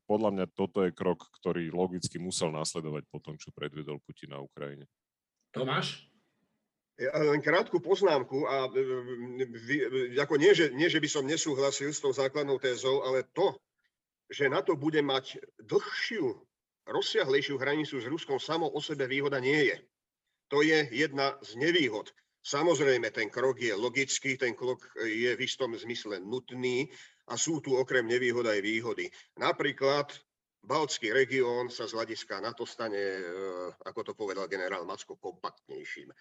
podľa 0.07 0.31
mňa 0.31 0.45
toto 0.55 0.87
je 0.87 0.95
krok, 0.95 1.19
ktorý 1.43 1.67
logicky 1.75 2.23
musel 2.23 2.47
nasledovať 2.55 3.03
po 3.11 3.19
tom, 3.19 3.35
čo 3.35 3.51
predvedol 3.51 3.99
Putin 4.07 4.33
na 4.33 4.39
Ukrajine. 4.39 4.87
Tomáš? 5.51 6.07
Ja 6.95 7.11
len 7.19 7.43
krátku 7.43 7.83
poznámku 7.83 8.47
a 8.47 8.71
ako 10.23 10.35
nie 10.39 10.53
že, 10.55 10.71
nie, 10.71 10.87
že 10.87 11.01
by 11.03 11.09
som 11.11 11.27
nesúhlasil 11.27 11.91
s 11.91 11.99
tou 11.99 12.15
základnou 12.15 12.55
tézou, 12.61 13.03
ale 13.03 13.27
to, 13.35 13.51
že 14.31 14.47
na 14.47 14.63
to 14.63 14.79
bude 14.79 15.01
mať 15.03 15.43
dlhšiu 15.59 16.39
rozsiahlejšiu 16.87 17.57
hranicu 17.57 17.99
s 18.01 18.07
Ruskom 18.07 18.39
samo 18.39 18.67
o 18.67 18.79
sebe 18.81 19.07
výhoda 19.07 19.39
nie 19.39 19.71
je. 19.71 19.77
To 20.51 20.61
je 20.61 20.87
jedna 20.91 21.39
z 21.41 21.55
nevýhod. 21.55 22.11
Samozrejme, 22.43 23.07
ten 23.15 23.31
krok 23.31 23.55
je 23.55 23.71
logický, 23.71 24.35
ten 24.35 24.51
krok 24.51 24.83
je 24.99 25.31
v 25.31 25.43
istom 25.47 25.71
zmysle 25.71 26.19
nutný 26.19 26.91
a 27.31 27.39
sú 27.39 27.63
tu 27.63 27.79
okrem 27.79 28.03
nevýhod 28.03 28.43
aj 28.43 28.59
výhody. 28.59 29.07
Napríklad 29.39 30.11
Baltský 30.63 31.11
región 31.11 31.71
sa 31.71 31.87
z 31.87 31.95
hľadiska 31.95 32.39
NATO 32.39 32.63
stane, 32.67 32.99
e, 32.99 33.23
ako 33.83 33.99
to 34.03 34.13
povedal 34.15 34.47
generál 34.47 34.87
Macko, 34.87 35.19
kompaktnejším. 35.19 36.11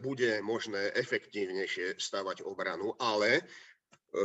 Bude 0.00 0.40
možné 0.40 0.90
efektívnejšie 0.96 2.00
stavať 2.00 2.42
obranu, 2.42 2.96
ale 2.96 3.44
E, 3.44 3.69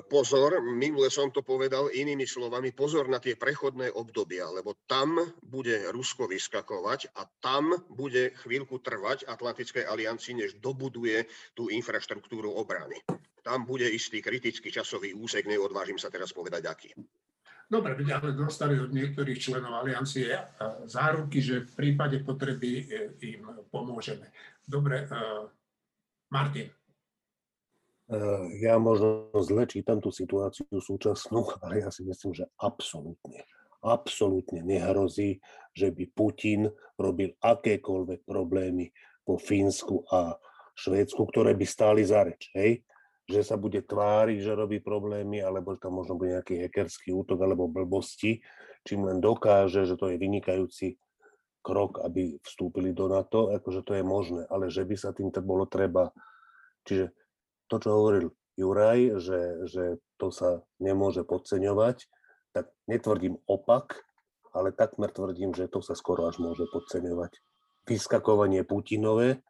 pozor, 0.09 0.61
minule 0.61 1.13
som 1.13 1.29
to 1.29 1.45
povedal 1.45 1.93
inými 1.93 2.25
slovami, 2.25 2.73
pozor 2.73 3.05
na 3.05 3.21
tie 3.21 3.37
prechodné 3.37 3.93
obdobia, 3.93 4.49
lebo 4.49 4.73
tam 4.89 5.21
bude 5.45 5.93
Rusko 5.93 6.25
vyskakovať 6.25 7.13
a 7.13 7.29
tam 7.41 7.73
bude 7.93 8.33
chvíľku 8.41 8.81
trvať 8.81 9.29
Atlantickej 9.29 9.85
aliancii, 9.85 10.33
než 10.41 10.57
dobuduje 10.57 11.29
tú 11.53 11.69
infraštruktúru 11.69 12.49
obrany. 12.57 12.97
Tam 13.45 13.61
bude 13.69 13.85
istý 13.85 14.25
kritický 14.25 14.73
časový 14.73 15.13
úsek, 15.13 15.45
neodvážim 15.45 16.01
sa 16.01 16.09
teraz 16.09 16.33
povedať 16.33 16.65
aký. 16.65 16.89
Dobre, 17.65 17.97
ale 17.97 18.37
dostali 18.37 18.77
od 18.77 18.93
niektorých 18.93 19.41
členov 19.41 19.81
aliancie 19.81 20.29
e, 20.29 20.41
záruky, 20.85 21.41
že 21.41 21.65
v 21.65 21.73
prípade 21.73 22.21
potreby 22.21 22.69
e, 22.77 22.83
im 23.33 23.65
pomôžeme. 23.73 24.29
Dobre, 24.65 25.09
Martin. 26.29 26.69
Eh, 28.05 28.61
ja 28.61 28.77
možno 28.77 29.33
zle 29.41 29.65
čítam 29.65 29.97
tú 29.97 30.13
situáciu 30.13 30.69
súčasnú, 30.69 31.41
ale 31.65 31.81
ja 31.81 31.89
si 31.89 32.05
myslím, 32.05 32.37
že 32.37 32.45
absolútne, 32.61 33.49
absolútne 33.81 34.61
nehrozí, 34.61 35.41
že 35.73 35.89
by 35.89 36.13
Putin 36.13 36.69
robil 37.01 37.33
akékoľvek 37.41 38.21
problémy 38.29 38.93
po 39.25 39.41
Fínsku 39.41 40.05
a 40.13 40.37
Švédsku, 40.77 41.17
ktoré 41.17 41.57
by 41.57 41.65
stáli 41.65 42.05
za 42.05 42.21
reč, 42.21 42.53
hej? 42.53 42.85
Že 43.25 43.41
sa 43.41 43.55
bude 43.57 43.81
tváriť, 43.81 44.37
že 44.37 44.53
robí 44.53 44.77
problémy, 44.85 45.41
alebo 45.41 45.73
tam 45.81 45.97
možno 45.97 46.13
bude 46.13 46.37
nejaký 46.37 46.61
hackerský 46.61 47.09
útok 47.09 47.41
alebo 47.41 47.65
blbosti, 47.65 48.37
čím 48.85 49.09
len 49.09 49.17
dokáže, 49.17 49.81
že 49.81 49.97
to 49.97 50.13
je 50.13 50.21
vynikajúci 50.21 51.01
krok, 51.65 52.05
aby 52.05 52.37
vstúpili 52.45 52.93
do 52.93 53.09
NATO, 53.09 53.49
akože 53.49 53.81
to 53.81 53.97
je 53.97 54.05
možné, 54.05 54.45
ale 54.53 54.69
že 54.69 54.85
by 54.85 54.93
sa 54.93 55.09
tým 55.09 55.33
bolo 55.41 55.65
treba, 55.65 56.13
čiže 56.85 57.09
to, 57.67 57.75
čo 57.81 57.89
hovoril 57.91 58.31
Juraj, 58.55 59.19
že, 59.19 59.41
že 59.67 59.83
to 60.15 60.31
sa 60.31 60.63
nemôže 60.79 61.27
podceňovať, 61.27 62.07
tak 62.55 62.71
netvrdím 62.87 63.35
opak, 63.51 64.07
ale 64.55 64.71
takmer 64.71 65.11
tvrdím, 65.11 65.51
že 65.51 65.67
to 65.67 65.83
sa 65.83 65.91
skoro 65.91 66.31
až 66.31 66.39
môže 66.39 66.63
podceňovať. 66.71 67.43
Vyskakovanie 67.83 68.63
Putinové 68.63 69.43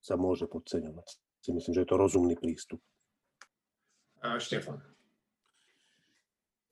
sa 0.00 0.16
môže 0.16 0.48
podceňovať. 0.48 1.20
Si 1.44 1.52
myslím, 1.52 1.72
že 1.76 1.82
je 1.84 1.90
to 1.92 2.00
rozumný 2.00 2.34
prístup. 2.40 2.80
A 4.24 4.40
Štefan. 4.40 4.80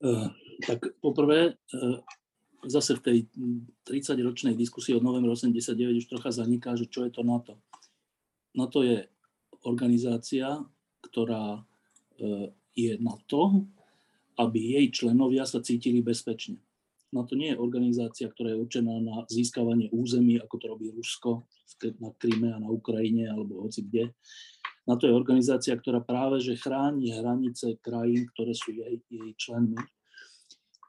Uh, 0.00 0.32
tak 0.64 0.96
poprvé, 1.04 1.54
uh, 1.54 2.00
zase 2.64 2.96
v 2.96 3.04
tej 3.04 3.18
30-ročnej 3.84 4.56
diskusii 4.56 4.96
od 4.96 5.04
novembra 5.04 5.36
89 5.36 6.00
už 6.00 6.08
trocha 6.08 6.32
zaniká, 6.32 6.74
že 6.74 6.88
čo 6.88 7.04
je 7.04 7.12
to 7.12 7.20
NATO. 7.20 7.60
NATO 8.56 8.80
je 8.80 9.04
organizácia, 9.64 10.62
ktorá 11.04 11.58
e, 11.58 11.62
je 12.76 12.92
na 13.00 13.16
to, 13.28 13.64
aby 14.38 14.78
jej 14.78 14.86
členovia 14.90 15.46
sa 15.46 15.62
cítili 15.62 16.02
bezpečne. 16.02 16.58
Na 17.14 17.22
to 17.22 17.38
nie 17.38 17.54
je 17.54 17.62
organizácia, 17.62 18.26
ktorá 18.26 18.50
je 18.50 18.62
určená 18.66 18.98
na 18.98 19.22
získavanie 19.30 19.86
území, 19.94 20.42
ako 20.42 20.54
to 20.58 20.66
robí 20.66 20.90
Rusko 20.90 21.46
na 22.02 22.10
Kryme 22.18 22.50
a 22.50 22.58
na 22.58 22.70
Ukrajine 22.70 23.30
alebo 23.30 23.62
hoci 23.62 23.86
kde. 23.86 24.10
Na 24.84 24.98
to 24.98 25.06
je 25.06 25.14
organizácia, 25.14 25.78
ktorá 25.78 26.02
práve 26.02 26.42
že 26.42 26.58
chráni 26.58 27.14
hranice 27.14 27.78
krajín, 27.78 28.26
ktoré 28.34 28.52
sú 28.52 28.74
jej, 28.74 28.98
jej 29.06 29.30
členmi. 29.38 29.78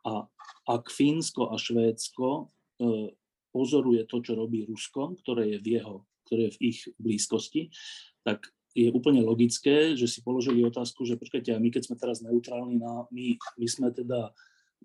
A 0.05 0.25
ak 0.65 0.89
Fínsko 0.89 1.53
a 1.53 1.61
Švédsko 1.61 2.27
e, 2.41 2.43
pozoruje 3.53 4.03
to, 4.09 4.19
čo 4.19 4.33
robí 4.33 4.65
Rusko, 4.65 5.15
ktoré 5.21 5.55
je 5.55 5.57
v 5.61 5.67
jeho, 5.79 5.95
ktoré 6.25 6.49
je 6.49 6.53
v 6.57 6.61
ich 6.73 6.79
blízkosti, 6.97 7.69
tak 8.25 8.49
je 8.75 8.91
úplne 8.91 9.23
logické, 9.23 9.95
že 9.95 10.05
si 10.05 10.19
položili 10.19 10.59
otázku, 10.67 11.07
že 11.07 11.15
počkajte, 11.15 11.55
a 11.55 11.63
my 11.63 11.71
keď 11.71 11.87
sme 11.87 11.95
teraz 11.95 12.19
neutrálni, 12.19 12.75
na, 12.75 13.07
my, 13.07 13.39
my 13.55 13.67
sme 13.71 13.87
teda 13.95 14.35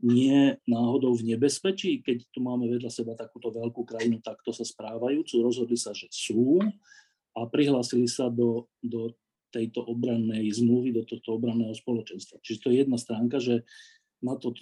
nie 0.00 0.56
náhodou 0.64 1.12
v 1.12 1.34
nebezpečí, 1.34 2.00
keď 2.00 2.30
tu 2.30 2.38
máme 2.40 2.70
vedľa 2.70 2.88
seba 2.88 3.18
takúto 3.18 3.50
veľkú 3.50 3.82
krajinu, 3.82 4.22
takto 4.22 4.54
sa 4.54 4.62
správajúcu, 4.62 5.42
rozhodli 5.42 5.76
sa, 5.76 5.90
že 5.90 6.06
sú 6.08 6.62
a 7.34 7.40
prihlásili 7.50 8.06
sa 8.06 8.30
do, 8.30 8.70
do 8.80 9.12
tejto 9.50 9.82
obrannej 9.82 10.46
zmluvy, 10.54 10.94
do 10.94 11.02
tohto 11.04 11.36
obranného 11.36 11.74
spoločenstva. 11.74 12.38
Čiže 12.40 12.60
to 12.62 12.68
je 12.70 12.76
jedna 12.86 12.96
stránka, 12.96 13.42
že 13.42 13.66
na 14.20 14.36
to, 14.36 14.52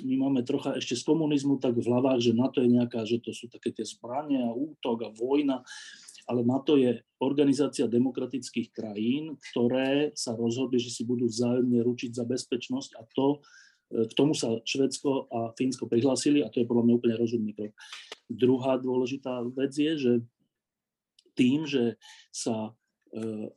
my 0.00 0.14
máme 0.16 0.40
trocha 0.40 0.80
ešte 0.80 0.96
z 0.96 1.04
komunizmu 1.04 1.60
tak 1.60 1.76
v 1.76 1.84
hlavách, 1.84 2.20
že 2.24 2.32
na 2.32 2.48
to 2.48 2.64
je 2.64 2.68
nejaká, 2.72 3.04
že 3.04 3.20
to 3.20 3.30
sú 3.36 3.46
také 3.52 3.76
tie 3.76 3.84
zbranie 3.84 4.40
a 4.40 4.50
útok 4.50 5.04
a 5.04 5.10
vojna 5.12 5.60
ale 6.30 6.46
NATO 6.46 6.78
je 6.78 6.94
organizácia 7.18 7.90
demokratických 7.90 8.70
krajín, 8.70 9.34
ktoré 9.50 10.14
sa 10.14 10.38
rozhodli, 10.38 10.78
že 10.78 10.94
si 10.94 11.02
budú 11.02 11.26
vzájomne 11.26 11.82
ručiť 11.82 12.14
za 12.14 12.22
bezpečnosť 12.22 12.90
a 12.94 13.02
to, 13.10 13.42
e, 13.90 14.06
k 14.06 14.12
tomu 14.14 14.38
sa 14.38 14.62
Švedsko 14.62 15.26
a 15.26 15.50
Fínsko 15.58 15.90
prihlásili 15.90 16.46
a 16.46 16.48
to 16.54 16.62
je 16.62 16.70
podľa 16.70 16.86
mňa 16.86 16.94
úplne 16.94 17.16
rozumný 17.18 17.52
krok. 17.58 17.74
Druhá 18.30 18.78
dôležitá 18.78 19.42
vec 19.50 19.74
je, 19.74 19.92
že 19.98 20.12
tým, 21.34 21.66
že 21.66 21.98
sa 22.30 22.70
e, 23.10 23.50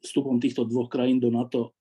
vstupom 0.00 0.40
týchto 0.40 0.64
dvoch 0.64 0.88
krajín 0.88 1.20
do 1.20 1.28
NATO 1.28 1.76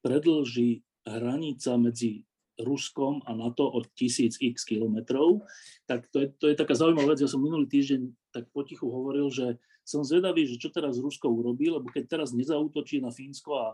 predlží 0.00 0.80
hranica 1.04 1.76
medzi 1.76 2.24
Ruskom 2.60 3.24
a 3.24 3.32
NATO 3.32 3.64
od 3.64 3.88
1000 3.96 4.36
x 4.40 4.68
kilometrov, 4.68 5.44
tak 5.88 6.08
to 6.12 6.24
je, 6.24 6.28
to 6.36 6.44
je 6.52 6.56
taká 6.56 6.76
zaujímavá 6.76 7.16
vec. 7.16 7.24
Ja 7.24 7.30
som 7.30 7.40
minulý 7.40 7.68
týždeň 7.68 8.19
tak 8.30 8.48
potichu 8.54 8.86
hovoril, 8.88 9.30
že 9.30 9.58
som 9.82 10.06
zvedavý, 10.06 10.46
že 10.46 10.58
čo 10.58 10.70
teraz 10.70 10.98
Rusko 10.98 11.26
urobí, 11.26 11.66
lebo 11.66 11.90
keď 11.90 12.18
teraz 12.18 12.30
nezautočí 12.30 13.02
na 13.02 13.10
Fínsko 13.10 13.50
a 13.58 13.68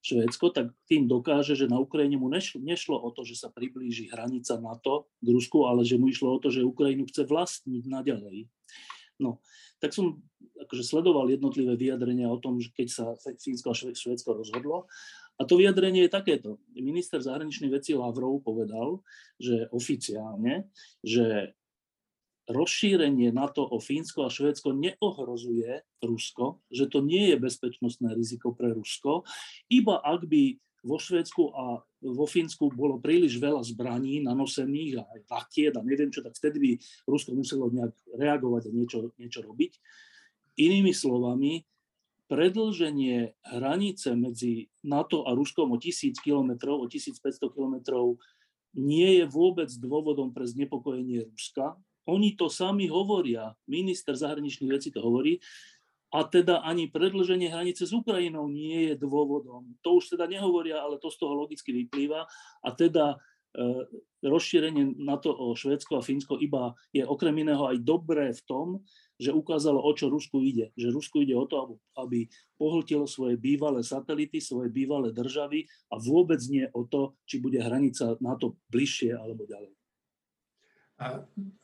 Švédsko, 0.00 0.48
tak 0.56 0.72
tým 0.88 1.04
dokáže, 1.04 1.52
že 1.52 1.68
na 1.68 1.76
Ukrajine 1.76 2.16
mu 2.16 2.32
nešlo, 2.32 2.64
nešlo 2.64 2.96
o 2.96 3.12
to, 3.12 3.20
že 3.20 3.36
sa 3.36 3.52
priblíži 3.52 4.08
hranica 4.08 4.56
NATO 4.56 5.12
k 5.20 5.28
Rusku, 5.28 5.68
ale 5.68 5.84
že 5.84 6.00
mu 6.00 6.08
išlo 6.08 6.34
o 6.34 6.40
to, 6.40 6.48
že 6.48 6.64
Ukrajinu 6.64 7.04
chce 7.04 7.28
vlastniť 7.28 7.84
naďalej. 7.84 8.48
No, 9.20 9.44
tak 9.76 9.92
som 9.92 10.24
akože 10.64 10.80
sledoval 10.80 11.28
jednotlivé 11.28 11.76
vyjadrenia 11.76 12.32
o 12.32 12.40
tom, 12.40 12.56
keď 12.56 12.88
sa 12.88 13.04
Fínsko 13.16 13.72
a 13.72 13.76
Švédsko 13.76 14.32
rozhodlo 14.32 14.88
A 15.36 15.44
to 15.44 15.60
vyjadrenie 15.60 16.08
je 16.08 16.12
takéto. 16.12 16.60
Minister 16.72 17.20
zahraničných 17.20 17.72
vecí 17.72 17.92
Lavrov 17.96 18.40
povedal, 18.44 19.04
že 19.36 19.68
oficiálne, 19.72 20.68
že 21.04 21.56
rozšírenie 22.50 23.30
NATO 23.30 23.62
o 23.62 23.78
Fínsko 23.78 24.26
a 24.26 24.32
Švédsko 24.32 24.74
neohrozuje 24.74 25.86
Rusko, 26.02 26.60
že 26.68 26.90
to 26.90 27.00
nie 27.00 27.30
je 27.30 27.36
bezpečnostné 27.38 28.12
riziko 28.12 28.52
pre 28.52 28.74
Rusko, 28.74 29.22
iba 29.70 30.02
ak 30.02 30.26
by 30.26 30.58
vo 30.80 30.96
Švédsku 30.96 31.42
a 31.52 31.84
vo 32.00 32.26
Fínsku 32.26 32.72
bolo 32.72 32.96
príliš 32.96 33.36
veľa 33.36 33.60
zbraní 33.60 34.24
nanosených 34.24 34.94
a 34.96 35.02
aj 35.04 35.20
rakiet 35.28 35.74
a 35.76 35.84
neviem 35.84 36.08
čo, 36.08 36.24
tak 36.24 36.32
vtedy 36.32 36.56
by 36.56 36.70
Rusko 37.04 37.36
muselo 37.36 37.68
nejak 37.68 37.92
reagovať 38.16 38.62
a 38.68 38.70
niečo, 38.72 38.98
niečo 39.20 39.44
robiť. 39.44 39.76
Inými 40.56 40.92
slovami, 40.96 41.60
predlženie 42.30 43.36
hranice 43.52 44.16
medzi 44.16 44.72
NATO 44.86 45.28
a 45.28 45.36
Ruskom 45.36 45.74
o 45.74 45.76
1000 45.76 46.16
km, 46.22 46.78
o 46.80 46.86
1500 46.88 47.52
km 47.52 47.76
nie 48.78 49.18
je 49.20 49.24
vôbec 49.26 49.66
dôvodom 49.82 50.30
pre 50.30 50.46
znepokojenie 50.46 51.26
Ruska. 51.26 51.74
Oni 52.10 52.34
to 52.34 52.50
sami 52.50 52.90
hovoria, 52.90 53.54
minister 53.70 54.18
zahraničných 54.18 54.70
vecí 54.74 54.90
to 54.90 54.98
hovorí, 54.98 55.38
a 56.10 56.26
teda 56.26 56.66
ani 56.66 56.90
predlženie 56.90 57.46
hranice 57.46 57.86
s 57.86 57.94
Ukrajinou 57.94 58.50
nie 58.50 58.90
je 58.90 58.94
dôvodom. 58.98 59.78
To 59.86 60.02
už 60.02 60.18
teda 60.18 60.26
nehovoria, 60.26 60.82
ale 60.82 60.98
to 60.98 61.06
z 61.06 61.22
toho 61.22 61.38
logicky 61.38 61.70
vyplýva. 61.70 62.26
A 62.66 62.68
teda 62.74 63.14
e, 63.14 63.86
rozšírenie 64.26 64.98
NATO 64.98 65.30
o 65.30 65.54
Švédsko 65.54 66.02
a 66.02 66.04
Fínsko 66.04 66.34
iba 66.42 66.74
je 66.90 67.06
okrem 67.06 67.46
iného 67.46 67.62
aj 67.62 67.78
dobré 67.86 68.34
v 68.34 68.42
tom, 68.42 68.66
že 69.22 69.30
ukázalo, 69.30 69.78
o 69.78 69.92
čo 69.94 70.10
Rusku 70.10 70.42
ide. 70.42 70.74
Že 70.74 70.98
Rusku 70.98 71.22
ide 71.22 71.38
o 71.38 71.46
to, 71.46 71.78
aby 71.94 72.26
pohltilo 72.58 73.06
svoje 73.06 73.38
bývalé 73.38 73.86
satelity, 73.86 74.42
svoje 74.42 74.66
bývalé 74.66 75.14
državy 75.14 75.70
a 75.94 76.00
vôbec 76.02 76.42
nie 76.50 76.66
o 76.74 76.90
to, 76.90 77.14
či 77.22 77.38
bude 77.38 77.62
hranica 77.62 78.18
NATO 78.18 78.58
bližšie 78.74 79.14
alebo 79.14 79.46
ďalej. 79.46 79.79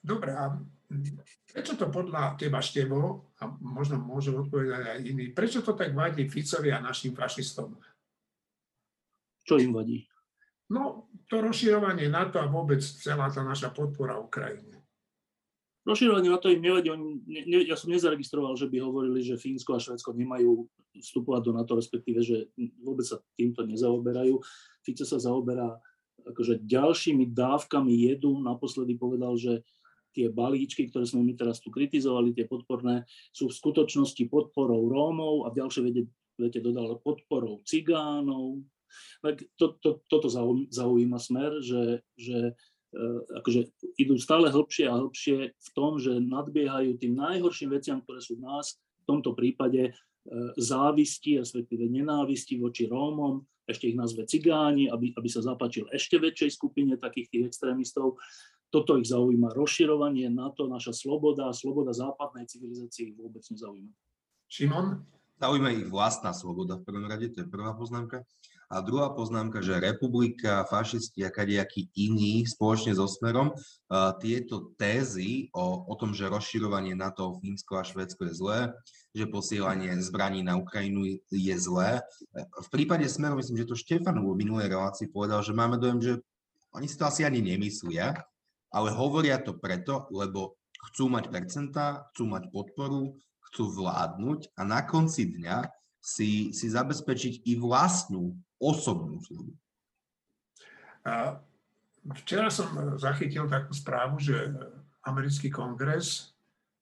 Dobre, 0.01 0.33
a 0.33 0.57
prečo 1.53 1.77
to 1.77 1.93
podľa 1.93 2.41
teba, 2.41 2.65
Števo, 2.65 3.35
a 3.37 3.53
možno 3.61 4.01
môžu 4.01 4.33
odpovedať 4.41 4.97
aj 4.97 4.99
iní, 5.05 5.37
prečo 5.37 5.61
to 5.61 5.77
tak 5.77 5.93
vadí 5.93 6.25
Ficovi 6.25 6.73
a 6.73 6.81
našim 6.81 7.13
fašistom? 7.13 7.77
Čo 9.45 9.61
im 9.61 9.77
vadí? 9.77 10.09
No, 10.73 11.07
to 11.31 11.45
rozširovanie 11.45 12.11
NATO 12.11 12.43
a 12.43 12.51
vôbec 12.51 12.83
celá 12.83 13.31
tá 13.31 13.45
naša 13.45 13.71
podpora 13.71 14.19
Ukrajine. 14.19 14.83
Rozširovanie 15.87 16.27
NATO 16.27 16.51
im 16.51 16.59
nevadí. 16.59 16.91
Oni, 16.91 17.23
ne, 17.31 17.63
ja 17.63 17.79
som 17.79 17.95
nezaregistroval, 17.95 18.59
že 18.59 18.67
by 18.67 18.83
hovorili, 18.83 19.23
že 19.23 19.39
Fínsko 19.39 19.79
a 19.79 19.83
Švedsko 19.83 20.11
nemajú 20.11 20.67
vstupovať 20.99 21.41
do 21.47 21.53
NATO, 21.55 21.79
respektíve, 21.79 22.27
že 22.27 22.51
vôbec 22.83 23.07
sa 23.07 23.23
týmto 23.39 23.63
nezaoberajú. 23.63 24.43
Fico 24.83 25.05
sa 25.07 25.23
zaoberá 25.23 25.79
akože 26.27 26.67
ďalšími 26.67 27.31
dávkami 27.31 28.11
jedu. 28.11 28.43
Naposledy 28.43 28.99
povedal, 28.99 29.39
že 29.39 29.63
tie 30.17 30.33
balíčky, 30.33 30.89
ktoré 30.89 31.05
sme 31.05 31.21
my 31.21 31.37
teraz 31.37 31.61
tu 31.61 31.69
kritizovali, 31.69 32.33
tie 32.33 32.49
podporné, 32.49 33.05
sú 33.37 33.53
v 33.53 33.59
skutočnosti 33.61 34.25
podporou 34.33 34.89
Rómov 34.89 35.45
a 35.45 35.53
v 35.53 35.59
ďalšej 35.61 35.83
vede, 35.85 36.03
vete 36.41 36.65
dodal 36.65 36.97
podporou 37.05 37.61
cigánov. 37.69 38.65
Tak 39.21 39.45
to, 39.61 39.77
to, 39.85 40.01
toto 40.09 40.33
zaujíma 40.73 41.21
smer, 41.21 41.61
že, 41.61 42.01
že 42.17 42.57
e, 42.97 43.03
akože 43.45 43.69
idú 44.01 44.17
stále 44.17 44.49
hlbšie 44.49 44.89
a 44.89 44.97
hlbšie 44.97 45.53
v 45.53 45.69
tom, 45.77 46.01
že 46.01 46.17
nadbiehajú 46.17 46.97
tým 46.97 47.13
najhorším 47.13 47.77
veciam, 47.77 48.01
ktoré 48.01 48.25
sú 48.25 48.41
v 48.41 48.49
nás, 48.49 48.81
v 49.05 49.05
tomto 49.05 49.37
prípade 49.37 49.93
závisti, 50.59 51.39
respektíve 51.39 51.87
nenávisti 51.87 52.59
voči 52.59 52.87
Rómom, 52.91 53.43
ešte 53.67 53.91
ich 53.91 53.99
nazve 53.99 54.23
cigáni, 54.31 54.87
aby, 54.87 55.11
aby 55.19 55.29
sa 55.29 55.43
zapáčil 55.43 55.91
ešte 55.91 56.23
väčšej 56.23 56.51
skupine 56.55 56.95
takých 56.95 57.27
tých 57.35 57.45
extrémistov. 57.51 58.15
Toto 58.71 58.99
ich 58.99 59.11
zaujíma. 59.11 59.55
Rozširovanie 59.55 60.31
NATO, 60.31 60.71
naša 60.71 60.95
sloboda, 60.95 61.51
sloboda 61.51 61.91
západnej 61.91 62.47
civilizácie 62.47 63.11
ich 63.11 63.17
vôbec 63.19 63.43
nezaujíma. 63.43 63.91
Šimon? 64.47 65.03
Zaujíma 65.37 65.69
ich 65.75 65.87
vlastná 65.91 66.33
sloboda 66.33 66.79
v 66.81 66.87
prvom 66.87 67.07
rade, 67.11 67.29
to 67.35 67.45
je 67.45 67.49
prvá 67.51 67.75
poznámka. 67.77 68.25
A 68.67 68.83
druhá 68.83 69.15
poznámka, 69.15 69.63
že 69.63 69.79
republika, 69.79 70.67
fašisti 70.67 71.23
a 71.23 71.31
kadejakí 71.31 71.87
iní 71.95 72.43
spoločne 72.43 72.99
so 72.99 73.07
Smerom 73.07 73.55
uh, 73.55 74.11
tieto 74.19 74.75
tézy 74.75 75.47
o, 75.55 75.87
o 75.87 75.95
tom, 75.95 76.11
že 76.11 76.27
rozširovanie 76.27 76.99
NATO, 76.99 77.39
Fínsko 77.39 77.79
a 77.79 77.87
Švédsko 77.87 78.27
je 78.27 78.35
zlé, 78.35 78.59
že 79.15 79.31
posielanie 79.31 79.95
zbraní 80.03 80.43
na 80.43 80.59
Ukrajinu 80.59 81.07
je 81.31 81.57
zlé. 81.57 82.03
V 82.37 82.69
prípade 82.75 83.07
Smeru, 83.07 83.39
myslím, 83.39 83.63
že 83.63 83.71
to 83.71 83.79
Štefan 83.79 84.19
v 84.19 84.35
minulej 84.35 84.67
relácii 84.67 85.15
povedal, 85.15 85.47
že 85.47 85.55
máme 85.55 85.79
dojem, 85.79 86.03
že 86.03 86.13
oni 86.75 86.91
si 86.91 86.99
to 86.99 87.07
asi 87.07 87.23
ani 87.25 87.41
nemyslia, 87.41 88.19
ale 88.75 88.93
hovoria 88.93 89.41
to 89.41 89.57
preto, 89.57 90.11
lebo 90.13 90.59
chcú 90.93 91.09
mať 91.09 91.33
percentá, 91.33 92.05
chcú 92.13 92.29
mať 92.29 92.53
podporu, 92.53 93.17
chcú 93.49 93.73
vládnuť 93.73 94.53
a 94.59 94.67
na 94.67 94.85
konci 94.85 95.33
dňa 95.33 95.65
si, 96.03 96.53
si 96.53 96.67
zabezpečiť 96.69 97.49
i 97.49 97.53
vlastnú 97.57 98.37
osobnú 98.61 99.21
službu. 99.21 99.55
Včera 102.23 102.51
som 102.51 102.99
zachytil 102.99 103.51
takú 103.51 103.75
správu, 103.75 104.23
že 104.23 104.35
americký 105.07 105.51
kongres 105.51 106.35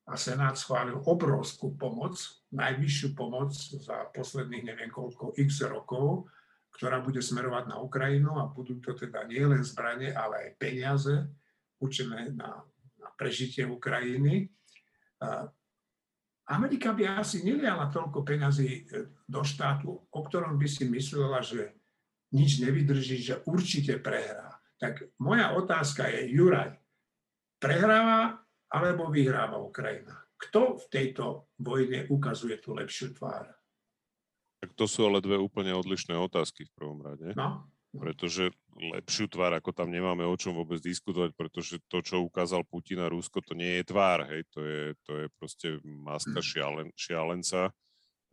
a 0.05 0.21
Senát 0.21 0.57
schválil 0.61 1.01
obrovskú 1.09 1.73
pomoc, 1.81 2.21
najvyššiu 2.53 3.09
pomoc 3.17 3.57
za 3.57 4.13
posledných 4.13 4.65
neviem 4.69 4.93
koľko 4.93 5.33
x 5.41 5.65
rokov, 5.65 6.29
ktorá 6.77 7.01
bude 7.01 7.25
smerovať 7.25 7.73
na 7.73 7.81
Ukrajinu 7.81 8.37
a 8.37 8.51
budú 8.51 8.83
to 8.85 8.93
teda 8.93 9.25
nielen 9.25 9.65
zbranie, 9.65 10.13
ale 10.13 10.51
aj 10.51 10.61
peniaze 10.61 11.15
určené 11.81 12.35
na, 12.37 12.61
na 13.01 13.09
prežitie 13.17 13.65
Ukrajiny. 13.65 14.53
Amerika 16.45 16.93
by 16.93 17.25
asi 17.25 17.41
neliala 17.41 17.89
toľko 17.89 18.21
peňazí 18.21 18.69
e, 18.69 18.83
do 19.25 19.41
štátu, 19.41 19.97
o 19.97 20.21
ktorom 20.21 20.61
by 20.61 20.69
si 20.69 20.85
myslela, 20.85 21.41
že 21.41 21.73
nič 22.37 22.61
nevydrží, 22.61 23.17
že 23.25 23.41
určite 23.49 23.97
prehrá. 23.97 24.61
Tak 24.77 25.17
moja 25.23 25.57
otázka 25.57 26.05
je, 26.13 26.29
Juraj, 26.35 26.77
prehráva 27.57 28.45
alebo 28.69 29.09
vyhráva 29.09 29.57
Ukrajina? 29.57 30.21
Kto 30.37 30.77
v 30.77 30.87
tejto 30.93 31.49
vojne 31.57 32.05
ukazuje 32.13 32.61
tú 32.61 32.77
lepšiu 32.77 33.17
tvár? 33.17 33.49
Tak 34.61 34.77
to 34.77 34.85
sú 34.85 35.09
ale 35.09 35.25
dve 35.25 35.41
úplne 35.41 35.73
odlišné 35.73 36.13
otázky 36.13 36.69
v 36.69 36.75
prvom 36.77 37.01
rade. 37.01 37.33
No. 37.33 37.65
Pretože 37.95 38.51
lepšiu 38.75 39.31
tvár, 39.31 39.55
ako 39.55 39.71
tam 39.71 39.89
nemáme 39.95 40.27
o 40.27 40.35
čom 40.35 40.59
vôbec 40.59 40.83
diskutovať, 40.83 41.31
pretože 41.39 41.79
to, 41.87 42.03
čo 42.03 42.27
ukázal 42.27 42.67
Putin 42.67 42.99
a 42.99 43.07
Rusko, 43.07 43.39
to 43.39 43.55
nie 43.55 43.79
je 43.81 43.85
tvár, 43.87 44.27
hej, 44.27 44.43
to 44.51 44.61
je, 44.67 44.83
to 45.07 45.13
je 45.23 45.27
proste 45.39 45.69
maska 45.85 46.43
hm. 46.43 46.47
šialen, 46.47 46.89
šialenca, 46.99 47.71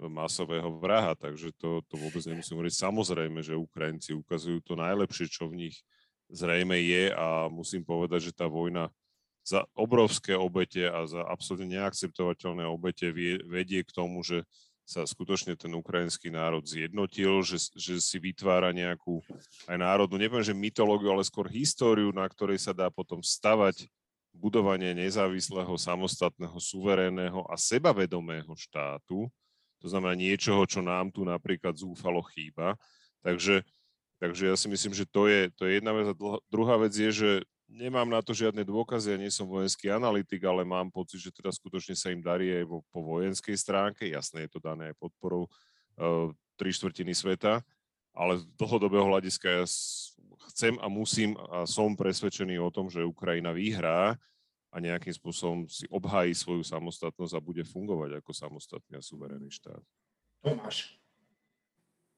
masového 0.01 0.81
vraha, 0.81 1.13
takže 1.13 1.53
to, 1.61 1.85
to 1.85 1.93
vôbec 1.93 2.25
nemusím 2.25 2.57
hovoriť. 2.57 2.73
Samozrejme, 2.73 3.45
že 3.45 3.53
Ukrajinci 3.53 4.17
ukazujú 4.17 4.65
to 4.65 4.73
najlepšie, 4.73 5.29
čo 5.29 5.45
v 5.45 5.67
nich 5.67 5.85
zrejme 6.31 6.73
je 6.81 7.13
a 7.13 7.45
musím 7.51 7.85
povedať, 7.85 8.31
že 8.31 8.33
tá 8.33 8.49
vojna 8.49 8.89
za 9.41 9.65
obrovské 9.73 10.37
obete 10.37 10.85
a 10.89 11.05
za 11.05 11.21
absolútne 11.25 11.81
neakceptovateľné 11.81 12.65
obete 12.65 13.09
vedie 13.45 13.81
k 13.81 13.91
tomu, 13.91 14.21
že 14.21 14.45
sa 14.85 15.07
skutočne 15.07 15.55
ten 15.55 15.71
ukrajinský 15.71 16.33
národ 16.33 16.65
zjednotil, 16.65 17.41
že, 17.45 17.71
že 17.77 18.01
si 18.01 18.17
vytvára 18.19 18.75
nejakú 18.75 19.23
aj 19.69 19.77
národnú, 19.79 20.19
neviem, 20.19 20.43
že 20.43 20.51
mytológiu, 20.51 21.13
ale 21.13 21.23
skôr 21.23 21.47
históriu, 21.47 22.11
na 22.11 22.27
ktorej 22.27 22.59
sa 22.59 22.75
dá 22.75 22.91
potom 22.91 23.23
stavať 23.23 23.87
budovanie 24.31 24.95
nezávislého, 24.95 25.75
samostatného, 25.75 26.55
suverénneho 26.59 27.43
a 27.51 27.55
sebavedomého 27.59 28.51
štátu. 28.55 29.27
To 29.81 29.87
znamená 29.89 30.15
niečoho, 30.15 30.63
čo 30.63 30.79
nám 30.79 31.11
tu 31.11 31.25
napríklad 31.27 31.75
zúfalo 31.75 32.21
chýba. 32.31 32.77
Takže, 33.25 33.65
takže 34.21 34.43
ja 34.49 34.55
si 34.55 34.67
myslím, 34.71 34.93
že 34.95 35.05
to 35.09 35.27
je, 35.27 35.51
to 35.57 35.67
je 35.67 35.81
jedna 35.81 35.91
vec. 35.91 36.05
A 36.11 36.15
druhá 36.47 36.79
vec 36.79 36.93
je, 36.95 37.11
že 37.11 37.31
nemám 37.71 38.07
na 38.11 38.19
to 38.19 38.35
žiadne 38.35 38.61
dôkazy, 38.67 39.15
ja 39.15 39.17
nie 39.17 39.31
som 39.31 39.47
vojenský 39.47 39.87
analytik, 39.87 40.43
ale 40.43 40.67
mám 40.67 40.91
pocit, 40.91 41.23
že 41.23 41.31
teda 41.31 41.49
skutočne 41.49 41.95
sa 41.95 42.11
im 42.11 42.19
darí 42.19 42.51
aj 42.51 42.65
vo, 42.67 42.83
po 42.91 42.99
vojenskej 43.01 43.55
stránke. 43.55 44.11
Jasné 44.11 44.45
je 44.45 44.51
to 44.51 44.59
dané 44.59 44.91
aj 44.91 44.95
podporou 44.99 45.47
uh, 45.47 46.29
tri 46.59 46.69
štvrtiny 46.75 47.15
sveta, 47.15 47.63
ale 48.11 48.43
z 48.43 48.43
dlhodobého 48.59 49.07
hľadiska 49.07 49.47
ja 49.47 49.65
chcem 50.51 50.75
a 50.83 50.91
musím 50.91 51.39
a 51.49 51.63
som 51.63 51.95
presvedčený 51.95 52.59
o 52.59 52.69
tom, 52.69 52.91
že 52.91 53.07
Ukrajina 53.07 53.55
vyhrá 53.55 54.19
a 54.71 54.75
nejakým 54.79 55.11
spôsobom 55.11 55.67
si 55.67 55.87
obhájí 55.91 56.31
svoju 56.35 56.63
samostatnosť 56.63 57.33
a 57.35 57.43
bude 57.43 57.63
fungovať 57.67 58.19
ako 58.19 58.31
samostatný 58.31 58.99
a 58.99 59.03
suverénny 59.03 59.51
štát. 59.51 59.83
Tomáš. 60.43 61.00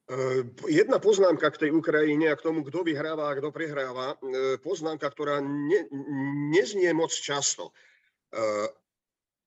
E, 0.04 0.44
jedna 0.68 1.00
poznámka 1.00 1.48
k 1.56 1.68
tej 1.68 1.72
Ukrajine 1.72 2.28
a 2.28 2.36
k 2.36 2.44
tomu, 2.44 2.68
kto 2.68 2.84
vyhráva 2.84 3.32
a 3.32 3.38
kto 3.40 3.56
prehráva. 3.56 4.20
E, 4.20 4.60
poznámka, 4.60 5.08
ktorá 5.08 5.40
ne, 5.40 5.88
neznie 6.52 6.92
moc 6.92 7.16
často. 7.16 7.72
E, 7.72 7.74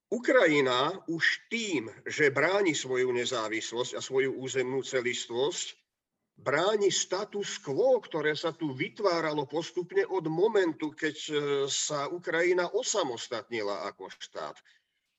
Ukrajina 0.09 0.97
už 1.13 1.51
tým, 1.53 1.93
že 2.09 2.33
bráni 2.33 2.73
svoju 2.73 3.13
nezávislosť 3.13 3.99
a 3.99 4.01
svoju 4.01 4.39
územnú 4.41 4.81
celistvosť, 4.81 5.77
bráni 6.41 6.89
status 6.89 7.61
quo, 7.61 8.01
ktoré 8.01 8.33
sa 8.33 8.55
tu 8.55 8.73
vytváralo 8.73 9.45
postupne 9.45 10.09
od 10.09 10.25
momentu, 10.31 10.95
keď 10.95 11.17
sa 11.67 12.07
Ukrajina 12.07 12.71
osamostatnila 12.71 13.83
ako 13.91 14.07
štát. 14.15 14.57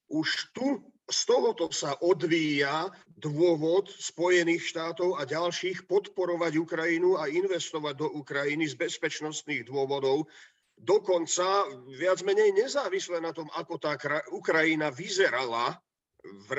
Už 0.08 0.56
tu 0.56 0.84
z 1.08 1.20
tohoto 1.24 1.72
sa 1.72 1.96
odvíja 2.04 2.92
dôvod 3.16 3.88
Spojených 3.88 4.76
štátov 4.76 5.16
a 5.16 5.24
ďalších 5.24 5.88
podporovať 5.88 6.60
Ukrajinu 6.60 7.16
a 7.16 7.32
investovať 7.32 7.96
do 7.96 8.08
Ukrajiny 8.12 8.68
z 8.68 8.76
bezpečnostných 8.76 9.64
dôvodov, 9.72 10.28
dokonca 10.76 11.64
viac 11.96 12.20
menej 12.28 12.52
nezávisle 12.52 13.24
na 13.24 13.32
tom, 13.32 13.48
ako 13.56 13.80
tá 13.80 13.96
Ukrajina 14.36 14.92
vyzerala 14.92 15.80
v, 16.22 16.50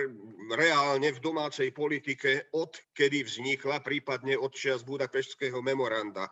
reálne 0.57 1.13
v 1.13 1.21
domácej 1.21 1.69
politike, 1.77 2.49
od 2.57 2.73
kedy 2.97 3.29
vznikla, 3.29 3.85
prípadne 3.85 4.41
od 4.41 4.57
čias 4.57 4.81
Budapešského 4.81 5.61
memoranda. 5.61 6.25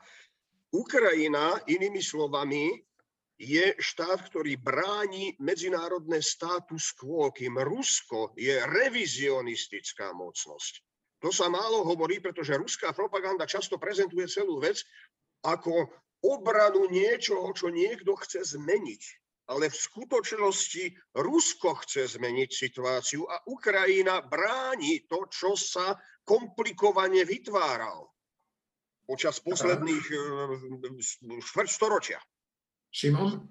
Ukrajina, 0.72 1.60
inými 1.68 2.00
slovami, 2.00 2.80
je 3.36 3.76
štát, 3.76 4.24
ktorý 4.32 4.56
bráni 4.56 5.36
medzinárodné 5.40 6.24
status 6.24 6.96
quo, 6.96 7.28
kým 7.32 7.60
Rusko 7.60 8.32
je 8.36 8.56
revizionistická 8.64 10.16
mocnosť. 10.16 10.80
To 11.20 11.28
sa 11.32 11.48
málo 11.52 11.84
hovorí, 11.84 12.20
pretože 12.20 12.56
ruská 12.56 12.92
propaganda 12.96 13.48
často 13.48 13.76
prezentuje 13.76 14.28
celú 14.28 14.60
vec 14.60 14.80
ako 15.44 15.88
obranu 16.24 16.88
niečoho, 16.88 17.52
čo 17.52 17.68
niekto 17.68 18.16
chce 18.16 18.56
zmeniť 18.56 19.02
ale 19.46 19.70
v 19.70 19.76
skutočnosti 19.78 21.14
Rusko 21.14 21.78
chce 21.86 22.18
zmeniť 22.18 22.50
situáciu 22.50 23.30
a 23.30 23.38
Ukrajina 23.46 24.18
bráni 24.26 25.06
to, 25.06 25.22
čo 25.30 25.54
sa 25.54 25.94
komplikovane 26.26 27.22
vytváral 27.22 28.10
počas 29.06 29.38
posledných 29.38 30.06
eh, 30.10 31.38
štvrť 31.38 31.70
storočia. 31.70 32.18
Šimon? 32.90 33.46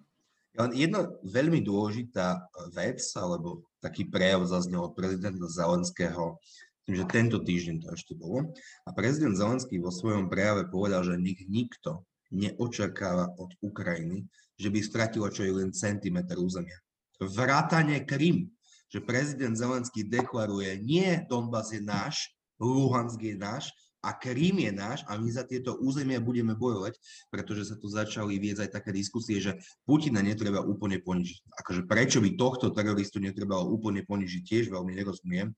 Jedna 0.56 1.12
veľmi 1.28 1.60
dôležitá 1.60 2.48
vec, 2.72 3.04
alebo 3.20 3.68
taký 3.84 4.08
prejav 4.08 4.48
zaznel 4.48 4.88
od 4.88 4.96
prezidenta 4.96 5.52
Zelenského, 5.52 6.40
tým, 6.86 6.96
že 7.02 7.06
tento 7.10 7.38
týždeň 7.42 7.76
to 7.82 7.88
ešte 7.92 8.14
bolo. 8.16 8.54
A 8.86 8.94
prezident 8.94 9.36
Zelenský 9.36 9.82
vo 9.82 9.90
svojom 9.90 10.30
prejave 10.30 10.70
povedal, 10.70 11.02
že 11.04 11.18
nik, 11.18 11.44
nikto 11.50 12.06
neočakáva 12.30 13.36
od 13.42 13.52
Ukrajiny, 13.60 14.30
že 14.56 14.70
by 14.72 14.80
stratilo 14.80 15.28
čo 15.28 15.44
je 15.44 15.52
len 15.52 15.76
centimetr 15.76 16.38
územia. 16.40 16.78
Vrátanie 17.20 18.06
Krym, 18.06 18.54
že 18.88 19.04
prezident 19.04 19.58
Zelenský 19.58 20.06
deklaruje, 20.06 20.78
nie 20.80 21.20
Donbass 21.26 21.74
je 21.74 21.82
náš, 21.82 22.32
Luhansk 22.62 23.20
je 23.20 23.36
náš 23.36 23.68
a 24.06 24.14
Krím 24.14 24.62
je 24.62 24.72
náš 24.72 25.02
a 25.10 25.18
my 25.18 25.26
za 25.34 25.42
tieto 25.42 25.82
územia 25.82 26.22
budeme 26.22 26.54
bojovať, 26.54 27.02
pretože 27.34 27.74
sa 27.74 27.76
tu 27.76 27.90
začali 27.90 28.38
viesť 28.38 28.70
aj 28.70 28.72
také 28.78 28.94
diskusie, 28.94 29.42
že 29.42 29.58
Putina 29.82 30.22
netreba 30.22 30.62
úplne 30.62 31.02
ponižiť. 31.02 31.42
Akože 31.66 31.82
prečo 31.90 32.22
by 32.22 32.38
tohto 32.38 32.70
teroristu 32.70 33.18
netrebalo 33.18 33.66
úplne 33.74 34.06
ponižiť, 34.06 34.42
tiež 34.46 34.66
veľmi 34.70 34.94
nerozumiem. 34.94 35.58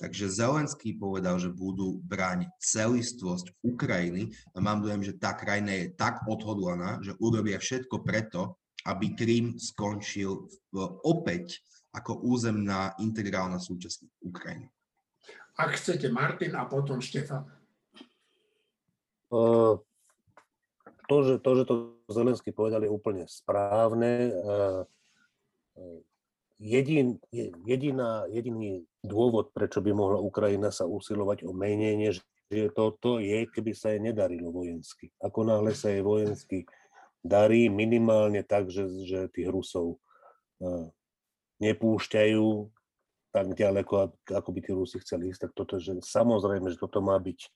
Takže 0.00 0.32
Zelenský 0.32 0.96
povedal, 0.96 1.36
že 1.36 1.52
budú 1.52 2.00
brániť 2.08 2.48
celistvosť 2.56 3.52
Ukrajiny 3.60 4.32
a 4.56 4.58
mám 4.58 4.80
dojem, 4.80 5.04
že 5.04 5.12
tá 5.12 5.36
krajina 5.36 5.76
je 5.76 5.92
tak 5.92 6.24
odhodlaná, 6.24 7.04
že 7.04 7.12
urobia 7.20 7.60
všetko 7.60 8.00
preto, 8.00 8.56
aby 8.88 9.12
Krím 9.12 9.60
skončil 9.60 10.48
opäť 11.04 11.60
ako 11.92 12.24
územná 12.24 12.96
integrálna 12.96 13.60
súčasť 13.60 14.24
Ukrajiny. 14.24 14.72
Ak 15.60 15.76
chcete 15.76 16.08
Martin 16.08 16.56
a 16.56 16.64
potom 16.64 17.04
Štefan. 17.04 17.59
Uh, 19.30 19.78
to, 21.06 21.16
že, 21.26 21.34
to, 21.42 21.50
že 21.58 21.64
to 21.66 21.74
Zelenský 22.10 22.50
povedal, 22.50 22.82
je 22.82 22.90
úplne 22.90 23.26
správne. 23.30 24.34
Uh, 24.34 24.82
jedin, 26.58 27.16
jediná, 27.64 28.26
jediný 28.28 28.84
dôvod, 29.00 29.54
prečo 29.54 29.80
by 29.80 29.90
mohla 29.94 30.20
Ukrajina 30.20 30.68
sa 30.68 30.84
usilovať 30.84 31.48
o 31.48 31.56
menenie, 31.56 32.12
že 32.12 32.22
toto 32.74 33.22
je, 33.22 33.46
keby 33.48 33.72
sa 33.72 33.94
jej 33.94 34.02
nedarilo 34.02 34.52
vojensky. 34.52 35.08
Ako 35.22 35.46
náhle 35.46 35.72
sa 35.72 35.88
jej 35.88 36.04
vojensky 36.04 36.68
darí 37.24 37.72
minimálne 37.72 38.44
tak, 38.44 38.68
že, 38.68 38.84
že 39.06 39.30
tých 39.32 39.48
Rusov 39.48 39.96
nepúšťajú 41.60 42.46
tak 43.30 43.46
ďaleko, 43.54 43.92
ako 44.26 44.48
by 44.50 44.60
tí 44.60 44.70
Rusi 44.74 44.98
chceli 44.98 45.30
ísť, 45.30 45.48
tak 45.48 45.52
toto, 45.54 45.78
že 45.78 46.02
samozrejme, 46.02 46.66
že 46.74 46.80
toto 46.80 46.98
má 46.98 47.14
byť 47.14 47.46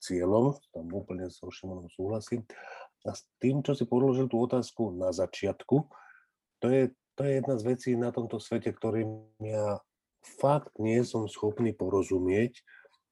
cieľom, 0.00 0.56
tam 0.70 0.86
úplne 0.92 1.32
so 1.32 1.48
Šimonom 1.48 1.88
súhlasím. 1.92 2.44
A 3.06 3.14
s 3.14 3.24
tým, 3.40 3.62
čo 3.62 3.72
si 3.72 3.88
položil 3.88 4.28
tú 4.28 4.42
otázku 4.42 4.92
na 4.92 5.14
začiatku, 5.14 5.88
to 6.60 6.66
je 6.68 6.90
to 7.16 7.24
je 7.24 7.40
jedna 7.40 7.56
z 7.56 7.62
vecí 7.64 7.90
na 7.96 8.12
tomto 8.12 8.36
svete, 8.36 8.76
ktorým 8.76 9.24
ja 9.40 9.80
fakt 10.20 10.76
nie 10.76 11.00
som 11.00 11.24
schopný 11.24 11.72
porozumieť. 11.72 12.60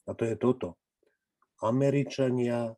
A 0.05 0.13
to 0.13 0.29
je 0.29 0.37
toto. 0.37 0.77
Američania 1.65 2.77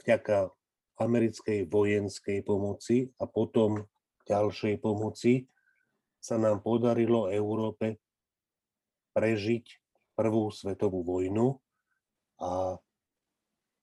vďaka 0.00 0.48
americkej 0.96 1.68
vojenskej 1.68 2.40
pomoci 2.40 3.12
a 3.20 3.28
potom 3.28 3.84
ďalšej 4.24 4.80
pomoci 4.80 5.44
sa 6.16 6.40
nám 6.40 6.64
podarilo 6.64 7.28
Európe 7.28 8.00
prežiť 9.12 9.64
prvú 10.16 10.48
svetovú 10.48 11.04
vojnu 11.04 11.60
a 12.40 12.80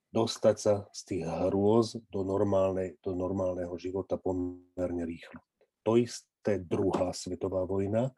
dostať 0.09 0.55
sa 0.57 0.73
z 0.89 1.01
tých 1.05 1.23
hrôz 1.25 1.97
do, 2.09 2.25
normálnej, 2.25 2.97
do 3.05 3.13
normálneho 3.13 3.73
života 3.77 4.17
pomerne 4.17 5.05
rýchlo. 5.05 5.41
To 5.85 5.95
isté 5.97 6.59
druhá 6.61 7.13
svetová 7.13 7.65
vojna, 7.65 8.09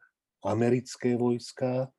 americké 0.42 1.14
vojska, 1.14 1.92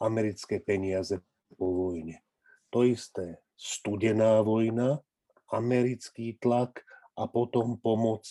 americké 0.00 0.58
peniaze 0.58 1.20
po 1.54 1.92
vojne. 1.92 2.24
To 2.72 2.86
isté 2.86 3.44
studená 3.60 4.40
vojna, 4.40 5.04
americký 5.52 6.40
tlak 6.40 6.80
a 7.18 7.28
potom 7.28 7.76
pomoc 7.76 8.24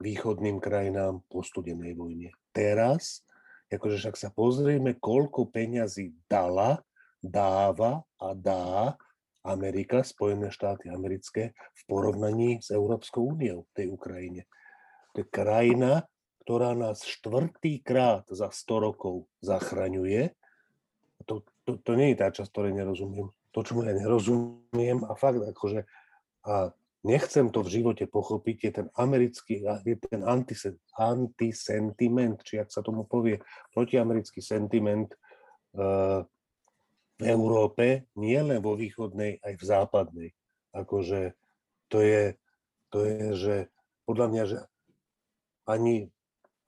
východným 0.00 0.58
krajinám 0.58 1.20
po 1.28 1.44
studenej 1.44 1.92
vojne. 1.92 2.32
Teraz, 2.50 3.22
akože 3.68 3.96
však 4.00 4.16
sa 4.16 4.28
pozrieme, 4.32 4.96
koľko 4.96 5.52
peňazí 5.52 6.16
dala, 6.26 6.80
dáva 7.22 8.02
a 8.18 8.34
dá 8.34 8.96
Amerika, 9.42 10.06
Spojené 10.06 10.54
štáty 10.54 10.88
americké 10.88 11.54
v 11.54 11.82
porovnaní 11.90 12.62
s 12.62 12.70
Európskou 12.70 13.34
úniou 13.34 13.66
v 13.70 13.74
tej 13.74 13.86
Ukrajine. 13.90 14.42
To 15.14 15.22
je 15.22 15.26
krajina, 15.28 16.06
ktorá 16.42 16.74
nás 16.74 17.06
štvrtýkrát 17.06 18.26
za 18.30 18.50
100 18.50 18.86
rokov 18.86 19.30
zachraňuje. 19.42 20.34
To, 21.26 21.46
to, 21.66 21.78
to 21.78 21.92
nie 21.94 22.14
je 22.14 22.20
tá 22.22 22.34
časť, 22.34 22.50
ktorej 22.50 22.74
nerozumiem. 22.74 23.30
To, 23.52 23.60
čo 23.60 23.78
ja 23.84 23.94
nerozumiem 23.94 25.04
a 25.06 25.12
fakt 25.14 25.44
akože 25.44 25.84
a 26.42 26.74
nechcem 27.06 27.50
to 27.50 27.62
v 27.62 27.72
živote 27.78 28.06
pochopiť, 28.10 28.56
je 28.62 28.72
ten 28.82 28.88
americký, 28.98 29.62
je 29.62 29.96
ten 30.02 30.22
antisentiment, 30.98 32.38
či 32.42 32.58
ak 32.58 32.70
sa 32.70 32.82
tomu 32.82 33.06
povie, 33.06 33.38
protiamerický 33.74 34.42
sentiment 34.42 35.10
uh, 35.78 36.26
v 37.22 37.30
Európe, 37.30 37.86
nie 38.18 38.38
len 38.42 38.58
vo 38.58 38.74
východnej, 38.74 39.38
aj 39.46 39.54
v 39.54 39.64
západnej. 39.64 40.30
Akože 40.74 41.38
to 41.86 42.02
je, 42.02 42.34
to 42.90 42.98
je, 43.06 43.26
že 43.38 43.56
podľa 44.02 44.26
mňa, 44.26 44.42
že 44.50 44.58
ani 45.70 46.10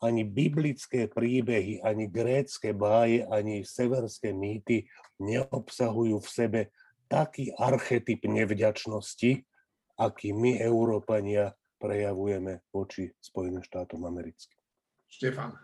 ani 0.04 0.20
biblické 0.20 1.08
príbehy, 1.08 1.80
ani 1.80 2.12
grécké 2.12 2.76
báje, 2.76 3.24
ani 3.24 3.64
severské 3.64 4.36
mýty 4.36 4.84
neobsahujú 5.16 6.20
v 6.20 6.28
sebe 6.28 6.60
taký 7.08 7.56
archetyp 7.56 8.28
nevďačnosti, 8.28 9.48
aký 9.96 10.28
my, 10.36 10.60
Európania, 10.60 11.56
prejavujeme 11.80 12.64
voči 12.68 13.12
Spojeným 13.20 13.64
štátom 13.64 14.04
americkým. 14.04 14.60
Štefan. 15.08 15.56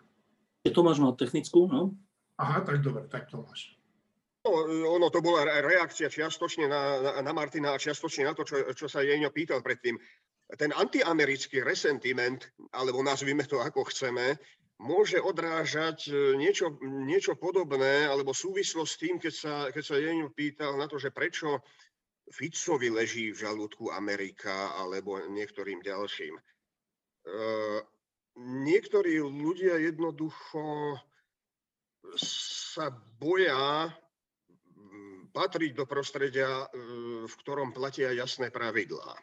Tomáš 0.73 1.01
má 1.01 1.13
technickú, 1.17 1.69
no? 1.69 1.97
Aha, 2.41 2.65
tak 2.65 2.81
dobre, 2.81 3.09
tak 3.09 3.29
Tomáš. 3.29 3.80
No, 4.41 4.65
ono 4.97 5.13
to 5.13 5.21
bola 5.21 5.45
reakcia 5.45 6.09
čiastočne 6.09 6.65
na, 6.65 6.83
na, 6.97 7.11
na 7.21 7.33
Martina 7.37 7.77
a 7.77 7.83
čiastočne 7.83 8.25
na 8.25 8.33
to, 8.33 8.49
čo, 8.49 8.73
čo 8.73 8.89
sa 8.89 9.05
Jeňo 9.05 9.29
pýtal 9.29 9.61
predtým 9.61 10.01
ten 10.57 10.73
antiamerický 10.73 11.63
resentiment, 11.63 12.43
alebo 12.73 13.05
nazvime 13.05 13.45
to 13.45 13.61
ako 13.61 13.87
chceme, 13.93 14.35
môže 14.81 15.21
odrážať 15.21 16.09
e, 16.09 16.41
niečo, 16.41 16.81
niečo 16.83 17.37
podobné, 17.37 18.09
alebo 18.09 18.33
súvislosť 18.33 18.91
s 18.91 19.01
tým, 19.01 19.15
keď 19.21 19.35
sa, 19.37 19.55
keď 19.69 19.85
sa 19.85 20.01
Jeňo 20.01 20.33
pýtal 20.33 20.75
na 20.81 20.89
to, 20.89 20.97
že 20.97 21.13
prečo 21.13 21.61
Ficovi 22.33 22.89
leží 22.89 23.31
v 23.31 23.45
žalúdku 23.45 23.93
Amerika 23.93 24.73
alebo 24.81 25.21
niektorým 25.29 25.85
ďalším. 25.85 26.35
E, 26.35 26.43
niektorí 28.41 29.21
ľudia 29.21 29.77
jednoducho 29.85 30.97
sa 32.17 32.89
boja 33.21 33.93
patriť 35.31 35.73
do 35.73 35.87
prostredia, 35.87 36.67
v 37.25 37.35
ktorom 37.41 37.73
platia 37.73 38.13
jasné 38.13 38.51
pravidlá. 38.51 39.15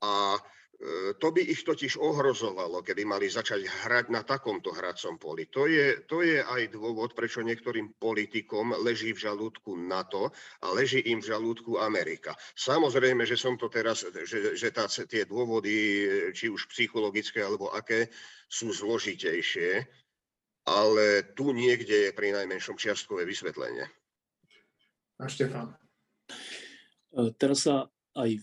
A 0.00 0.38
E, 0.80 1.12
to 1.20 1.28
by 1.28 1.44
ich 1.44 1.60
totiž 1.60 2.00
ohrozovalo, 2.00 2.80
keby 2.80 3.04
mali 3.04 3.28
začať 3.28 3.68
hrať 3.84 4.08
na 4.08 4.24
takomto 4.24 4.72
hracom 4.72 5.20
poli. 5.20 5.44
To 5.52 5.68
je, 5.68 6.08
to 6.08 6.24
je 6.24 6.40
aj 6.40 6.72
dôvod, 6.72 7.12
prečo 7.12 7.44
niektorým 7.44 8.00
politikom 8.00 8.72
leží 8.80 9.12
v 9.12 9.28
žalúdku 9.28 9.76
NATO 9.76 10.32
a 10.64 10.72
leží 10.72 11.04
im 11.12 11.20
v 11.20 11.36
žalúdku 11.36 11.76
Amerika. 11.76 12.32
Samozrejme, 12.56 13.28
že 13.28 13.36
som 13.36 13.60
to 13.60 13.68
teraz, 13.68 14.08
že, 14.08 14.56
že 14.56 14.68
tá, 14.72 14.88
tie 14.88 15.28
dôvody, 15.28 16.08
či 16.32 16.48
už 16.48 16.72
psychologické 16.72 17.44
alebo 17.44 17.68
aké, 17.76 18.08
sú 18.48 18.72
zložitejšie, 18.72 19.84
ale 20.64 21.28
tu 21.36 21.52
niekde 21.52 22.08
je 22.08 22.16
pri 22.16 22.32
najmenšom 22.32 22.80
čiastkové 22.80 23.28
vysvetlenie. 23.28 23.84
A 25.20 25.28
Štefan. 25.28 25.76
E, 27.12 27.30
teraz 27.36 27.68
sa 27.68 27.92
aj 28.16 28.40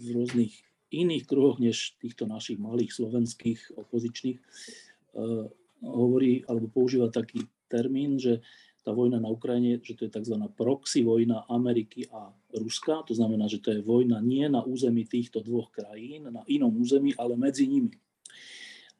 v 0.00 0.06
rôznych 0.16 0.66
iných 0.90 1.28
kruhoch 1.28 1.60
než 1.60 1.94
týchto 2.00 2.24
našich 2.24 2.56
malých 2.56 2.94
slovenských 2.94 3.74
opozičných 3.74 4.38
uh, 4.38 5.50
hovorí 5.82 6.46
alebo 6.46 6.70
používa 6.70 7.10
taký 7.10 7.42
termín, 7.66 8.16
že 8.16 8.40
tá 8.86 8.94
vojna 8.94 9.18
na 9.18 9.26
Ukrajine, 9.26 9.82
že 9.82 9.98
to 9.98 10.06
je 10.06 10.14
tzv. 10.14 10.38
proxy 10.54 11.02
vojna 11.02 11.42
Ameriky 11.50 12.06
a 12.06 12.30
Ruska. 12.54 13.02
To 13.10 13.18
znamená, 13.18 13.50
že 13.50 13.58
to 13.58 13.74
je 13.74 13.82
vojna 13.82 14.22
nie 14.22 14.46
na 14.46 14.62
území 14.62 15.02
týchto 15.10 15.42
dvoch 15.42 15.74
krajín, 15.74 16.30
na 16.30 16.46
inom 16.46 16.70
území, 16.70 17.10
ale 17.18 17.34
medzi 17.34 17.66
nimi. 17.66 17.90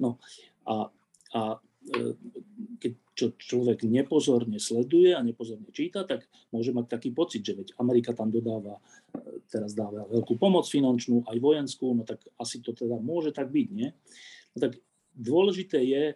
No 0.03 0.19
a, 0.67 0.91
a 1.39 1.43
e, 1.55 1.57
keď 2.77 2.93
čo 3.17 3.27
človek 3.39 3.87
nepozorne 3.89 4.61
sleduje 4.61 5.17
a 5.17 5.25
nepozorne 5.25 5.71
číta, 5.73 6.05
tak 6.05 6.29
môže 6.53 6.75
mať 6.75 6.87
taký 6.93 7.11
pocit, 7.15 7.41
že 7.41 7.57
veď 7.57 7.69
Amerika 7.81 8.13
tam 8.13 8.29
dodáva 8.29 8.77
teraz 9.49 9.73
dáva 9.73 10.05
veľkú 10.11 10.37
pomoc 10.37 10.67
finančnú, 10.67 11.25
aj 11.25 11.39
vojenskú, 11.39 11.95
no 11.95 12.03
tak 12.03 12.21
asi 12.37 12.61
to 12.61 12.75
teda 12.75 12.99
môže 12.99 13.33
tak 13.33 13.49
byť, 13.49 13.69
nie? 13.73 13.89
No 14.53 14.59
tak 14.59 14.79
dôležité 15.15 15.81
je 15.81 16.03
e, 16.13 16.15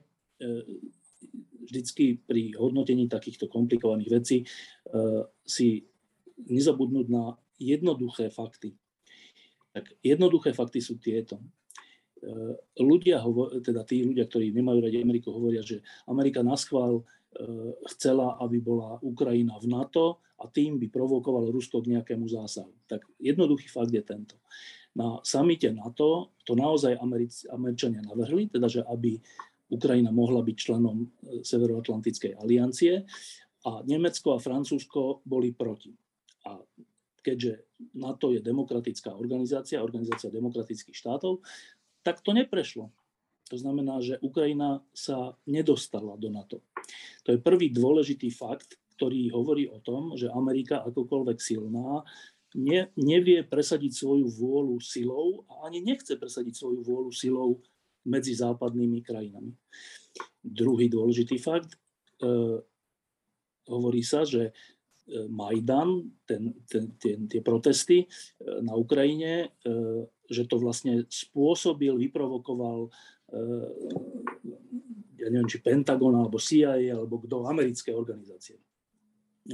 vždycky 1.64 2.21
pri 2.21 2.53
hodnotení 2.59 3.07
takýchto 3.07 3.47
komplikovaných 3.47 4.11
vecí 4.11 4.37
e, 4.43 4.47
si 5.47 5.87
nezabudnúť 6.51 7.07
na 7.09 7.37
jednoduché 7.61 8.33
fakty. 8.33 8.75
Tak 9.71 10.01
jednoduché 10.03 10.51
fakty 10.57 10.83
sú 10.83 10.99
tieto. 10.99 11.39
E, 12.21 12.33
ľudia, 12.81 13.25
teda 13.64 13.83
tí 13.89 14.05
ľudia, 14.05 14.29
ktorí 14.29 14.53
nemajú 14.53 14.79
radi 14.85 15.01
Ameriku, 15.01 15.33
hovoria, 15.33 15.64
že 15.64 15.81
Amerika 16.07 16.45
na 16.45 16.55
schvál 16.55 17.05
chcela, 17.95 18.43
aby 18.43 18.59
bola 18.59 18.99
Ukrajina 19.07 19.55
v 19.62 19.71
NATO 19.71 20.18
a 20.43 20.51
tým 20.51 20.83
by 20.83 20.91
provokoval 20.91 21.55
Rusko 21.55 21.79
k 21.79 21.95
nejakému 21.95 22.27
zásahu. 22.27 22.75
Tak 22.91 23.07
jednoduchý 23.23 23.71
fakt 23.71 23.95
je 23.95 24.03
tento. 24.03 24.35
Na 24.99 25.23
samite 25.23 25.71
NATO 25.71 26.35
to 26.43 26.59
naozaj 26.59 26.99
Americ- 26.99 27.47
Američania 27.47 28.03
navrhli, 28.03 28.51
teda 28.51 28.66
že 28.66 28.83
aby 28.83 29.21
Ukrajina 29.71 30.11
mohla 30.11 30.43
byť 30.43 30.57
členom 30.59 31.07
e, 31.07 31.07
Severoatlantickej 31.47 32.35
aliancie 32.43 33.07
a 33.62 33.73
Nemecko 33.87 34.35
a 34.35 34.43
Francúzsko 34.43 35.23
boli 35.23 35.55
proti. 35.55 35.95
A 36.51 36.59
keďže 37.23 37.79
NATO 37.95 38.35
je 38.35 38.43
demokratická 38.43 39.14
organizácia, 39.14 39.85
organizácia 39.85 40.33
demokratických 40.33 40.97
štátov, 40.97 41.39
tak 42.03 42.24
to 42.24 42.32
neprešlo. 42.32 42.90
To 43.51 43.57
znamená, 43.59 43.98
že 43.98 44.22
Ukrajina 44.22 44.78
sa 44.94 45.34
nedostala 45.51 46.14
do 46.14 46.30
NATO. 46.30 46.62
To 47.26 47.34
je 47.34 47.42
prvý 47.42 47.74
dôležitý 47.74 48.30
fakt, 48.30 48.78
ktorý 48.94 49.34
hovorí 49.34 49.66
o 49.66 49.82
tom, 49.82 50.14
že 50.14 50.30
Amerika 50.30 50.86
akokoľvek 50.86 51.38
silná 51.42 52.07
ne, 52.55 52.90
nevie 52.94 53.42
presadiť 53.42 53.90
svoju 53.90 54.26
vôľu 54.30 54.78
silou 54.78 55.42
a 55.51 55.66
ani 55.66 55.82
nechce 55.82 56.14
presadiť 56.14 56.55
svoju 56.55 56.80
vôľu 56.86 57.11
silou 57.11 57.59
medzi 58.07 58.38
západnými 58.38 59.03
krajinami. 59.03 59.51
Druhý 60.40 60.86
dôležitý 60.86 61.36
fakt, 61.42 61.74
e, 62.22 62.28
hovorí 63.66 64.03
sa, 64.03 64.22
že 64.22 64.55
Majdan, 65.28 66.06
ten, 66.22 66.54
ten, 66.70 66.94
ten, 67.00 67.26
tie 67.26 67.42
protesty 67.42 68.04
e, 68.04 68.06
na 68.62 68.78
Ukrajine, 68.78 69.50
e, 69.66 69.76
že 70.30 70.46
to 70.46 70.62
vlastne 70.62 71.06
spôsobil, 71.11 71.96
vyprovokoval 71.98 72.90
ja 75.22 75.26
neviem, 75.30 75.46
či 75.46 75.62
Pentagon, 75.62 76.18
alebo 76.18 76.34
CIA, 76.42 76.98
alebo 76.98 77.22
kto, 77.22 77.46
americké 77.46 77.94
organizácie 77.94 78.58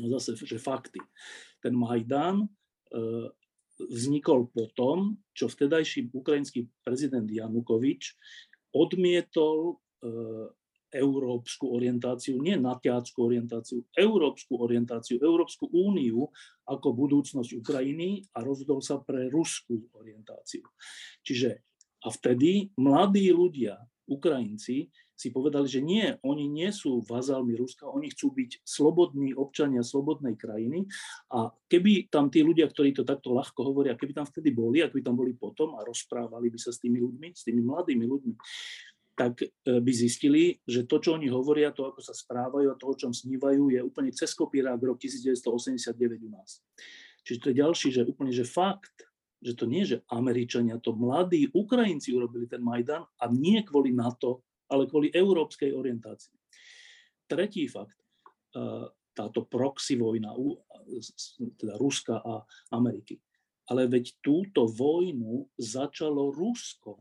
no 0.00 0.08
zase, 0.18 0.36
že 0.36 0.58
fakty. 0.58 1.00
Ten 1.62 1.74
Majdan 1.76 2.44
e, 2.44 2.48
vznikol 3.80 4.50
po 4.50 4.68
tom, 4.74 5.20
čo 5.32 5.48
vtedajší 5.48 6.12
ukrajinský 6.12 6.68
prezident 6.82 7.28
Janukovič 7.28 8.16
odmietol 8.74 9.72
e, 9.72 9.74
európsku 10.96 11.76
orientáciu, 11.76 12.40
nie 12.40 12.56
natiackú 12.56 13.28
orientáciu, 13.28 13.84
európsku 13.92 14.56
orientáciu, 14.56 15.20
Európsku 15.20 15.68
úniu 15.70 16.32
ako 16.64 16.88
budúcnosť 16.96 17.60
Ukrajiny 17.60 18.24
a 18.34 18.42
rozhodol 18.42 18.80
sa 18.80 18.98
pre 18.98 19.28
ruskú 19.28 19.86
orientáciu. 19.94 20.64
Čiže 21.20 21.62
a 22.04 22.08
vtedy 22.12 22.70
mladí 22.78 23.28
ľudia, 23.34 23.76
Ukrajinci, 24.06 24.86
si 25.16 25.32
povedali, 25.32 25.64
že 25.64 25.80
nie, 25.80 26.12
oni 26.20 26.44
nie 26.44 26.68
sú 26.68 27.00
vazálmi 27.08 27.56
Ruska, 27.56 27.88
oni 27.88 28.12
chcú 28.12 28.36
byť 28.36 28.60
slobodní 28.62 29.32
občania 29.32 29.80
slobodnej 29.80 30.36
krajiny 30.36 30.84
a 31.32 31.48
keby 31.72 32.12
tam 32.12 32.28
tí 32.28 32.44
ľudia, 32.44 32.68
ktorí 32.68 32.92
to 32.92 33.02
takto 33.02 33.32
ľahko 33.32 33.64
hovoria, 33.64 33.96
keby 33.96 34.12
tam 34.12 34.28
vtedy 34.28 34.52
boli, 34.52 34.84
ak 34.84 34.92
by 34.92 35.00
tam 35.00 35.16
boli 35.16 35.32
potom 35.32 35.80
a 35.80 35.82
rozprávali 35.88 36.52
by 36.52 36.58
sa 36.60 36.68
s 36.68 36.84
tými 36.84 37.00
ľuďmi, 37.00 37.32
s 37.32 37.48
tými 37.48 37.64
mladými 37.64 38.04
ľuďmi, 38.04 38.34
tak 39.16 39.40
e, 39.40 39.48
by 39.64 39.92
zistili, 39.96 40.60
že 40.68 40.84
to, 40.84 41.00
čo 41.00 41.16
oni 41.16 41.32
hovoria, 41.32 41.72
to, 41.72 41.88
ako 41.88 42.04
sa 42.04 42.12
správajú 42.12 42.68
a 42.68 42.76
to, 42.76 42.84
o 42.84 42.94
čom 42.94 43.16
snívajú, 43.16 43.72
je 43.72 43.80
úplne 43.80 44.12
cez 44.12 44.36
kopírák 44.36 44.76
rok 44.76 45.00
1989 45.00 45.96
u 46.20 46.30
nás. 46.30 46.60
Čiže 47.24 47.38
to 47.40 47.46
je 47.50 47.56
ďalší, 47.64 47.88
že 47.96 48.04
úplne, 48.04 48.30
že 48.30 48.44
fakt, 48.44 49.08
že 49.40 49.56
to 49.56 49.64
nie, 49.64 49.88
že 49.88 50.04
Američania, 50.12 50.76
to 50.76 50.92
mladí 50.92 51.48
Ukrajinci 51.50 52.12
urobili 52.12 52.44
ten 52.44 52.60
Majdan 52.60 53.08
a 53.08 53.24
nie 53.32 53.64
kvôli 53.64 53.96
NATO, 53.96 54.44
ale 54.68 54.84
kvôli 54.84 55.08
európskej 55.08 55.72
orientácii. 55.72 56.36
Tretí 57.24 57.64
fakt, 57.72 57.96
e, 58.52 58.92
táto 59.16 59.48
proxy 59.48 59.96
vojna, 59.96 60.36
teda 61.56 61.80
Ruska 61.80 62.20
a 62.20 62.44
Ameriky. 62.76 63.16
Ale 63.72 63.88
veď 63.88 64.20
túto 64.20 64.68
vojnu 64.68 65.48
začalo 65.56 66.30
Rusko. 66.30 67.00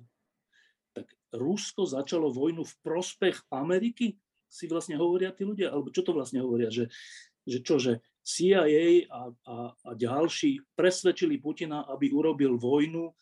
Rusko 1.36 1.86
začalo 1.86 2.32
vojnu 2.32 2.64
v 2.64 2.76
prospech 2.82 3.48
Ameriky? 3.52 4.18
Si 4.48 4.66
vlastne 4.66 4.96
hovoria 4.96 5.36
tí 5.36 5.44
ľudia? 5.44 5.72
Alebo 5.72 5.92
čo 5.92 6.02
to 6.02 6.16
vlastne 6.16 6.42
hovoria? 6.42 6.72
Že, 6.72 6.90
že 7.46 7.58
čo, 7.62 7.76
že 7.78 8.02
CIA 8.26 9.06
a, 9.12 9.30
a, 9.30 9.58
a 9.72 9.90
ďalší 9.94 10.64
presvedčili 10.74 11.38
Putina, 11.38 11.86
aby 11.86 12.10
urobil 12.10 12.58
vojnu, 12.58 13.14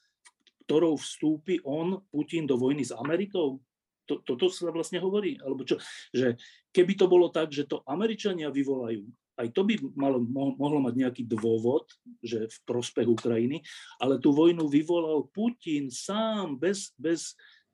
ktorou 0.64 0.95
vstúpi 0.95 1.59
on, 1.68 1.99
Putin, 2.07 2.47
do 2.47 2.55
vojny 2.55 2.88
s 2.88 2.95
Amerikou? 2.95 3.59
to, 4.03 4.20
toto 4.24 4.51
sa 4.51 4.72
vlastne 4.72 4.99
hovorí? 4.99 5.39
Alebo 5.39 5.64
čo? 5.64 5.80
Že 6.11 6.36
keby 6.76 6.93
to 6.99 7.05
bolo 7.07 7.32
tak, 7.32 7.51
že 7.55 7.68
to 7.68 7.84
Američania 7.88 8.51
vyvolajú, 8.51 9.07
aj 9.34 9.47
to 9.49 9.66
by 9.66 9.74
malo, 9.97 10.22
mohlo 10.30 10.78
mať 10.84 10.93
nejaký 10.93 11.24
dôvod, 11.26 11.89
že 12.22 12.45
v 12.45 12.57
prospech 12.70 13.07
Ukrajiny, 13.09 13.66
ale 13.97 14.22
tú 14.22 14.30
vojnu 14.30 14.70
vyvolal 14.70 15.26
Putin 15.34 15.89
sám, 15.89 16.61
bez, 16.61 16.93
bez, 17.01 17.34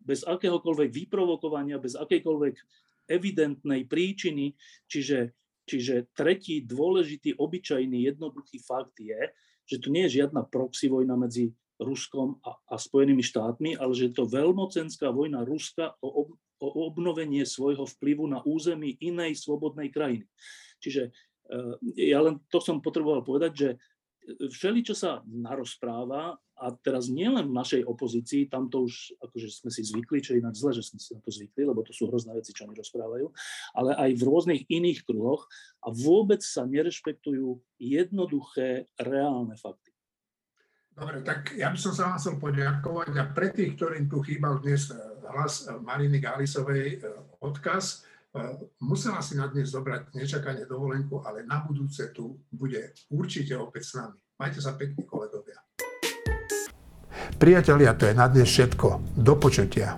bez 0.09 0.25
akéhokoľvek 0.25 0.89
vyprovokovania, 0.89 1.77
bez 1.77 1.93
akejkoľvek 1.93 2.55
evidentnej 3.13 3.85
príčiny. 3.85 4.57
Čiže, 4.89 5.37
čiže 5.69 6.09
tretí 6.17 6.65
dôležitý, 6.65 7.37
obyčajný, 7.37 8.09
jednoduchý 8.09 8.57
fakt 8.65 8.97
je, 8.97 9.29
že 9.69 9.77
tu 9.77 9.93
nie 9.93 10.09
je 10.09 10.25
žiadna 10.25 10.49
proxy 10.49 10.89
vojna 10.89 11.13
medzi 11.13 11.53
Ruskom 11.79 12.41
a, 12.43 12.57
a 12.73 12.75
Spojenými 12.75 13.23
štátmi, 13.23 13.77
ale 13.77 13.93
že 13.93 14.11
je 14.11 14.13
to 14.17 14.25
veľmocenská 14.27 15.13
vojna 15.13 15.47
Ruska 15.47 15.95
o, 16.03 16.25
ob, 16.25 16.29
o 16.59 16.67
obnovenie 16.91 17.47
svojho 17.47 17.87
vplyvu 17.87 18.27
na 18.27 18.43
území 18.43 18.99
inej 18.99 19.39
slobodnej 19.39 19.87
krajiny. 19.87 20.27
Čiže 20.83 21.13
eh, 21.13 21.73
ja 21.95 22.19
len 22.19 22.43
to 22.51 22.59
som 22.59 22.83
potreboval 22.83 23.23
povedať, 23.23 23.51
že 23.55 23.69
všeli, 24.27 24.85
čo 24.85 24.95
sa 24.95 25.23
narozpráva, 25.25 26.37
a 26.59 26.75
teraz 26.75 27.07
nielen 27.07 27.47
v 27.47 27.55
našej 27.55 27.81
opozícii, 27.87 28.51
tam 28.51 28.67
to 28.67 28.83
už 28.83 29.15
akože 29.23 29.47
sme 29.47 29.71
si 29.71 29.81
zvykli, 29.87 30.19
čo 30.19 30.35
je 30.35 30.43
ináč 30.43 30.59
zle, 30.59 30.75
že 30.75 30.83
sme 30.83 30.99
si 30.99 31.15
na 31.15 31.23
to 31.23 31.31
zvykli, 31.31 31.63
lebo 31.63 31.79
to 31.87 31.95
sú 31.95 32.11
hrozné 32.11 32.35
veci, 32.35 32.51
čo 32.51 32.67
oni 32.67 32.75
rozprávajú, 32.75 33.31
ale 33.79 33.95
aj 33.95 34.11
v 34.19 34.25
rôznych 34.27 34.61
iných 34.67 35.07
kruhoch 35.07 35.47
a 35.79 35.87
vôbec 35.95 36.43
sa 36.43 36.67
nerešpektujú 36.67 37.63
jednoduché, 37.79 38.91
reálne 38.99 39.55
fakty. 39.55 39.95
Dobre, 40.99 41.23
tak 41.23 41.55
ja 41.55 41.71
by 41.71 41.79
som 41.79 41.95
sa 41.95 42.11
vám 42.11 42.19
chcel 42.19 42.35
poďakovať 42.43 43.13
a 43.15 43.23
pre 43.31 43.55
tých, 43.55 43.79
ktorým 43.79 44.11
tu 44.11 44.19
chýbal 44.19 44.59
dnes 44.59 44.91
hlas 45.31 45.71
Mariny 45.79 46.19
Gálisovej 46.19 46.99
eh, 46.99 47.03
odkaz, 47.39 48.03
musela 48.81 49.21
si 49.21 49.37
na 49.37 49.49
dnes 49.49 49.73
zobrať 49.73 50.13
nečakanie 50.13 50.65
dovolenku, 50.69 51.25
ale 51.25 51.45
na 51.45 51.65
budúce 51.65 52.13
tu 52.13 52.37
bude 52.53 52.93
určite 53.09 53.57
opäť 53.57 53.83
s 53.83 53.93
nami. 53.97 54.17
Majte 54.39 54.59
sa 54.61 54.77
pekní 54.77 55.03
kolegovia. 55.03 55.59
Priatelia, 57.39 57.95
to 57.95 58.07
je 58.07 58.13
na 58.15 58.27
dnes 58.27 58.47
všetko. 58.47 59.17
Do 59.19 59.39
počutia. 59.39 59.95